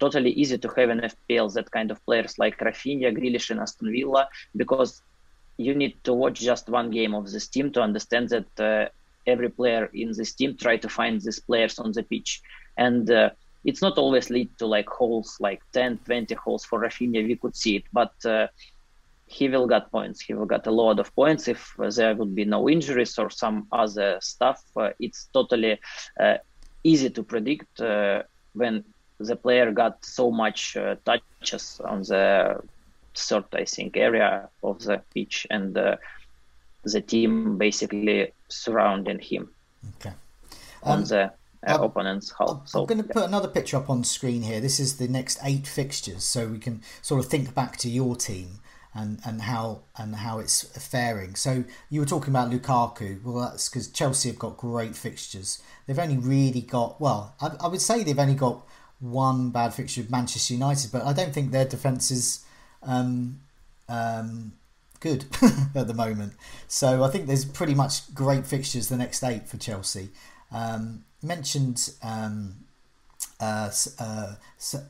totally 0.02 0.32
easy 0.32 0.58
to 0.58 0.68
have 0.76 0.90
an 0.90 1.02
FPL 1.14 1.54
that 1.54 1.70
kind 1.70 1.92
of 1.92 2.04
players 2.08 2.40
like 2.40 2.58
Raphinha, 2.58 3.16
Grealish, 3.16 3.52
and 3.52 3.60
Aston 3.60 3.92
Villa 3.92 4.28
because 4.58 5.04
you 5.58 5.76
need 5.76 6.04
to 6.06 6.12
watch 6.12 6.40
just 6.40 6.70
one 6.70 6.90
game 6.90 7.14
of 7.14 7.32
this 7.32 7.48
team 7.48 7.72
to 7.74 7.82
understand 7.82 8.30
that 8.30 8.60
uh, 8.60 8.90
every 9.28 9.50
player 9.50 9.86
in 9.94 10.12
this 10.12 10.34
team 10.34 10.58
try 10.58 10.76
to 10.78 10.90
find 10.90 11.22
these 11.22 11.40
players 11.40 11.78
on 11.78 11.92
the 11.92 12.02
pitch 12.02 12.42
and 12.78 13.12
uh, 13.12 13.30
it's 13.64 13.82
not 13.82 13.98
always 13.98 14.30
lead 14.30 14.50
to 14.58 14.66
like 14.66 14.90
holes 14.90 15.38
like 15.40 15.62
10 15.74 16.00
20 16.06 16.36
holes 16.36 16.66
for 16.66 16.80
Raphinha 16.80 17.26
we 17.26 17.36
could 17.36 17.56
see 17.56 17.78
it 17.78 17.84
but 17.94 18.14
uh, 18.26 18.48
he 19.28 19.48
will 19.48 19.66
get 19.66 19.90
points. 19.92 20.20
He 20.20 20.34
will 20.34 20.46
get 20.46 20.68
a 20.68 20.72
lot 20.72 21.00
of 21.00 21.16
points. 21.16 21.48
If 21.48 21.80
uh, 21.80 21.90
there 21.90 22.14
would 22.16 22.36
be 22.36 22.44
no 22.44 22.68
injuries 22.68 23.18
or 23.18 23.30
some 23.30 23.66
other 23.72 24.18
stuff 24.22 24.62
uh, 24.76 24.90
it's 25.00 25.30
totally 25.34 25.80
uh, 26.20 26.38
easy 26.84 27.10
to 27.10 27.24
predict 27.24 27.80
uh, 27.80 28.24
when 28.54 28.84
the 29.20 29.36
player 29.36 29.72
got 29.72 30.04
so 30.04 30.32
much 30.32 30.76
uh, 30.76 30.96
touches 31.06 31.80
on 31.86 32.02
the 32.02 32.60
third 33.14 33.44
i 33.54 33.66
think 33.66 33.98
area 33.98 34.50
of 34.64 34.80
the 34.80 35.02
pitch 35.14 35.46
and 35.52 35.78
the 36.84 37.02
team 37.02 37.58
basically 37.58 38.34
surrounding 38.48 39.20
him. 39.20 39.50
Okay. 39.98 40.14
Um, 40.84 40.92
on 40.92 41.04
the 41.04 41.32
uh, 41.66 41.76
I'm, 41.76 41.84
opponent's. 41.84 42.34
I'm, 42.40 42.62
I'm 42.74 42.86
going 42.86 43.02
to 43.02 43.08
yeah. 43.08 43.14
put 43.14 43.24
another 43.24 43.48
picture 43.48 43.78
up 43.78 43.90
on 43.90 44.04
screen 44.04 44.42
here. 44.42 44.60
This 44.60 44.80
is 44.80 44.98
the 44.98 45.08
next 45.08 45.40
eight 45.44 45.68
fixtures, 45.68 46.24
so 46.24 46.48
we 46.48 46.60
can 46.60 46.82
sort 47.02 47.24
of 47.24 47.30
think 47.30 47.54
back 47.54 47.78
to 47.78 47.90
your 47.90 48.16
team 48.16 48.60
and, 48.94 49.20
and 49.26 49.44
how 49.44 49.82
and 49.98 50.16
how 50.16 50.40
it's 50.40 50.64
faring. 50.64 51.36
So 51.36 51.64
you 51.90 52.00
were 52.00 52.06
talking 52.06 52.32
about 52.32 52.52
Lukaku. 52.52 53.24
Well, 53.24 53.36
that's 53.36 53.70
because 53.70 53.88
Chelsea 53.90 54.30
have 54.30 54.40
got 54.40 54.58
great 54.58 54.96
fixtures. 54.96 55.62
They've 55.86 56.00
only 56.00 56.18
really 56.18 56.62
got 56.62 57.00
well. 57.00 57.36
I, 57.40 57.52
I 57.62 57.68
would 57.68 57.82
say 57.82 58.04
they've 58.04 58.18
only 58.18 58.36
got 58.36 58.66
one 59.00 59.50
bad 59.50 59.74
fixture 59.74 60.02
with 60.02 60.12
Manchester 60.12 60.54
United, 60.54 60.92
but 60.92 61.04
I 61.04 61.14
don't 61.14 61.34
think 61.34 61.52
their 61.52 61.66
defence 61.66 62.12
is 62.12 62.46
um, 62.84 63.40
um, 63.88 64.54
good 65.00 65.26
at 65.76 65.88
the 65.88 65.94
moment. 65.94 66.34
So 66.68 67.04
I 67.04 67.10
think 67.10 67.28
there's 67.28 67.46
pretty 67.46 67.76
much 67.76 68.14
great 68.14 68.46
fixtures 68.46 68.90
the 68.90 68.98
next 68.98 69.24
eight 69.24 69.48
for 69.48 69.58
Chelsea. 69.58 70.10
Um, 70.52 71.06
mentioned 71.24 71.92
um, 72.02 72.56
uh, 73.40 73.72
uh, 74.00 74.36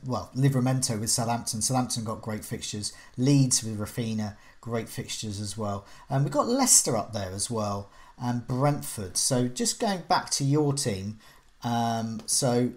well, 0.04 0.30
Livramento 0.36 1.00
with 1.00 1.10
Southampton. 1.10 1.62
Southampton 1.62 2.04
got 2.04 2.20
great 2.20 2.44
fixtures. 2.44 2.92
Leeds 3.16 3.64
with 3.64 3.78
Raphinha, 3.78 4.36
great 4.60 4.88
fixtures 4.88 5.40
as 5.40 5.56
well. 5.56 5.86
And 6.08 6.18
um, 6.18 6.24
we've 6.24 6.32
got 6.32 6.48
Leicester 6.48 6.96
up 6.96 7.12
there 7.12 7.30
as 7.32 7.50
well, 7.50 7.90
and 8.18 8.46
Brentford. 8.46 9.16
So 9.16 9.48
just 9.48 9.80
going 9.80 10.02
back 10.02 10.30
to 10.30 10.44
your 10.44 10.74
team, 10.74 11.18
um, 11.64 12.20
so 12.26 12.72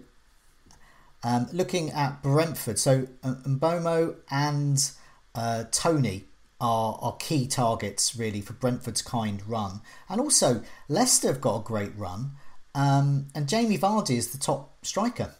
um, 1.22 1.48
looking 1.52 1.90
at 1.90 2.22
Brentford, 2.22 2.78
so 2.78 3.08
um, 3.22 3.36
Mbeumo 3.44 4.16
and 4.30 4.90
uh, 5.34 5.64
Toney 5.70 6.24
are, 6.60 6.98
are 7.02 7.16
key 7.18 7.46
targets 7.46 8.16
really 8.16 8.40
for 8.40 8.54
Brentford's 8.54 9.02
kind 9.02 9.42
run. 9.46 9.80
And 10.08 10.20
also, 10.20 10.62
Leicester 10.88 11.28
have 11.28 11.40
got 11.40 11.60
a 11.60 11.64
great 11.64 11.92
run. 11.96 12.32
Um, 12.76 13.26
and 13.34 13.48
Jamie 13.48 13.78
Vardy 13.78 14.16
is 14.16 14.28
the 14.28 14.38
top 14.38 14.84
striker. 14.84 15.34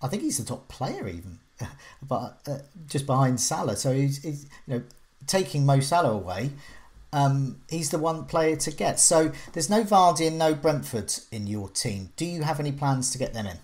I 0.00 0.08
think 0.08 0.22
he's 0.22 0.38
the 0.38 0.44
top 0.44 0.68
player 0.68 1.06
even, 1.08 1.40
but 2.08 2.38
uh, 2.46 2.58
just 2.86 3.04
behind 3.04 3.40
Salah. 3.40 3.76
So 3.76 3.92
he's, 3.92 4.22
he's, 4.22 4.46
you 4.66 4.74
know 4.74 4.82
taking 5.26 5.66
Mo 5.66 5.80
Salah 5.80 6.10
away. 6.10 6.50
Um, 7.12 7.60
he's 7.68 7.90
the 7.90 7.98
one 7.98 8.24
player 8.24 8.56
to 8.56 8.70
get. 8.70 9.00
So 9.00 9.32
there's 9.52 9.70
no 9.70 9.82
Vardy 9.82 10.28
and 10.28 10.38
no 10.38 10.54
Brentford 10.54 11.14
in 11.30 11.46
your 11.46 11.68
team. 11.68 12.10
Do 12.16 12.24
you 12.24 12.42
have 12.42 12.60
any 12.60 12.72
plans 12.72 13.10
to 13.12 13.18
get 13.18 13.32
them 13.32 13.46
in? 13.46 13.58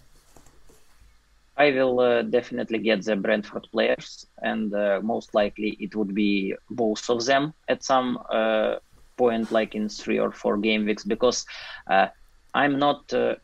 I 1.57 1.71
will 1.71 2.01
uh, 2.01 2.23
definitely 2.23 2.79
get 2.79 3.05
the 3.05 3.15
Brentford 3.15 3.69
players, 3.71 4.27
and 4.43 4.75
uh, 4.75 5.01
most 5.03 5.35
likely 5.35 5.77
it 5.79 5.95
would 5.95 6.15
be 6.15 6.55
both 6.71 7.11
of 7.11 7.27
them 7.27 7.53
at 7.69 7.85
some 7.85 8.19
uh, 8.31 8.77
point, 9.19 9.53
like 9.53 9.75
in 9.75 9.89
three 9.89 10.19
or 10.19 10.33
four 10.33 10.57
game 10.57 10.87
weeks, 10.87 11.05
because 11.05 11.45
uh, 11.89 12.09
I'm 12.55 12.79
not 12.79 13.13
uh, 13.13 13.37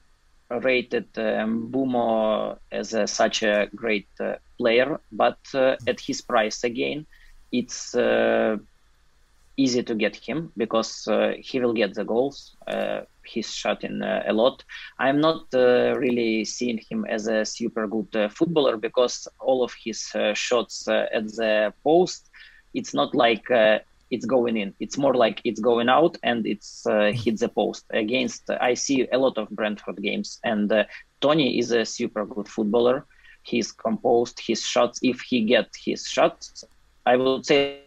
rated 0.50 1.08
um, 1.18 1.70
Mbeumo 1.70 2.58
as 2.70 2.94
a, 2.94 3.06
such 3.06 3.42
a 3.42 3.68
great 3.74 4.08
uh, 4.20 4.34
player, 4.58 5.00
but 5.12 5.38
uh, 5.54 5.76
at 5.86 6.00
his 6.00 6.20
price 6.20 6.64
again, 6.64 7.06
it's 7.52 7.94
uh, 7.94 8.56
easy 9.56 9.82
to 9.82 9.94
get 9.94 10.16
him 10.16 10.52
because 10.56 11.06
uh, 11.08 11.32
he 11.38 11.60
will 11.60 11.72
get 11.72 11.94
the 11.94 12.04
goals. 12.04 12.56
Uh, 12.66 13.00
he's 13.24 13.52
shooting 13.52 13.96
in 13.96 14.02
a 14.02 14.32
lot. 14.32 14.64
I'm 14.98 15.20
not 15.20 15.46
really 15.52 16.44
seeing 16.44 16.78
him 16.90 17.04
as 17.06 17.26
a 17.26 17.44
super 17.44 17.86
good 17.86 18.30
footballer 18.32 18.78
because 18.78 19.28
all 19.38 19.62
of 19.62 19.74
his 19.84 20.10
shots 20.32 20.88
at 20.88 21.26
the 21.36 21.74
post, 21.84 22.30
it's 22.72 22.94
not 22.94 23.14
like 23.14 23.44
it's 24.10 24.24
going 24.24 24.56
in. 24.56 24.74
It's 24.80 24.96
more 24.98 25.14
like 25.14 25.40
it's 25.44 25.60
going 25.60 25.88
out 25.88 26.16
and 26.22 26.46
it's 26.46 26.86
uh, 26.86 27.12
hit 27.14 27.38
the 27.38 27.48
post. 27.48 27.84
Against, 27.90 28.50
I 28.50 28.74
see 28.74 29.08
a 29.12 29.18
lot 29.18 29.38
of 29.38 29.50
Brentford 29.50 30.02
games, 30.02 30.38
and 30.44 30.70
uh, 30.72 30.84
Toney 31.20 31.58
is 31.58 31.72
a 31.72 31.84
super 31.84 32.24
good 32.24 32.48
footballer. 32.48 33.06
He's 33.42 33.72
composed 33.72 34.40
his 34.40 34.62
shots. 34.62 34.98
If 35.02 35.20
he 35.20 35.44
get 35.44 35.68
his 35.76 36.06
shots, 36.06 36.64
I 37.06 37.16
would 37.16 37.46
say 37.46 37.82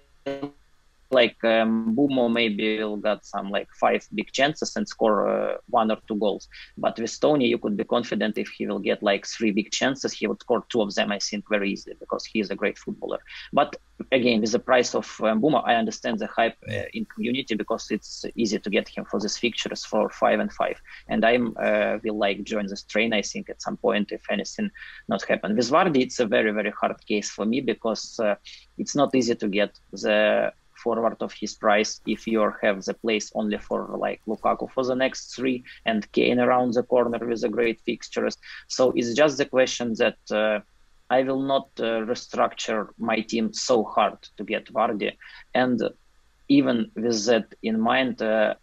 like 1.12 1.44
um, 1.44 1.96
Mbeumo 1.96 2.32
maybe 2.32 2.78
will 2.80 2.98
got 2.98 3.26
some 3.26 3.50
like 3.50 3.68
five 3.80 4.08
big 4.14 4.32
chances 4.32 4.76
and 4.76 4.88
score 4.88 5.28
uh, 5.28 5.58
one 5.68 5.92
or 5.92 5.98
two 6.08 6.16
goals. 6.16 6.48
But 6.78 6.98
with 7.00 7.20
Toney, 7.20 7.48
you 7.48 7.58
could 7.58 7.78
be 7.78 7.84
confident 7.84 8.38
if 8.38 8.50
he 8.50 8.68
will 8.68 8.80
get 8.80 9.04
like 9.04 9.26
three 9.26 9.52
big 9.52 9.72
chances, 9.72 10.14
he 10.14 10.28
would 10.28 10.42
score 10.42 10.64
two 10.70 10.82
of 10.82 10.94
them, 10.96 11.12
I 11.12 11.20
think, 11.20 11.46
very 11.50 11.72
easily 11.72 11.96
because 12.00 12.26
he 12.26 12.40
is 12.40 12.50
a 12.50 12.56
great 12.56 12.78
footballer. 12.78 13.20
But 13.54 13.76
again, 14.12 14.42
with 14.42 14.52
the 14.52 14.60
price 14.60 14.96
of 14.96 15.06
um, 15.22 15.42
Mbeumo, 15.42 15.64
I 15.66 15.76
understand 15.76 16.20
the 16.20 16.28
hype 16.28 16.58
uh, 16.70 16.84
in 16.94 17.06
community 17.06 17.56
because 17.56 17.92
it's 17.92 18.26
easy 18.36 18.60
to 18.60 18.70
get 18.70 18.88
him 18.88 19.06
for 19.06 19.20
these 19.20 19.38
fixtures 19.38 19.86
for 19.86 20.10
five 20.10 20.40
and 20.40 20.52
five. 20.52 20.82
And 21.08 21.26
I 21.26 21.38
uh, 21.38 22.00
will 22.04 22.18
like 22.18 22.44
join 22.44 22.68
this 22.68 22.84
train, 22.84 23.14
I 23.14 23.22
think, 23.22 23.50
at 23.50 23.62
some 23.62 23.78
point 23.78 24.12
if 24.12 24.24
anything 24.30 24.72
not 25.08 25.24
happen. 25.24 25.56
With 25.56 25.70
Vardy, 25.70 26.02
it's 26.02 26.20
a 26.20 26.26
very, 26.26 26.52
very 26.52 26.72
hard 26.72 26.96
case 27.06 27.30
for 27.30 27.46
me 27.46 27.62
because 27.62 28.20
uh, 28.20 28.36
it's 28.78 28.96
not 28.96 29.14
easy 29.14 29.36
to 29.36 29.48
get 29.48 29.78
the 29.92 30.54
forward 30.84 31.18
of 31.22 31.34
his 31.34 31.54
price 31.56 32.02
if 32.06 32.28
you 32.28 32.40
have 32.62 32.84
the 32.84 32.94
place 32.94 33.32
only 33.36 33.58
for 33.58 33.96
like 33.98 34.22
Lukaku 34.28 34.70
for 34.72 34.84
the 34.86 34.96
next 34.96 35.36
three 35.36 35.64
and 35.86 36.10
Kane 36.12 36.40
around 36.40 36.74
the 36.74 36.84
corner 36.84 37.20
with 37.26 37.42
the 37.42 37.50
great 37.50 37.80
fixtures. 37.82 38.38
So 38.68 38.92
it's 38.96 39.14
just 39.14 39.38
the 39.38 39.46
question 39.46 39.94
that 40.04 40.20
uh, 40.32 40.60
I 41.10 41.24
will 41.24 41.42
not 41.42 41.70
uh, 41.80 42.06
restructure 42.12 42.88
my 42.98 43.20
team 43.22 43.54
so 43.54 43.84
hard 43.84 44.18
to 44.38 44.44
get 44.44 44.74
Vardy. 44.74 45.12
And 45.54 45.80
even 46.48 46.92
with 46.96 47.26
that 47.26 47.48
in 47.62 47.80
mind, 47.80 48.22
uh, 48.22 48.56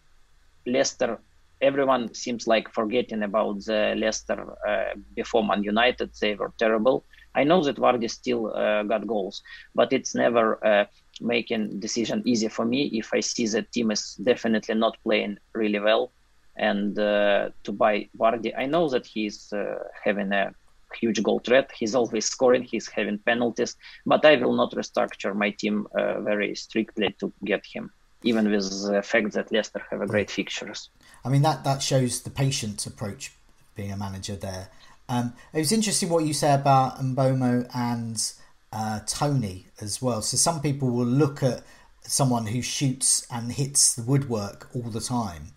Leicester 0.67 1.19
everyone 1.61 2.15
seems 2.15 2.47
like 2.47 2.73
forgetting 2.73 3.23
about 3.23 3.65
the 3.65 3.95
Leicester 3.97 4.57
uh, 4.67 4.95
before 5.15 5.45
Man 5.45 5.63
United. 5.65 6.11
They 6.21 6.35
were 6.35 6.53
terrible. 6.59 7.05
I 7.35 7.45
know 7.45 7.63
that 7.65 7.77
Vardy 7.77 8.11
still 8.11 8.53
uh, 8.55 8.83
got 8.85 9.07
goals, 9.07 9.43
but 9.75 9.93
it's 9.93 10.15
never 10.15 10.65
uh, 10.65 10.85
making 11.21 11.81
decision 11.81 12.23
easy 12.25 12.49
for 12.49 12.65
me 12.65 12.87
if 12.93 13.13
I 13.13 13.21
see 13.21 13.47
that 13.49 13.73
team 13.73 13.91
is 13.91 14.15
definitely 14.17 14.75
not 14.75 14.97
playing 15.03 15.39
really 15.53 15.81
well, 15.81 16.13
and 16.57 16.99
uh, 16.99 17.51
to 17.65 17.73
buy 17.73 18.09
Vardy. 18.19 18.53
I 18.57 18.67
know 18.67 18.89
that 18.89 19.07
he's 19.07 19.53
uh, 19.53 19.79
having 20.05 20.33
a 20.33 20.53
huge 20.95 21.23
goal 21.23 21.41
threat. 21.41 21.71
He's 21.77 21.95
always 21.95 22.27
scoring. 22.27 22.63
He's 22.63 22.89
having 22.89 23.19
penalties, 23.19 23.77
but 24.07 24.25
I 24.25 24.37
will 24.37 24.55
not 24.55 24.73
restructure 24.73 25.35
my 25.35 25.51
team 25.51 25.87
uh, 25.95 26.21
very 26.21 26.55
strictly 26.55 27.15
to 27.21 27.33
get 27.45 27.65
him, 27.67 27.91
even 28.23 28.51
with 28.51 28.71
the 28.87 29.03
fact 29.03 29.33
that 29.33 29.53
Leicester 29.53 29.83
have 29.91 30.01
a 30.01 30.07
great 30.07 30.31
fixtures. 30.31 30.91
I 31.25 31.29
mean 31.29 31.43
that 31.43 31.65
that 31.65 31.83
shows 31.83 32.23
the 32.23 32.31
patient 32.31 32.87
approach 32.87 33.33
being 33.75 33.93
a 33.93 33.97
manager 33.97 34.37
there. 34.37 34.69
Um, 35.09 35.33
it 35.55 35.59
was 35.59 35.73
interesting 35.73 36.11
what 36.11 36.25
you 36.25 36.35
said 36.35 36.61
about 36.61 37.01
Mbeumo 37.01 37.69
and 37.75 38.33
uh, 38.73 39.01
Toney 39.07 39.67
as 39.81 40.03
well. 40.03 40.23
So 40.23 40.37
some 40.37 40.61
people 40.61 40.91
will 40.91 41.07
look 41.07 41.43
at 41.43 41.63
someone 42.03 42.47
who 42.47 42.63
shoots 42.63 43.27
and 43.31 43.53
hits 43.53 43.95
the 43.95 44.03
woodwork 44.03 44.69
all 44.75 44.91
the 44.91 45.01
time, 45.01 45.53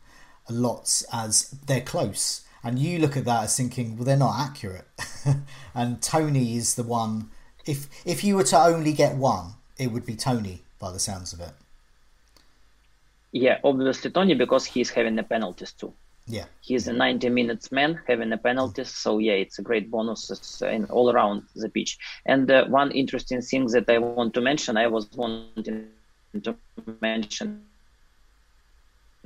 a 0.49 0.53
lot 0.53 1.03
as 1.11 1.49
they're 1.65 1.81
close, 1.81 2.45
and 2.63 2.77
you 2.77 2.99
look 2.99 3.17
at 3.17 3.25
that 3.25 3.43
as 3.43 3.57
thinking, 3.57 3.95
well, 3.95 4.05
they're 4.05 4.17
not 4.17 4.39
accurate. 4.39 4.87
and 5.73 6.01
Toney 6.01 6.55
is 6.55 6.75
the 6.75 6.83
one. 6.83 7.31
If 7.65 7.87
if 8.05 8.23
you 8.23 8.35
were 8.35 8.43
to 8.45 8.57
only 8.57 8.93
get 8.93 9.15
one, 9.15 9.53
it 9.77 9.91
would 9.91 10.05
be 10.05 10.15
Toney 10.15 10.63
by 10.79 10.91
the 10.91 10.99
sounds 10.99 11.33
of 11.33 11.39
it. 11.39 11.53
Yeah, 13.31 13.59
obviously 13.63 14.11
Toney 14.11 14.35
because 14.35 14.65
he's 14.65 14.89
having 14.89 15.15
the 15.15 15.23
penalties 15.23 15.71
too. 15.71 15.93
Yeah, 16.27 16.45
he's 16.61 16.87
a 16.87 16.93
90 16.93 17.29
minutes 17.29 17.71
man 17.71 17.99
having 18.07 18.31
a 18.31 18.37
penalty. 18.37 18.83
So 18.83 19.17
yeah, 19.17 19.33
it's 19.33 19.59
a 19.59 19.61
great 19.61 19.89
bonus 19.89 20.61
in 20.61 20.85
all 20.85 21.11
around 21.11 21.43
the 21.55 21.69
pitch. 21.69 21.97
And 22.25 22.49
uh, 22.49 22.65
one 22.67 22.91
interesting 22.91 23.41
thing 23.41 23.65
that 23.67 23.89
I 23.89 23.97
want 23.97 24.33
to 24.35 24.41
mention, 24.41 24.77
I 24.77 24.87
was 24.87 25.09
wanting 25.13 25.87
to 26.43 26.55
mention 27.01 27.65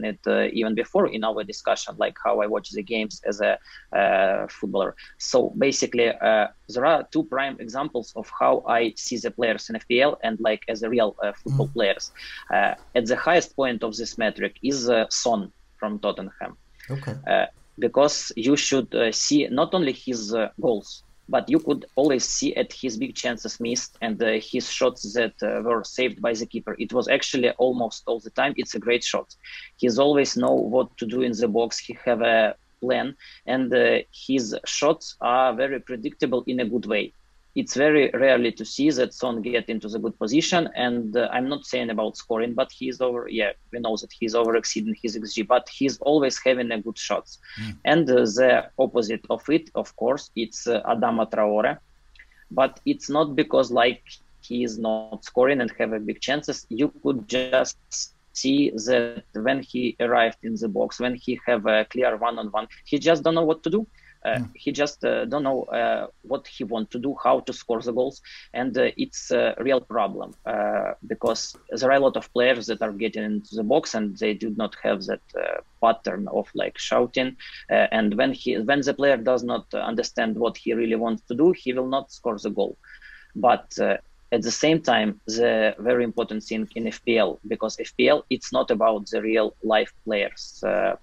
it 0.03 0.19
uh, 0.27 0.47
even 0.51 0.75
before 0.75 1.07
in 1.07 1.23
our 1.23 1.43
discussion, 1.43 1.95
like 1.97 2.17
how 2.23 2.41
I 2.41 2.47
watch 2.47 2.71
the 2.71 2.83
games 2.83 3.21
as 3.25 3.41
a 3.41 3.57
uh, 3.95 4.47
footballer. 4.47 4.95
So 5.17 5.53
basically, 5.57 6.09
uh, 6.09 6.47
there 6.69 6.85
are 6.85 7.07
two 7.11 7.23
prime 7.23 7.57
examples 7.59 8.13
of 8.15 8.29
how 8.37 8.63
I 8.67 8.93
see 8.95 9.17
the 9.17 9.31
players 9.31 9.69
in 9.69 9.75
FPL 9.75 10.17
and 10.23 10.39
like 10.39 10.63
as 10.67 10.83
a 10.83 10.89
real 10.89 11.15
uh, 11.23 11.31
football 11.33 11.67
mm. 11.67 11.73
players. 11.73 12.11
Uh, 12.51 12.75
at 12.95 13.05
the 13.05 13.15
highest 13.15 13.55
point 13.55 13.83
of 13.83 13.95
this 13.95 14.17
metric 14.17 14.57
is 14.63 14.89
uh, 14.89 15.05
Son 15.09 15.51
from 15.77 15.99
Tottenham. 15.99 16.57
Okay. 16.89 17.47
because 17.77 18.31
you 18.35 18.55
should 18.55 18.87
see 19.11 19.47
not 19.47 19.73
only 19.73 19.91
his 19.91 20.33
goals, 20.61 21.03
but 21.27 21.49
you 21.49 21.59
could 21.59 21.85
always 21.95 22.25
see 22.25 22.55
at 22.55 22.71
his 22.71 22.97
big 22.97 23.15
chances 23.15 23.59
missed 23.59 23.97
and 24.01 24.21
uh, 24.21 24.33
his 24.39 24.69
shots 24.69 25.13
that 25.13 25.33
uh, 25.41 25.61
were 25.61 25.83
saved 25.83 26.21
by 26.21 26.33
the 26.33 26.45
keeper. 26.45 26.75
It 26.77 26.93
was 26.93 27.07
actually 27.07 27.49
almost 27.51 28.03
all 28.05 28.19
the 28.19 28.29
time. 28.29 28.53
It's 28.57 28.75
a 28.75 28.79
great 28.79 29.03
shot. 29.03 29.35
He's 29.77 29.97
always 29.97 30.37
know 30.37 30.53
what 30.53 30.95
to 30.97 31.05
do 31.05 31.21
in 31.21 31.31
the 31.31 31.47
box. 31.47 31.79
He 31.79 31.97
have 32.05 32.21
a 32.21 32.55
plan, 32.79 33.15
and 33.45 33.73
uh, 33.73 33.99
his 34.11 34.55
shots 34.65 35.15
are 35.21 35.53
very 35.53 35.79
predictable 35.79 36.43
in 36.45 36.59
a 36.59 36.65
good 36.65 36.85
way 36.85 37.13
it's 37.55 37.73
very 37.73 38.11
rarely 38.13 38.51
to 38.51 38.65
see 38.65 38.89
that 38.91 39.13
Son 39.13 39.41
get 39.41 39.69
into 39.69 39.87
the 39.87 39.97
good 39.97 40.17
position. 40.19 40.69
And 40.75 41.15
uh, 41.15 41.29
I'm 41.31 41.47
not 41.47 41.65
saying 41.65 41.89
about 41.89 42.17
scoring, 42.17 42.53
but 42.53 42.69
he's 42.71 42.99
over. 42.99 43.27
Yeah, 43.29 43.53
we 43.71 43.79
know 43.79 43.95
that 43.95 44.11
he's 44.11 44.35
over 44.35 44.55
exceeding 44.57 44.95
his 45.01 45.17
xG, 45.17 45.47
but 45.47 45.69
he's 45.69 45.97
always 45.99 46.37
having 46.43 46.71
a 46.71 46.81
good 46.81 46.97
shots. 46.97 47.39
Mm. 47.61 47.77
And 47.85 48.09
uh, 48.09 48.15
the 48.15 48.69
opposite 48.77 49.25
of 49.29 49.49
it, 49.49 49.69
of 49.73 49.95
course, 49.95 50.31
it's 50.35 50.67
uh, 50.67 50.81
Adama 50.83 51.31
Traore, 51.31 51.77
but 52.51 52.81
it's 52.85 53.09
not 53.09 53.35
because 53.35 53.71
like 53.71 54.03
he 54.41 54.63
is 54.63 54.77
not 54.77 55.23
scoring 55.23 55.61
and 55.61 55.71
have 55.79 55.93
a 55.93 55.99
big 55.99 56.19
chances. 56.19 56.67
You 56.69 56.91
could 57.01 57.27
just 57.27 57.77
see 58.33 58.69
that 58.71 59.23
when 59.33 59.61
he 59.61 59.95
arrived 60.01 60.39
in 60.43 60.55
the 60.55 60.67
box, 60.67 60.99
when 60.99 61.15
he 61.15 61.39
have 61.47 61.65
a 61.67 61.85
clear 61.85 62.17
one-on-one, 62.17 62.67
he 62.83 62.99
just 62.99 63.23
don't 63.23 63.35
know 63.35 63.45
what 63.45 63.63
to 63.63 63.69
do 63.69 63.87
uh, 64.25 64.39
mm. 64.39 64.49
He 64.55 64.71
just 64.71 65.05
uh, 65.05 65.25
don't 65.25 65.43
know 65.43 65.63
uh, 65.65 66.07
what 66.23 66.47
he 66.47 66.63
want 66.63 66.89
to 66.91 66.99
do, 66.99 67.15
how 67.23 67.41
to 67.41 67.53
score 67.53 67.81
the 67.81 67.93
goals, 67.93 68.21
and 68.53 68.75
it's 68.97 69.31
a 69.31 69.55
real 69.59 69.81
problem 69.81 70.33
because 71.07 71.55
there 71.69 71.91
are 71.91 71.97
a 71.97 71.99
lot 71.99 72.17
of 72.17 72.31
players 72.33 72.65
that 72.67 72.81
are 72.81 72.91
getting 72.91 73.23
into 73.23 73.55
the 73.55 73.63
box 73.63 73.93
and 73.93 74.17
they 74.17 74.33
do 74.33 74.49
not 74.57 74.75
have 74.81 75.03
that 75.05 75.21
pattern 75.81 76.27
of 76.29 76.47
like 76.55 76.77
shouting. 76.77 77.37
and 77.69 78.15
when 78.15 78.31
he 78.33 78.57
when 78.57 78.81
the 78.81 78.93
player 78.93 79.17
does 79.17 79.43
not 79.43 79.65
understand 79.73 80.35
what 80.35 80.57
he 80.57 80.73
really 80.73 80.95
wants 80.95 81.21
to 81.27 81.35
do, 81.35 81.51
he 81.51 81.73
will 81.73 81.87
not 81.87 82.11
score 82.11 82.37
the 82.39 82.49
goal. 82.49 82.77
But 83.35 83.77
at 84.31 84.41
the 84.41 84.51
same 84.51 84.81
time 84.81 85.21
the 85.27 85.75
very 85.79 86.03
important 86.03 86.43
thing 86.43 86.67
in 86.75 86.85
fpl 86.85 87.37
because 87.47 87.77
fpl 87.77 88.23
it's 88.29 88.51
not 88.51 88.71
about 88.71 89.05
the 89.11 89.21
real 89.21 89.55
life 89.63 89.93
players 90.03 90.63
uh, 90.65 90.95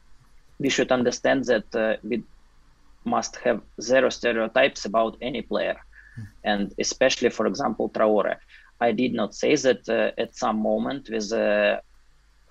we 0.59 0.69
should 0.69 0.91
understand 0.93 1.45
that 1.45 1.75
uh, 1.75 1.97
we 2.03 2.23
must 3.05 3.37
have 3.37 3.61
zero 3.81 4.09
stereotypes 4.09 4.85
about 4.85 5.17
any 5.21 5.43
player, 5.43 5.77
mm. 6.19 6.27
and 6.45 6.73
especially, 6.79 7.31
for 7.31 7.47
example, 7.47 7.89
Traore. 7.91 8.37
I 8.81 8.93
did 8.93 9.15
not 9.15 9.35
say 9.35 9.55
that 9.57 9.89
uh, 9.89 10.11
at 10.21 10.35
some 10.35 10.59
moment 10.59 11.09
with 11.09 11.33
a 11.33 11.83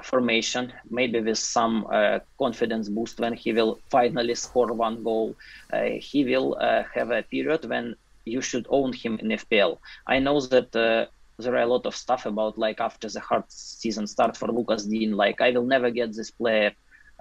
formation, 0.04 0.74
maybe 0.90 1.20
with 1.20 1.38
some 1.38 1.88
uh, 1.92 2.20
confidence 2.38 2.90
boost 2.90 3.20
when 3.20 3.34
he 3.34 3.52
will 3.54 3.80
finally 3.90 4.36
score 4.36 4.74
one 4.74 5.04
goal, 5.04 5.36
uh, 5.74 5.90
he 6.00 6.24
will 6.24 6.58
uh, 6.60 6.84
have 6.94 7.12
a 7.12 7.24
period 7.24 7.66
when 7.66 7.96
you 8.26 8.42
should 8.42 8.66
own 8.70 8.94
him 8.94 9.20
in 9.20 9.28
FPL. 9.30 9.78
I 10.08 10.20
know 10.20 10.40
that 10.40 10.76
uh, 10.76 11.06
there 11.38 11.56
are 11.56 11.64
a 11.64 11.66
lot 11.66 11.86
of 11.86 11.96
stuff 11.96 12.26
about 12.26 12.58
like 12.58 12.80
after 12.80 13.10
the 13.10 13.20
hard 13.20 13.44
season 13.50 14.08
start 14.08 14.38
for 14.38 14.48
Lucas 14.48 14.86
Digne, 14.86 15.14
like 15.14 15.42
I 15.42 15.52
will 15.52 15.66
never 15.66 15.90
get 15.90 16.14
this 16.14 16.32
player 16.32 16.72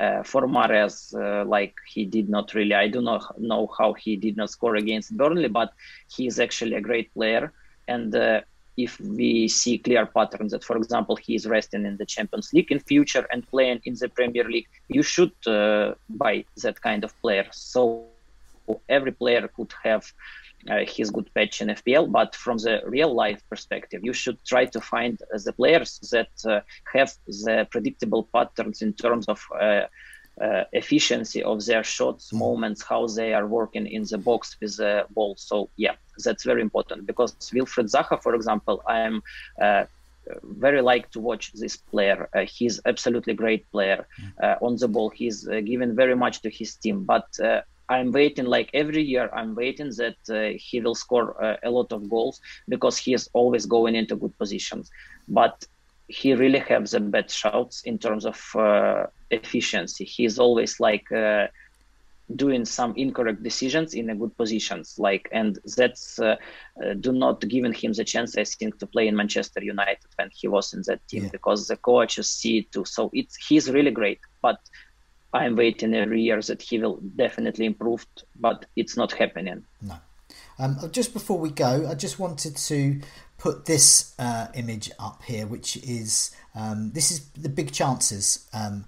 uh, 0.00 0.22
for 0.22 0.42
Mahrez, 0.48 0.94
uh, 1.14 1.44
like 1.44 1.74
he 1.86 2.04
did 2.06 2.28
not 2.28 2.54
really, 2.54 2.74
I 2.74 2.88
do 2.88 3.02
not 3.02 3.38
know 3.38 3.68
how 3.78 3.92
he 3.92 4.16
did 4.16 4.36
not 4.36 4.50
score 4.50 4.76
against 4.76 5.16
Burnley, 5.16 5.48
but 5.48 5.72
he 6.14 6.26
is 6.26 6.40
actually 6.40 6.74
a 6.76 6.80
great 6.80 7.12
player. 7.12 7.52
And 7.86 8.14
uh, 8.14 8.40
if 8.76 8.98
we 9.00 9.46
see 9.48 9.76
clear 9.78 10.06
patterns 10.06 10.52
that, 10.52 10.64
for 10.64 10.76
example, 10.76 11.16
he 11.16 11.34
is 11.34 11.46
resting 11.46 11.84
in 11.84 11.96
the 11.98 12.06
Champions 12.06 12.52
League 12.54 12.72
in 12.72 12.80
future 12.80 13.26
and 13.30 13.46
playing 13.48 13.80
in 13.84 13.94
the 13.94 14.08
Premier 14.08 14.44
League, 14.44 14.68
you 14.88 15.02
should 15.02 15.32
uh, 15.46 15.94
buy 16.08 16.44
that 16.62 16.80
kind 16.80 17.04
of 17.04 17.12
player. 17.20 17.46
So 17.52 18.06
every 18.88 19.12
player 19.12 19.48
could 19.54 19.72
have 19.82 20.10
uh, 20.68 20.84
his 20.86 21.10
good 21.10 21.32
patch 21.34 21.62
in 21.62 21.68
FPL, 21.68 22.10
but 22.10 22.34
from 22.34 22.58
the 22.58 22.80
real 22.84 23.14
life 23.14 23.42
perspective, 23.48 24.00
you 24.04 24.12
should 24.12 24.42
try 24.44 24.64
to 24.66 24.80
find 24.80 25.20
uh, 25.22 25.38
the 25.44 25.52
players 25.52 25.98
that 26.12 26.28
uh, 26.44 26.60
have 26.92 27.12
the 27.26 27.66
predictable 27.70 28.28
patterns 28.32 28.82
in 28.82 28.92
terms 28.92 29.26
of 29.28 29.42
uh, 29.58 29.82
uh, 30.40 30.64
efficiency 30.72 31.42
of 31.42 31.64
their 31.66 31.84
shots, 31.84 32.32
moments, 32.32 32.82
how 32.82 33.06
they 33.06 33.34
are 33.34 33.46
working 33.46 33.86
in 33.86 34.04
the 34.04 34.18
box 34.18 34.56
with 34.60 34.76
the 34.76 35.04
ball. 35.10 35.34
So 35.36 35.68
yeah, 35.76 35.94
that's 36.24 36.44
very 36.44 36.62
important 36.62 37.06
because 37.06 37.34
Wilfried 37.52 37.90
Zaha, 37.90 38.22
for 38.22 38.34
example, 38.34 38.82
I 38.86 39.00
am 39.00 39.22
uh, 39.60 39.84
very 40.42 40.80
like 40.80 41.10
to 41.10 41.20
watch 41.20 41.52
this 41.52 41.76
player. 41.76 42.28
Uh, 42.34 42.40
he's 42.40 42.80
absolutely 42.86 43.34
great 43.34 43.70
player 43.70 44.06
uh, 44.42 44.56
on 44.60 44.76
the 44.76 44.88
ball. 44.88 45.10
He's 45.10 45.48
uh, 45.48 45.60
given 45.60 45.94
very 45.96 46.16
much 46.16 46.42
to 46.42 46.50
his 46.50 46.76
team, 46.76 47.04
but 47.04 47.26
I'm 47.90 48.12
waiting 48.12 48.46
like 48.46 48.70
every 48.72 49.02
year. 49.02 49.28
I'm 49.34 49.54
waiting 49.54 49.90
that 49.96 50.16
uh, 50.30 50.56
he 50.56 50.80
will 50.80 50.94
score 50.94 51.42
uh, 51.42 51.56
a 51.64 51.70
lot 51.70 51.92
of 51.92 52.08
goals 52.08 52.40
because 52.68 52.96
he 52.96 53.12
is 53.12 53.28
always 53.32 53.66
going 53.66 53.96
into 53.96 54.14
good 54.14 54.36
positions. 54.38 54.90
But 55.28 55.66
he 56.06 56.34
really 56.34 56.60
has 56.60 56.92
the 56.92 57.00
bad 57.00 57.30
shots 57.30 57.82
in 57.82 57.98
terms 57.98 58.24
of 58.24 58.40
uh, 58.54 59.06
efficiency. 59.30 60.04
He's 60.04 60.38
always 60.38 60.78
like 60.78 61.10
uh, 61.10 61.48
doing 62.36 62.64
some 62.64 62.94
incorrect 62.96 63.42
decisions 63.42 63.94
in 63.94 64.10
a 64.10 64.14
good 64.14 64.36
positions. 64.36 64.98
Like, 64.98 65.28
and 65.32 65.58
that's 65.76 66.18
uh, 66.20 66.36
uh, 66.84 66.94
do 66.94 67.12
not 67.12 67.40
giving 67.40 67.72
him 67.72 67.92
the 67.92 68.04
chance, 68.04 68.36
I 68.36 68.44
think, 68.44 68.78
to 68.78 68.86
play 68.86 69.08
in 69.08 69.16
Manchester 69.16 69.62
United 69.62 70.06
when 70.16 70.30
he 70.32 70.46
was 70.46 70.74
in 70.74 70.82
that 70.86 71.06
team 71.08 71.24
yeah. 71.24 71.30
because 71.30 71.66
the 71.66 71.76
coaches 71.76 72.30
see 72.30 72.58
it 72.58 72.72
too. 72.72 72.84
So 72.84 73.10
it's 73.12 73.36
he's 73.48 73.68
really 73.70 73.90
great, 73.90 74.20
but 74.42 74.58
I'm 75.32 75.56
waiting 75.56 75.94
every 75.94 76.22
year 76.22 76.40
that 76.42 76.62
he 76.62 76.78
will 76.78 76.96
definitely 77.16 77.66
improve, 77.66 78.06
but 78.38 78.66
it's 78.76 78.96
not 78.96 79.12
happening. 79.12 79.64
No. 79.80 79.96
Um, 80.58 80.78
just 80.92 81.12
before 81.12 81.38
we 81.38 81.50
go, 81.50 81.88
I 81.88 81.94
just 81.94 82.18
wanted 82.18 82.56
to 82.56 83.00
put 83.38 83.64
this 83.64 84.14
uh, 84.18 84.48
image 84.54 84.90
up 84.98 85.22
here, 85.22 85.46
which 85.46 85.76
is 85.78 86.34
um, 86.54 86.90
this 86.92 87.10
is 87.10 87.28
the 87.30 87.48
big 87.48 87.72
chances 87.72 88.48
um, 88.52 88.84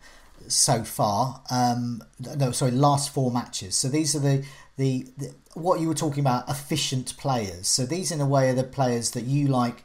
so 0.48 0.84
far. 0.84 1.42
Um, 1.50 2.02
no, 2.36 2.52
sorry, 2.52 2.72
last 2.72 3.14
four 3.14 3.30
matches. 3.30 3.76
So 3.76 3.88
these 3.88 4.14
are 4.14 4.20
the, 4.20 4.44
the, 4.76 5.06
the 5.16 5.34
what 5.54 5.80
you 5.80 5.88
were 5.88 5.94
talking 5.94 6.20
about, 6.20 6.48
efficient 6.48 7.16
players. 7.16 7.68
So 7.68 7.86
these, 7.86 8.10
in 8.10 8.20
a 8.20 8.26
way, 8.26 8.50
are 8.50 8.54
the 8.54 8.64
players 8.64 9.12
that 9.12 9.24
you 9.24 9.48
like 9.48 9.84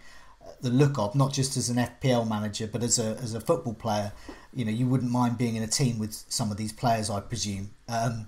the 0.61 0.69
look 0.69 0.97
of, 0.97 1.15
not 1.15 1.33
just 1.33 1.57
as 1.57 1.69
an 1.69 1.77
FPL 1.77 2.27
manager, 2.27 2.67
but 2.67 2.83
as 2.83 2.99
a 2.99 3.17
as 3.21 3.33
a 3.33 3.41
football 3.41 3.73
player. 3.73 4.11
You 4.53 4.65
know, 4.65 4.71
you 4.71 4.87
wouldn't 4.87 5.11
mind 5.11 5.37
being 5.37 5.55
in 5.55 5.63
a 5.63 5.67
team 5.67 5.99
with 5.99 6.13
some 6.29 6.51
of 6.51 6.57
these 6.57 6.73
players, 6.73 7.09
I 7.09 7.19
presume. 7.19 7.71
Um, 7.87 8.27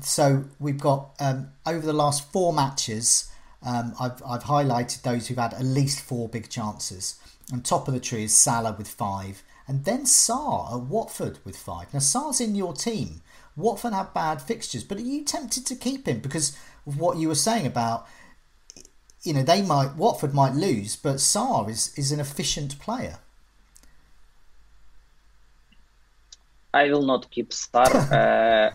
so 0.00 0.44
we've 0.58 0.78
got 0.78 1.14
um, 1.20 1.48
over 1.66 1.84
the 1.84 1.92
last 1.92 2.30
four 2.32 2.52
matches. 2.52 3.30
Um, 3.64 3.94
I've 4.00 4.22
I've 4.26 4.44
highlighted 4.44 5.02
those 5.02 5.28
who've 5.28 5.38
had 5.38 5.54
at 5.54 5.64
least 5.64 6.00
four 6.00 6.28
big 6.28 6.48
chances. 6.48 7.18
And 7.50 7.64
top 7.64 7.88
of 7.88 7.94
the 7.94 8.00
tree 8.00 8.24
is 8.24 8.34
Salah 8.34 8.74
with 8.76 8.88
five. 8.88 9.42
And 9.68 9.84
then 9.84 10.04
Sarr 10.04 10.72
at 10.72 10.80
Watford 10.80 11.38
with 11.44 11.56
five. 11.56 11.92
Now, 11.92 12.00
Sarr's 12.00 12.40
in 12.40 12.54
your 12.54 12.72
team. 12.72 13.20
Watford 13.56 13.92
have 13.92 14.14
bad 14.14 14.40
fixtures, 14.40 14.84
but 14.84 14.98
are 14.98 15.02
you 15.02 15.24
tempted 15.24 15.66
to 15.66 15.76
keep 15.76 16.06
him 16.08 16.20
because 16.20 16.56
of 16.86 16.98
what 16.98 17.18
you 17.18 17.28
were 17.28 17.34
saying 17.34 17.66
about, 17.66 18.06
you 19.22 19.32
know, 19.32 19.42
they 19.42 19.62
might, 19.62 19.96
Watford 19.96 20.34
might 20.34 20.54
lose, 20.54 20.96
but 20.96 21.16
Sarr 21.16 21.68
is, 21.68 21.92
is 21.96 22.12
an 22.12 22.20
efficient 22.20 22.78
player? 22.78 23.18
I 26.74 26.90
will 26.90 27.02
not 27.02 27.30
keep 27.30 27.50
Sarr 27.50 27.92
uh, 28.12 28.70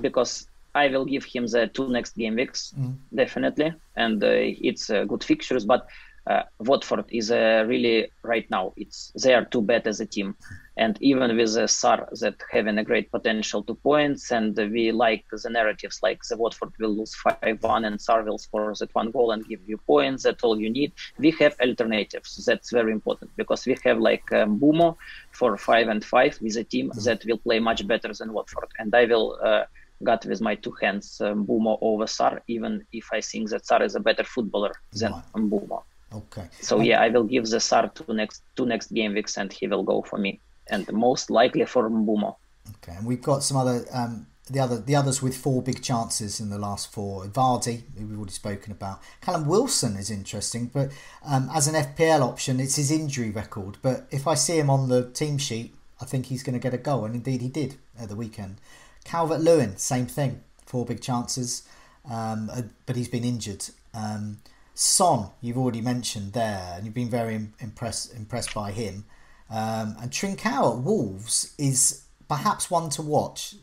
because 0.00 0.46
I 0.74 0.88
will 0.88 1.04
give 1.04 1.24
him 1.24 1.46
the 1.46 1.66
two 1.66 1.88
next 1.88 2.16
game 2.16 2.36
weeks, 2.36 2.72
mm. 2.78 2.96
definitely, 3.14 3.74
and 3.96 4.22
uh, 4.22 4.28
it's 4.30 4.88
uh, 4.88 5.04
good 5.04 5.22
fixtures. 5.22 5.64
But 5.64 5.86
uh, 6.26 6.42
Watford 6.60 7.04
is 7.08 7.30
uh, 7.30 7.64
really 7.66 8.08
right 8.22 8.48
now. 8.48 8.72
It's 8.76 9.12
they 9.20 9.34
are 9.34 9.44
too 9.44 9.60
bad 9.60 9.88
as 9.88 10.00
a 10.00 10.06
team, 10.06 10.36
and 10.76 10.96
even 11.00 11.36
with 11.36 11.56
uh, 11.56 11.66
Sarr 11.66 12.08
that 12.20 12.36
having 12.50 12.78
a 12.78 12.84
great 12.84 13.10
potential 13.10 13.62
to 13.64 13.74
points, 13.74 14.30
and 14.30 14.56
we 14.56 14.92
like 14.92 15.24
the 15.30 15.50
narratives 15.50 15.98
like 16.02 16.20
the 16.28 16.36
Watford 16.36 16.72
will 16.78 16.94
lose 16.96 17.14
five 17.14 17.58
one 17.60 17.84
and 17.84 17.98
Sarr 17.98 18.24
will 18.24 18.38
score 18.38 18.72
that 18.78 18.94
one 18.94 19.10
goal 19.10 19.32
and 19.32 19.46
give 19.48 19.60
you 19.66 19.78
points. 19.78 20.22
That's 20.22 20.44
all 20.44 20.60
you 20.60 20.70
need. 20.70 20.92
We 21.18 21.32
have 21.40 21.56
alternatives. 21.60 22.44
That's 22.46 22.70
very 22.70 22.92
important 22.92 23.32
because 23.36 23.66
we 23.66 23.76
have 23.84 23.98
like 23.98 24.32
um, 24.32 24.60
Mbeumo 24.60 24.96
for 25.32 25.56
five 25.56 25.88
and 25.88 26.04
five 26.04 26.38
with 26.40 26.56
a 26.56 26.64
team 26.64 26.92
that 27.04 27.24
will 27.24 27.38
play 27.38 27.58
much 27.58 27.86
better 27.86 28.12
than 28.12 28.32
Watford, 28.32 28.68
and 28.78 28.94
I 28.94 29.06
will. 29.06 29.38
Uh, 29.42 29.64
got 30.04 30.26
with 30.26 30.40
my 30.40 30.56
two 30.56 30.74
hands 30.82 31.20
um, 31.20 31.46
Mbeumo 31.46 31.78
over 31.80 32.06
Sarr, 32.06 32.40
even 32.48 32.84
if 32.92 33.08
I 33.12 33.20
think 33.20 33.50
that 33.50 33.62
Sarr 33.62 33.82
is 33.82 33.94
a 33.94 34.00
better 34.00 34.24
footballer 34.24 34.72
than 34.92 35.12
right. 35.12 35.22
Mbeumo. 35.36 35.84
Okay. 36.14 36.48
So 36.60 36.80
yeah, 36.80 37.00
I 37.00 37.08
will 37.08 37.24
give 37.24 37.46
the 37.46 37.58
Sarr 37.58 37.92
two 37.94 38.12
next 38.12 38.42
two 38.56 38.66
next 38.66 38.92
game 38.92 39.14
weeks, 39.14 39.36
and 39.36 39.52
he 39.52 39.66
will 39.66 39.82
go 39.82 40.02
for 40.02 40.18
me, 40.18 40.40
and 40.68 40.90
most 40.92 41.30
likely 41.30 41.64
for 41.64 41.88
Mbeumo. 41.88 42.36
Okay, 42.76 42.96
and 42.96 43.06
we've 43.06 43.22
got 43.22 43.42
some 43.42 43.56
other 43.56 43.84
um, 43.92 44.26
the 44.50 44.60
other 44.60 44.78
the 44.78 44.94
others 44.94 45.22
with 45.22 45.36
four 45.36 45.62
big 45.62 45.82
chances 45.82 46.40
in 46.40 46.50
the 46.50 46.58
last 46.58 46.92
four. 46.92 47.24
Vardy, 47.24 47.82
who 47.96 48.06
we've 48.06 48.18
already 48.18 48.32
spoken 48.32 48.72
about. 48.72 49.00
Callum 49.20 49.46
Wilson 49.46 49.96
is 49.96 50.10
interesting, 50.10 50.66
but 50.66 50.90
um, 51.24 51.48
as 51.54 51.68
an 51.68 51.74
FPL 51.74 52.20
option, 52.20 52.60
it's 52.60 52.76
his 52.76 52.90
injury 52.90 53.30
record. 53.30 53.78
But 53.82 54.06
if 54.10 54.26
I 54.26 54.34
see 54.34 54.58
him 54.58 54.70
on 54.70 54.88
the 54.88 55.10
team 55.10 55.38
sheet, 55.38 55.74
I 56.00 56.04
think 56.04 56.26
he's 56.26 56.42
going 56.42 56.54
to 56.54 56.58
get 56.58 56.74
a 56.74 56.78
goal, 56.78 57.04
and 57.04 57.14
indeed 57.14 57.40
he 57.40 57.48
did 57.48 57.76
at 57.98 58.08
the 58.08 58.16
weekend. 58.16 58.56
Calvert 59.04 59.40
Lewin, 59.40 59.76
same 59.76 60.06
thing, 60.06 60.42
four 60.66 60.84
big 60.84 61.00
chances, 61.00 61.62
um, 62.08 62.50
uh, 62.52 62.62
but 62.86 62.96
he's 62.96 63.08
been 63.08 63.24
injured. 63.24 63.66
Um, 63.94 64.38
Son, 64.74 65.30
you've 65.40 65.58
already 65.58 65.80
mentioned 65.80 66.32
there, 66.32 66.74
and 66.74 66.84
you've 66.84 66.94
been 66.94 67.10
very 67.10 67.48
impressed 67.60 68.14
impressed 68.14 68.54
by 68.54 68.72
him. 68.72 69.04
Um, 69.50 69.96
and 70.00 70.10
Trincao 70.10 70.78
at 70.78 70.82
Wolves 70.82 71.54
is 71.58 72.04
perhaps 72.28 72.70
one 72.70 72.88
to 72.90 73.02
watch, 73.02 73.54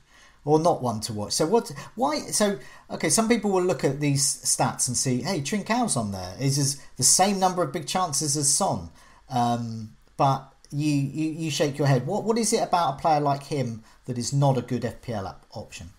or 0.46 0.60
not 0.60 0.84
one 0.84 1.00
to 1.02 1.14
watch. 1.14 1.34
So 1.34 1.48
what? 1.48 1.72
Why? 1.96 2.20
So 2.20 2.60
okay, 2.92 3.10
some 3.10 3.28
people 3.28 3.52
will 3.52 3.64
look 3.64 3.84
at 3.84 4.00
these 4.00 4.24
stats 4.24 4.88
and 4.88 4.96
see, 4.96 5.22
hey, 5.22 5.42
Trincao's 5.42 5.96
on 5.98 6.12
there. 6.12 6.36
Is 6.40 6.58
Is 6.58 6.82
the 6.98 7.04
same 7.04 7.40
number 7.40 7.64
of 7.64 7.74
big 7.74 7.88
chances 7.88 8.38
as 8.38 8.54
Son, 8.54 8.90
um, 9.30 9.96
but 10.16 10.54
you, 10.72 10.92
you 10.92 11.32
you 11.32 11.52
shake 11.52 11.80
your 11.80 11.88
head. 11.88 12.06
What 12.06 12.24
what 12.24 12.38
is 12.38 12.54
it 12.54 12.62
about 12.62 12.96
a 12.96 13.02
player 13.02 13.20
like 13.20 13.44
him 13.44 13.84
that 14.06 14.20
is 14.20 14.32
not 14.32 14.58
a 14.58 14.62
good 14.62 14.84
FPL 14.84 15.36
option? 15.54 15.90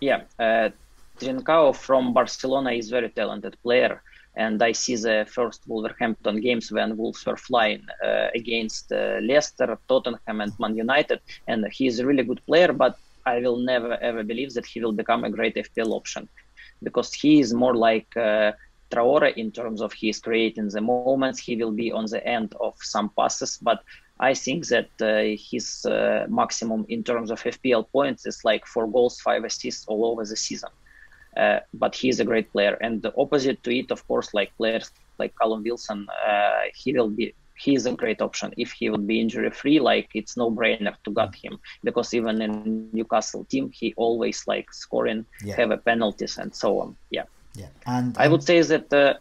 Yeah, 0.00 0.22
uh, 0.38 0.68
Trincao 1.18 1.74
from 1.74 2.12
Barcelona 2.12 2.72
is 2.72 2.90
very 2.90 3.08
talented 3.08 3.56
player 3.62 4.02
and 4.38 4.62
I 4.62 4.72
see 4.72 4.94
the 4.94 5.26
first 5.28 5.60
Wolverhampton 5.66 6.40
games 6.40 6.70
when 6.70 6.96
Wolves 6.96 7.26
were 7.26 7.36
flying 7.36 7.84
uh, 8.04 8.28
against 8.34 8.92
uh, 8.92 9.18
Leicester, 9.20 9.76
Tottenham, 9.88 10.40
and 10.40 10.52
Man 10.60 10.76
United. 10.76 11.20
And 11.48 11.66
he's 11.72 11.98
a 11.98 12.06
really 12.06 12.22
good 12.22 12.40
player, 12.46 12.72
but 12.72 12.96
I 13.26 13.40
will 13.40 13.58
never 13.58 13.92
ever 14.08 14.22
believe 14.22 14.54
that 14.54 14.64
he 14.64 14.80
will 14.80 14.96
become 15.02 15.24
a 15.24 15.30
great 15.30 15.56
FPL 15.56 15.92
option 15.92 16.28
because 16.82 17.12
he 17.12 17.40
is 17.40 17.52
more 17.52 17.74
like 17.74 18.16
uh, 18.16 18.52
Traore 18.90 19.34
in 19.36 19.50
terms 19.50 19.80
of 19.82 19.92
he's 19.92 20.20
creating 20.20 20.68
the 20.68 20.80
moments. 20.80 21.38
He 21.40 21.56
will 21.56 21.72
be 21.72 21.90
on 21.90 22.06
the 22.06 22.24
end 22.24 22.54
of 22.60 22.74
some 22.80 23.10
passes, 23.18 23.58
but 23.60 23.82
I 24.20 24.34
think 24.34 24.66
that 24.68 24.90
uh, 25.00 25.36
his 25.50 25.84
uh, 25.84 26.26
maximum 26.28 26.86
in 26.88 27.02
terms 27.02 27.30
of 27.30 27.42
FPL 27.42 27.84
points 27.90 28.24
is 28.24 28.44
like 28.44 28.66
four 28.66 28.86
goals, 28.86 29.20
five 29.20 29.42
assists 29.44 29.84
all 29.88 30.06
over 30.06 30.24
the 30.24 30.36
season. 30.36 30.70
Uh, 31.38 31.60
but 31.74 31.94
he's 31.94 32.20
a 32.20 32.24
great 32.24 32.50
player. 32.52 32.76
And 32.80 33.00
the 33.00 33.12
opposite 33.16 33.62
to 33.64 33.70
it, 33.74 33.90
of 33.90 34.06
course, 34.08 34.34
like 34.34 34.50
players 34.56 34.90
like 35.18 35.34
Callum 35.40 35.62
Wilson, 35.62 36.06
uh, 36.26 36.62
he 36.74 36.92
will 36.92 37.08
be 37.08 37.34
he 37.58 37.74
is 37.74 37.86
a 37.86 37.92
great 37.92 38.20
option. 38.22 38.54
If 38.56 38.70
he 38.70 38.88
would 38.88 39.06
be 39.06 39.20
injury 39.20 39.50
free 39.50 39.80
like 39.80 40.08
it's 40.14 40.36
no 40.36 40.50
brainer 40.50 40.94
to 41.04 41.10
get 41.10 41.34
him. 41.34 41.58
Because 41.82 42.14
even 42.14 42.40
in 42.40 42.88
newcastle 42.92 43.44
team 43.44 43.70
he 43.72 43.94
always 43.96 44.44
like 44.46 44.72
scoring 44.72 45.24
yeah. 45.44 45.56
have 45.56 45.70
a 45.72 45.76
penalties 45.76 46.38
and 46.38 46.54
so 46.54 46.80
on. 46.80 46.96
Yeah. 47.10 47.24
Yeah. 47.54 47.70
And 47.86 48.16
i 48.18 48.28
would 48.28 48.44
say 48.44 48.62
that 48.62 48.92
uh, 48.92 49.14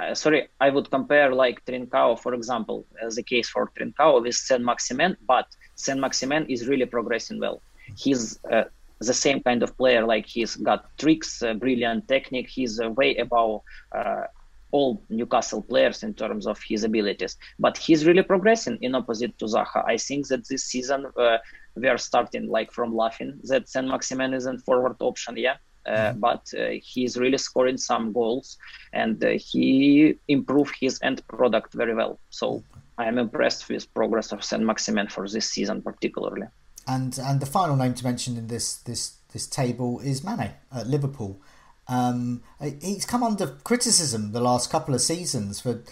uh, 0.00 0.14
sorry 0.14 0.48
i 0.60 0.70
would 0.70 0.90
compare 0.90 1.34
like 1.34 1.62
trincao 1.66 2.18
for 2.18 2.32
example 2.32 2.86
as 3.06 3.18
a 3.18 3.22
case 3.22 3.50
for 3.50 3.70
trincao 3.76 4.22
with 4.22 4.34
saint 4.34 4.64
maximin 4.64 5.14
but 5.26 5.46
saint 5.80 6.00
maximin 6.00 6.46
is 6.46 6.68
really 6.68 6.86
progressing 6.86 7.40
well. 7.40 7.60
He's 7.96 8.38
uh, 8.50 8.64
the 9.06 9.14
same 9.14 9.42
kind 9.42 9.62
of 9.62 9.76
player. 9.76 10.06
Like 10.06 10.26
he's 10.26 10.56
got 10.56 10.96
tricks, 10.98 11.42
uh, 11.42 11.54
brilliant 11.54 12.08
technique. 12.08 12.48
He's 12.48 12.80
uh, 12.80 12.90
way 12.90 13.16
above 13.16 13.62
uh, 13.92 14.24
all 14.72 15.02
Newcastle 15.08 15.62
players 15.62 16.02
in 16.02 16.14
terms 16.14 16.46
of 16.46 16.60
his 16.62 16.84
abilities. 16.84 17.36
But 17.58 17.76
he's 17.76 18.06
really 18.06 18.22
progressing 18.22 18.78
in 18.82 18.94
opposite 18.94 19.38
to 19.38 19.46
Zaha. 19.46 19.84
I 19.86 19.96
think 19.96 20.28
that 20.28 20.46
this 20.48 20.64
season 20.64 21.06
uh, 21.16 21.38
we 21.74 21.88
are 21.88 21.98
starting 21.98 22.48
like 22.48 22.72
from 22.72 22.94
laughing 22.94 23.40
that 23.44 23.68
Saint 23.68 23.88
Maximin 23.88 24.34
isn't 24.34 24.58
forward 24.60 24.96
option. 25.00 25.36
Yeah. 25.36 25.56
Uh, 25.86 25.92
mm-hmm. 25.92 26.20
but 26.20 26.52
uh, 26.58 26.72
he's 26.82 27.16
really 27.16 27.38
scoring 27.38 27.78
some 27.78 28.12
goals 28.12 28.58
and 28.92 29.22
he 29.22 30.14
improved 30.28 30.74
his 30.78 31.00
end 31.02 31.26
product 31.26 31.72
very 31.72 31.94
well. 31.94 32.20
So 32.28 32.62
I 32.98 33.06
am 33.06 33.16
impressed 33.16 33.66
with 33.70 33.92
progress 33.94 34.30
of 34.30 34.44
Saint 34.44 34.62
Maximin 34.62 35.08
for 35.08 35.26
this 35.26 35.46
season 35.46 35.80
particularly. 35.80 36.48
And 36.90 37.18
and 37.18 37.40
the 37.40 37.46
final 37.46 37.76
name 37.76 37.94
to 37.94 38.04
mention 38.04 38.36
in 38.36 38.48
this 38.48 38.74
this 38.74 39.14
this 39.32 39.46
table 39.46 40.00
is 40.00 40.24
Mane 40.24 40.52
at 40.74 40.86
Liverpool. 40.88 41.40
Um, 41.86 42.42
he's 42.80 43.04
come 43.04 43.22
under 43.22 43.46
criticism 43.64 44.32
the 44.32 44.40
last 44.40 44.70
couple 44.70 44.94
of 44.94 45.00
seasons 45.00 45.60
for 45.60 45.82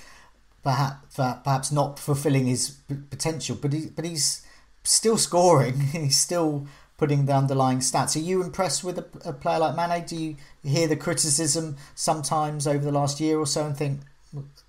perhaps 0.65 1.15
for 1.15 1.41
perhaps 1.45 1.71
not 1.71 1.99
fulfilling 2.01 2.47
his 2.47 2.79
potential, 3.11 3.57
but 3.61 3.73
he 3.73 3.87
but 3.95 4.05
he's 4.05 4.47
still 4.83 5.17
scoring. 5.19 5.81
he's 5.93 6.19
still 6.19 6.67
putting 6.97 7.27
the 7.27 7.33
underlying 7.33 7.79
stats. 7.79 8.17
Are 8.17 8.19
you 8.31 8.43
impressed 8.43 8.83
with 8.83 8.99
a, 8.99 9.07
a, 9.25 9.33
player 9.33 9.61
like 9.61 9.77
Mane? 9.77 10.05
Do 10.05 10.17
you 10.17 10.37
hear 10.65 10.89
the 10.89 10.97
criticism 10.97 11.77
sometimes 11.95 12.67
over 12.67 12.85
the 12.85 12.91
last 12.91 13.21
year 13.21 13.39
or 13.39 13.47
so 13.47 13.65
and 13.67 13.77
think? 13.77 14.01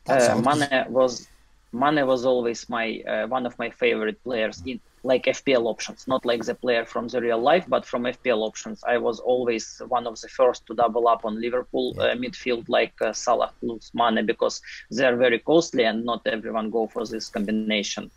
Uh, 0.08 0.42
Mane 0.46 0.86
was 0.90 1.28
Mane 1.74 2.06
was 2.06 2.24
always 2.24 2.70
my 2.70 3.02
uh, 3.08 3.28
one 3.28 3.48
of 3.48 3.58
my 3.58 3.72
favorite 3.72 4.24
players 4.24 4.62
in 4.66 4.80
like 5.04 5.26
FPL 5.26 5.66
options, 5.66 6.08
not 6.08 6.26
like 6.26 6.44
the 6.44 6.56
player 6.56 6.86
from 6.86 7.08
the 7.08 7.22
real 7.22 7.40
life, 7.40 7.66
but 7.68 7.86
from 7.86 8.04
FPL 8.04 8.40
options. 8.40 8.84
I 8.84 8.98
was 8.98 9.20
always 9.20 9.82
one 9.88 10.08
of 10.08 10.20
the 10.20 10.28
first 10.28 10.66
to 10.68 10.74
double 10.74 11.08
up 11.08 11.26
on 11.26 11.40
Liverpool 11.42 11.94
yeah. 11.96 12.04
uh, 12.04 12.16
midfield 12.16 12.66
like 12.68 12.94
uh, 13.02 13.14
Salah 13.14 13.52
plus 13.60 13.92
Mane 13.94 14.26
because 14.26 14.62
they 14.92 15.06
are 15.06 15.16
very 15.16 15.40
costly 15.40 15.84
and 15.86 16.06
not 16.06 16.26
everyone 16.28 16.70
go 16.70 16.88
for 16.88 17.06
this 17.06 17.30
combination. 17.30 18.12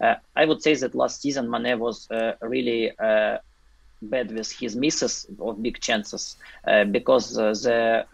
Uh, 0.00 0.14
I 0.36 0.44
would 0.44 0.62
say 0.62 0.74
that 0.74 0.94
last 0.94 1.22
season 1.22 1.50
Mane 1.50 1.78
was 1.78 2.08
uh, 2.10 2.34
really 2.40 2.92
uh, 2.98 3.38
bad 4.00 4.30
with 4.30 4.52
his 4.52 4.76
misses 4.76 5.26
of 5.40 5.60
big 5.60 5.80
chances 5.80 6.36
uh, 6.68 6.84
because 6.84 7.34
the 7.34 8.06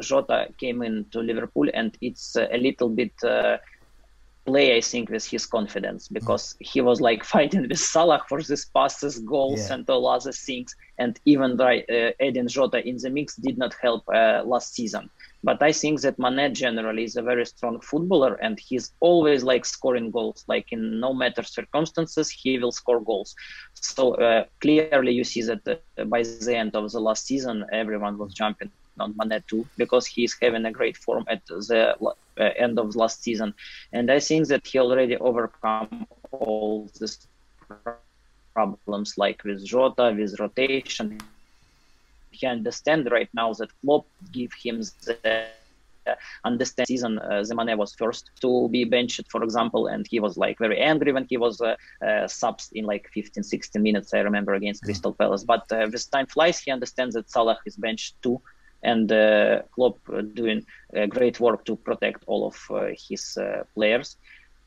Jota 0.00 0.48
came 0.58 0.82
into 0.82 1.20
Liverpool 1.20 1.68
and 1.74 1.96
it's 2.00 2.36
a 2.36 2.56
little 2.56 2.88
bit 2.88 3.12
play, 4.46 4.76
I 4.76 4.80
think, 4.80 5.10
with 5.10 5.26
his 5.26 5.44
confidence 5.46 6.08
because 6.08 6.54
mm. 6.54 6.56
he 6.60 6.80
was 6.80 7.00
like 7.00 7.24
fighting 7.34 7.68
with 7.68 7.78
Salah 7.78 8.22
for 8.28 8.42
these 8.42 8.64
passes, 8.66 9.18
goals, 9.18 9.68
yeah. 9.68 9.74
and 9.74 9.90
all 9.90 10.06
other 10.06 10.32
things. 10.32 10.74
And 10.98 11.18
even 11.24 11.60
uh, 11.60 12.12
Eden 12.20 12.48
Jota 12.48 12.86
in 12.86 12.96
the 12.96 13.10
mix 13.10 13.36
did 13.36 13.58
not 13.58 13.74
help 13.82 14.04
uh, 14.08 14.42
last 14.44 14.74
season. 14.74 15.10
But 15.44 15.62
I 15.62 15.72
think 15.72 16.00
that 16.00 16.18
Mane 16.18 16.54
generally 16.54 17.04
is 17.04 17.16
a 17.16 17.22
very 17.22 17.46
strong 17.46 17.80
footballer 17.80 18.34
and 18.34 18.58
he's 18.58 18.92
always 19.00 19.44
like 19.44 19.64
scoring 19.64 20.10
goals. 20.10 20.44
Like 20.48 20.72
in 20.72 20.98
no 20.98 21.12
matter 21.12 21.42
circumstances, 21.42 22.30
he 22.30 22.58
will 22.58 22.72
score 22.72 23.00
goals. 23.00 23.36
So 23.74 24.14
uh, 24.14 24.44
clearly 24.60 25.12
you 25.12 25.24
see 25.24 25.42
that 25.42 25.62
uh, 25.68 26.04
by 26.04 26.22
the 26.22 26.56
end 26.56 26.74
of 26.74 26.90
the 26.90 27.00
last 27.00 27.26
season, 27.26 27.64
everyone 27.70 28.18
was 28.18 28.32
jumping 28.32 28.72
on 29.00 29.14
Mane 29.16 29.42
too 29.46 29.66
because 29.76 30.06
he's 30.06 30.36
having 30.40 30.64
a 30.64 30.72
great 30.72 30.96
form 30.96 31.24
at 31.28 31.44
the 31.46 31.96
uh, 32.00 32.42
end 32.56 32.78
of 32.78 32.96
last 32.96 33.22
season, 33.22 33.54
and 33.92 34.10
I 34.10 34.20
think 34.20 34.48
that 34.48 34.66
he 34.66 34.78
already 34.78 35.16
overcome 35.16 36.06
all 36.32 36.88
these 36.98 37.26
problems 38.54 39.18
like 39.18 39.42
with 39.44 39.64
Jota, 39.64 40.14
with 40.16 40.38
rotation. 40.40 41.18
He 42.30 42.46
understands 42.46 43.10
right 43.10 43.30
now 43.32 43.52
that 43.54 43.70
Klopp 43.80 44.06
give 44.32 44.52
him 44.52 44.82
the 45.04 45.46
understand 46.44 46.86
season, 46.86 47.18
uh, 47.18 47.42
Zemane 47.42 47.76
was 47.76 47.94
first 47.94 48.30
to 48.40 48.68
be 48.68 48.84
benched, 48.84 49.30
for 49.30 49.42
example, 49.42 49.86
and 49.88 50.06
he 50.08 50.20
was 50.20 50.36
like 50.36 50.58
very 50.58 50.80
angry 50.80 51.12
when 51.12 51.26
he 51.28 51.36
was 51.36 51.60
uh, 51.60 51.76
uh, 52.06 52.26
subs 52.28 52.70
in 52.72 52.84
like 52.84 53.08
15, 53.12 53.42
16 53.42 53.82
minutes, 53.82 54.14
I 54.14 54.20
remember, 54.20 54.54
against 54.54 54.82
mm. 54.82 54.86
Crystal 54.86 55.12
Palace. 55.12 55.44
But 55.44 55.64
uh, 55.72 55.88
as 55.92 56.06
time 56.06 56.26
flies, 56.26 56.58
he 56.58 56.70
understands 56.70 57.14
that 57.14 57.30
Salah 57.30 57.58
is 57.66 57.76
benched 57.76 58.20
too 58.22 58.40
and 58.82 59.10
uh, 59.10 59.62
Klopp 59.74 59.98
doing 60.34 60.64
great 61.08 61.40
work 61.40 61.64
to 61.64 61.76
protect 61.76 62.24
all 62.26 62.46
of 62.46 62.56
uh, 62.70 62.88
his 62.96 63.36
uh, 63.36 63.64
players. 63.74 64.16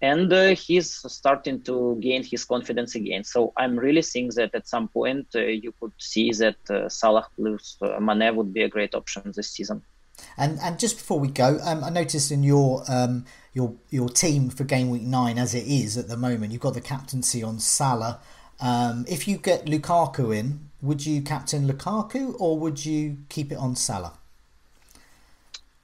And 0.02 0.32
uh, 0.32 0.56
he's 0.56 0.94
starting 1.12 1.62
to 1.64 1.98
gain 2.00 2.24
his 2.24 2.46
confidence 2.46 2.96
again. 2.96 3.26
So 3.26 3.52
I'm 3.58 3.78
really 3.78 4.02
seeing 4.02 4.30
that 4.36 4.56
at 4.56 4.68
some 4.68 4.88
point 4.88 5.28
you 5.34 5.74
could 5.80 5.92
see 5.98 6.32
that 6.32 6.88
Salah 6.90 7.28
plus 7.36 7.78
Mane 8.00 8.34
would 8.36 8.54
be 8.54 8.64
a 8.64 8.70
great 8.70 8.96
option 8.96 9.34
this 9.36 9.52
season. 9.52 9.82
And 10.38 10.60
and 10.62 10.80
just 10.80 10.98
before 10.98 11.20
we 11.20 11.30
go, 11.30 11.60
um, 11.64 11.84
I 11.84 11.90
noticed 11.90 12.32
in 12.32 12.44
your 12.44 12.84
um, 12.88 13.26
your 13.54 13.76
your 13.90 14.10
team 14.10 14.50
for 14.50 14.64
game 14.64 14.90
week 14.90 15.02
nine, 15.02 15.38
as 15.38 15.54
it 15.54 15.66
is 15.68 15.98
at 15.98 16.08
the 16.08 16.18
moment, 16.18 16.52
you've 16.52 16.62
got 16.62 16.74
the 16.74 16.82
captaincy 16.82 17.44
on 17.44 17.60
Salah. 17.60 18.20
Um, 18.60 19.06
if 19.08 19.28
you 19.28 19.38
get 19.38 19.66
Lukaku 19.66 20.36
in, 20.36 20.69
would 20.82 21.06
you 21.06 21.22
captain 21.22 21.68
Lukaku 21.68 22.36
or 22.40 22.58
would 22.60 22.86
you 22.86 23.18
keep 23.30 23.52
it 23.52 23.58
on 23.58 23.76
Salah? 23.76 24.14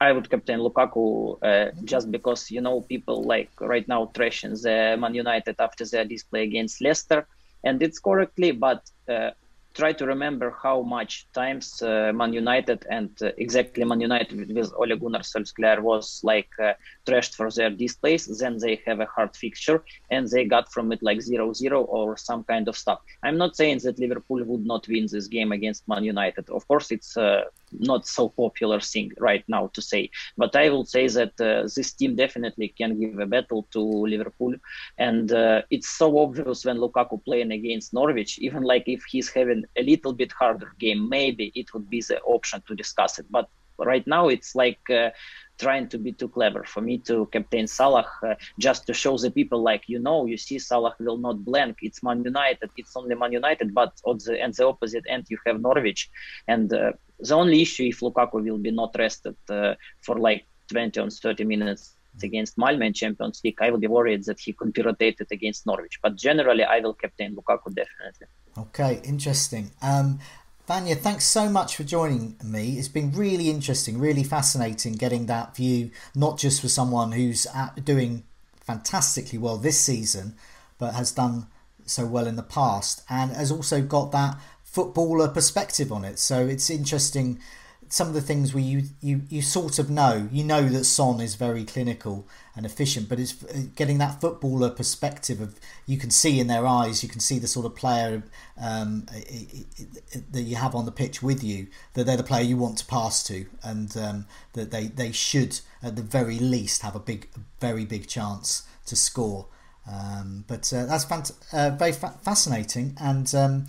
I 0.00 0.12
would 0.12 0.28
captain 0.28 0.60
Lukaku 0.60 1.38
uh, 1.42 1.72
just 1.84 2.10
because 2.10 2.50
you 2.50 2.60
know 2.60 2.82
people 2.82 3.24
like 3.24 3.50
right 3.60 3.86
now 3.88 4.10
trashing 4.14 4.60
the 4.62 4.96
Man 5.00 5.14
United 5.14 5.56
after 5.58 5.86
their 5.86 6.04
display 6.04 6.42
against 6.42 6.82
Leicester, 6.82 7.26
and 7.64 7.82
it's 7.82 7.98
correctly, 7.98 8.52
but 8.52 8.82
uh, 9.08 9.30
try 9.76 9.92
to 9.92 10.06
remember 10.06 10.48
how 10.62 10.82
much 10.82 11.26
times 11.32 11.82
uh, 11.82 12.10
Man 12.14 12.32
United 12.32 12.86
and 12.90 13.10
uh, 13.22 13.30
exactly 13.36 13.84
Man 13.84 14.00
United 14.00 14.52
with 14.56 14.72
Ole 14.74 14.96
Gunnar 14.96 15.24
Solskjaer 15.32 15.80
was 15.80 16.20
like 16.24 16.48
uh, 16.58 16.72
trashed 17.06 17.34
for 17.34 17.50
their 17.50 17.70
displays. 17.70 18.24
Then 18.40 18.58
they 18.58 18.80
have 18.86 19.00
a 19.00 19.06
hard 19.14 19.36
fixture 19.36 19.84
and 20.10 20.26
they 20.28 20.44
got 20.44 20.72
from 20.72 20.92
it 20.92 21.02
like 21.02 21.18
0-0 21.18 21.86
or 21.88 22.16
some 22.16 22.42
kind 22.44 22.68
of 22.68 22.76
stuff. 22.76 23.00
I'm 23.22 23.36
not 23.36 23.56
saying 23.56 23.80
that 23.84 23.98
Liverpool 23.98 24.42
would 24.44 24.64
not 24.64 24.88
win 24.88 25.06
this 25.10 25.26
game 25.28 25.52
against 25.52 25.86
Man 25.88 26.04
United. 26.04 26.48
Of 26.48 26.66
course, 26.68 26.90
it's 26.90 27.16
uh, 27.16 27.42
not 27.72 28.06
so 28.06 28.28
popular 28.28 28.80
thing 28.80 29.12
right 29.18 29.44
now 29.48 29.68
to 29.74 29.82
say, 29.82 30.10
but 30.36 30.54
I 30.56 30.70
will 30.70 30.84
say 30.84 31.08
that 31.08 31.40
uh, 31.40 31.68
this 31.74 31.92
team 31.92 32.16
definitely 32.16 32.68
can 32.68 32.98
give 33.00 33.18
a 33.18 33.26
battle 33.26 33.66
to 33.72 33.80
Liverpool, 33.80 34.54
and 34.98 35.32
uh, 35.32 35.62
it's 35.70 35.88
so 35.88 36.18
obvious 36.18 36.64
when 36.64 36.78
Lukaku 36.78 37.22
playing 37.24 37.52
against 37.52 37.92
Norwich. 37.92 38.38
Even 38.38 38.62
like 38.62 38.84
if 38.86 39.04
he's 39.04 39.28
having 39.28 39.64
a 39.76 39.82
little 39.82 40.12
bit 40.12 40.32
harder 40.32 40.72
game, 40.78 41.08
maybe 41.08 41.52
it 41.54 41.72
would 41.74 41.88
be 41.88 42.00
the 42.00 42.20
option 42.22 42.62
to 42.66 42.74
discuss 42.74 43.18
it. 43.18 43.26
But 43.30 43.48
right 43.78 44.06
now, 44.06 44.28
it's 44.28 44.54
like 44.54 44.80
uh, 44.90 45.10
trying 45.58 45.88
to 45.88 45.98
be 45.98 46.12
too 46.12 46.28
clever 46.28 46.64
for 46.64 46.80
me 46.80 46.98
to 46.98 47.26
captain 47.26 47.66
Salah 47.66 48.06
uh, 48.22 48.34
just 48.58 48.86
to 48.86 48.94
show 48.94 49.16
the 49.16 49.30
people 49.30 49.62
like 49.62 49.84
you 49.88 49.98
know 49.98 50.26
you 50.26 50.36
see 50.36 50.58
Salah 50.58 50.94
will 50.98 51.18
not 51.18 51.44
blank 51.44 51.78
it's 51.82 52.02
Man 52.02 52.22
United 52.24 52.70
it's 52.76 52.94
only 52.96 53.14
Man 53.14 53.32
United 53.32 53.74
but 53.74 53.92
on 54.04 54.18
the 54.18 54.40
and 54.42 54.52
the 54.54 54.66
opposite 54.66 55.04
end 55.08 55.26
you 55.28 55.38
have 55.46 55.60
Norwich 55.60 56.10
and 56.48 56.72
uh, 56.72 56.92
the 57.18 57.34
only 57.34 57.62
issue 57.62 57.84
if 57.84 58.00
Lukaku 58.00 58.42
will 58.44 58.58
be 58.58 58.70
not 58.70 58.94
rested 58.98 59.36
uh, 59.48 59.74
for 60.02 60.18
like 60.18 60.44
20 60.70 61.00
or 61.00 61.10
30 61.10 61.44
minutes 61.44 61.96
against 62.22 62.56
Malmö 62.56 62.86
in 62.86 62.92
Champions 62.92 63.40
League, 63.44 63.58
I 63.60 63.70
will 63.70 63.78
be 63.78 63.86
worried 63.86 64.24
that 64.24 64.40
he 64.40 64.52
could 64.52 64.72
be 64.72 64.82
rotated 64.82 65.28
against 65.30 65.66
Norwich. 65.66 65.98
But 66.02 66.16
generally, 66.16 66.64
I 66.64 66.80
will 66.80 66.94
captain 66.94 67.36
Lukaku 67.36 67.74
definitely. 67.74 68.26
Okay, 68.58 69.00
interesting. 69.04 69.70
Um, 69.82 70.18
Vanya, 70.66 70.96
thanks 70.96 71.24
so 71.24 71.48
much 71.48 71.76
for 71.76 71.84
joining 71.84 72.34
me. 72.42 72.76
It's 72.76 72.88
been 72.88 73.12
really 73.12 73.50
interesting, 73.50 74.00
really 74.00 74.24
fascinating 74.24 74.94
getting 74.94 75.26
that 75.26 75.54
view, 75.54 75.92
not 76.12 76.38
just 76.38 76.60
for 76.60 76.66
someone 76.66 77.12
who's 77.12 77.46
uh, 77.54 77.68
doing 77.84 78.24
fantastically 78.62 79.38
well 79.38 79.58
this 79.58 79.78
season, 79.80 80.34
but 80.76 80.94
has 80.94 81.12
done 81.12 81.46
so 81.84 82.04
well 82.04 82.26
in 82.26 82.34
the 82.34 82.42
past 82.42 83.04
and 83.08 83.30
has 83.30 83.52
also 83.52 83.80
got 83.80 84.10
that 84.10 84.40
footballer 84.64 85.28
perspective 85.28 85.92
on 85.92 86.04
it. 86.04 86.18
So 86.18 86.44
it's 86.48 86.68
interesting 86.68 87.38
some 87.88 88.08
of 88.08 88.14
the 88.14 88.20
things 88.20 88.54
where 88.54 88.62
you, 88.62 88.84
you, 89.00 89.22
you 89.28 89.42
sort 89.42 89.78
of 89.78 89.90
know, 89.90 90.28
you 90.32 90.44
know 90.44 90.68
that 90.68 90.84
Son 90.84 91.20
is 91.20 91.34
very 91.34 91.64
clinical 91.64 92.26
and 92.54 92.64
efficient, 92.64 93.08
but 93.08 93.18
it's 93.20 93.44
uh, 93.44 93.62
getting 93.74 93.98
that 93.98 94.20
footballer 94.20 94.70
perspective 94.70 95.40
of 95.40 95.58
you 95.86 95.98
can 95.98 96.10
see 96.10 96.40
in 96.40 96.46
their 96.46 96.66
eyes, 96.66 97.02
you 97.02 97.08
can 97.08 97.20
see 97.20 97.38
the 97.38 97.46
sort 97.46 97.66
of 97.66 97.74
player 97.74 98.22
um, 98.60 99.06
that 100.30 100.42
you 100.42 100.56
have 100.56 100.74
on 100.74 100.86
the 100.86 100.92
pitch 100.92 101.22
with 101.22 101.44
you, 101.44 101.66
that 101.94 102.04
they're 102.04 102.16
the 102.16 102.22
player 102.22 102.42
you 102.42 102.56
want 102.56 102.78
to 102.78 102.86
pass 102.86 103.22
to, 103.24 103.46
and 103.62 103.96
um, 103.96 104.26
that 104.54 104.70
they, 104.70 104.86
they 104.86 105.12
should 105.12 105.60
at 105.82 105.96
the 105.96 106.02
very 106.02 106.38
least 106.38 106.82
have 106.82 106.96
a 106.96 107.00
big, 107.00 107.28
very 107.60 107.84
big 107.84 108.06
chance 108.06 108.66
to 108.86 108.96
score. 108.96 109.46
Um, 109.88 110.44
but 110.48 110.72
uh, 110.72 110.86
that's 110.86 111.04
fant- 111.04 111.32
uh, 111.52 111.70
very 111.76 111.92
fa- 111.92 112.18
fascinating, 112.22 112.96
and 113.00 113.32
um, 113.36 113.66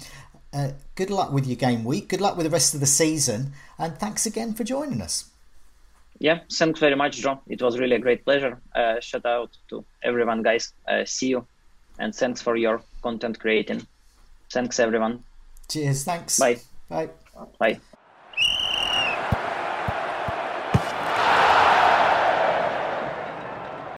uh, 0.54 0.72
good 0.95 1.10
luck 1.10 1.32
with 1.32 1.45
your 1.45 1.56
game 1.56 1.84
week. 1.84 2.10
Good 2.10 2.22
luck 2.22 2.38
with 2.38 2.45
the 2.45 2.50
rest 2.50 2.74
of 2.74 2.80
the 2.80 2.86
season. 2.86 3.54
And 3.78 3.98
thanks 3.98 4.26
again 4.26 4.54
for 4.54 4.64
joining 4.64 5.02
us. 5.02 5.30
Yeah, 6.20 6.39
thanks 6.52 6.80
very 6.80 6.95
much, 6.95 7.18
John. 7.18 7.39
It 7.48 7.62
was 7.62 7.78
really 7.78 7.95
a 7.95 8.00
great 8.00 8.26
pleasure. 8.26 8.60
Uh, 8.76 9.00
shout 9.00 9.26
out 9.26 9.56
to 9.70 9.86
everyone, 10.02 10.41
guys. 10.41 10.74
Uh, 10.88 11.06
see 11.06 11.28
you. 11.28 11.45
And 12.00 12.14
thanks 12.14 12.41
for 12.41 12.56
your 12.56 12.82
content 13.02 13.39
creating. 13.39 13.86
Thanks, 14.52 14.80
everyone. 14.80 15.24
Cheers. 15.70 16.04
Thanks. 16.04 16.39
Bye. 16.39 16.60
Bye. 16.89 17.10
Bye. 17.60 17.80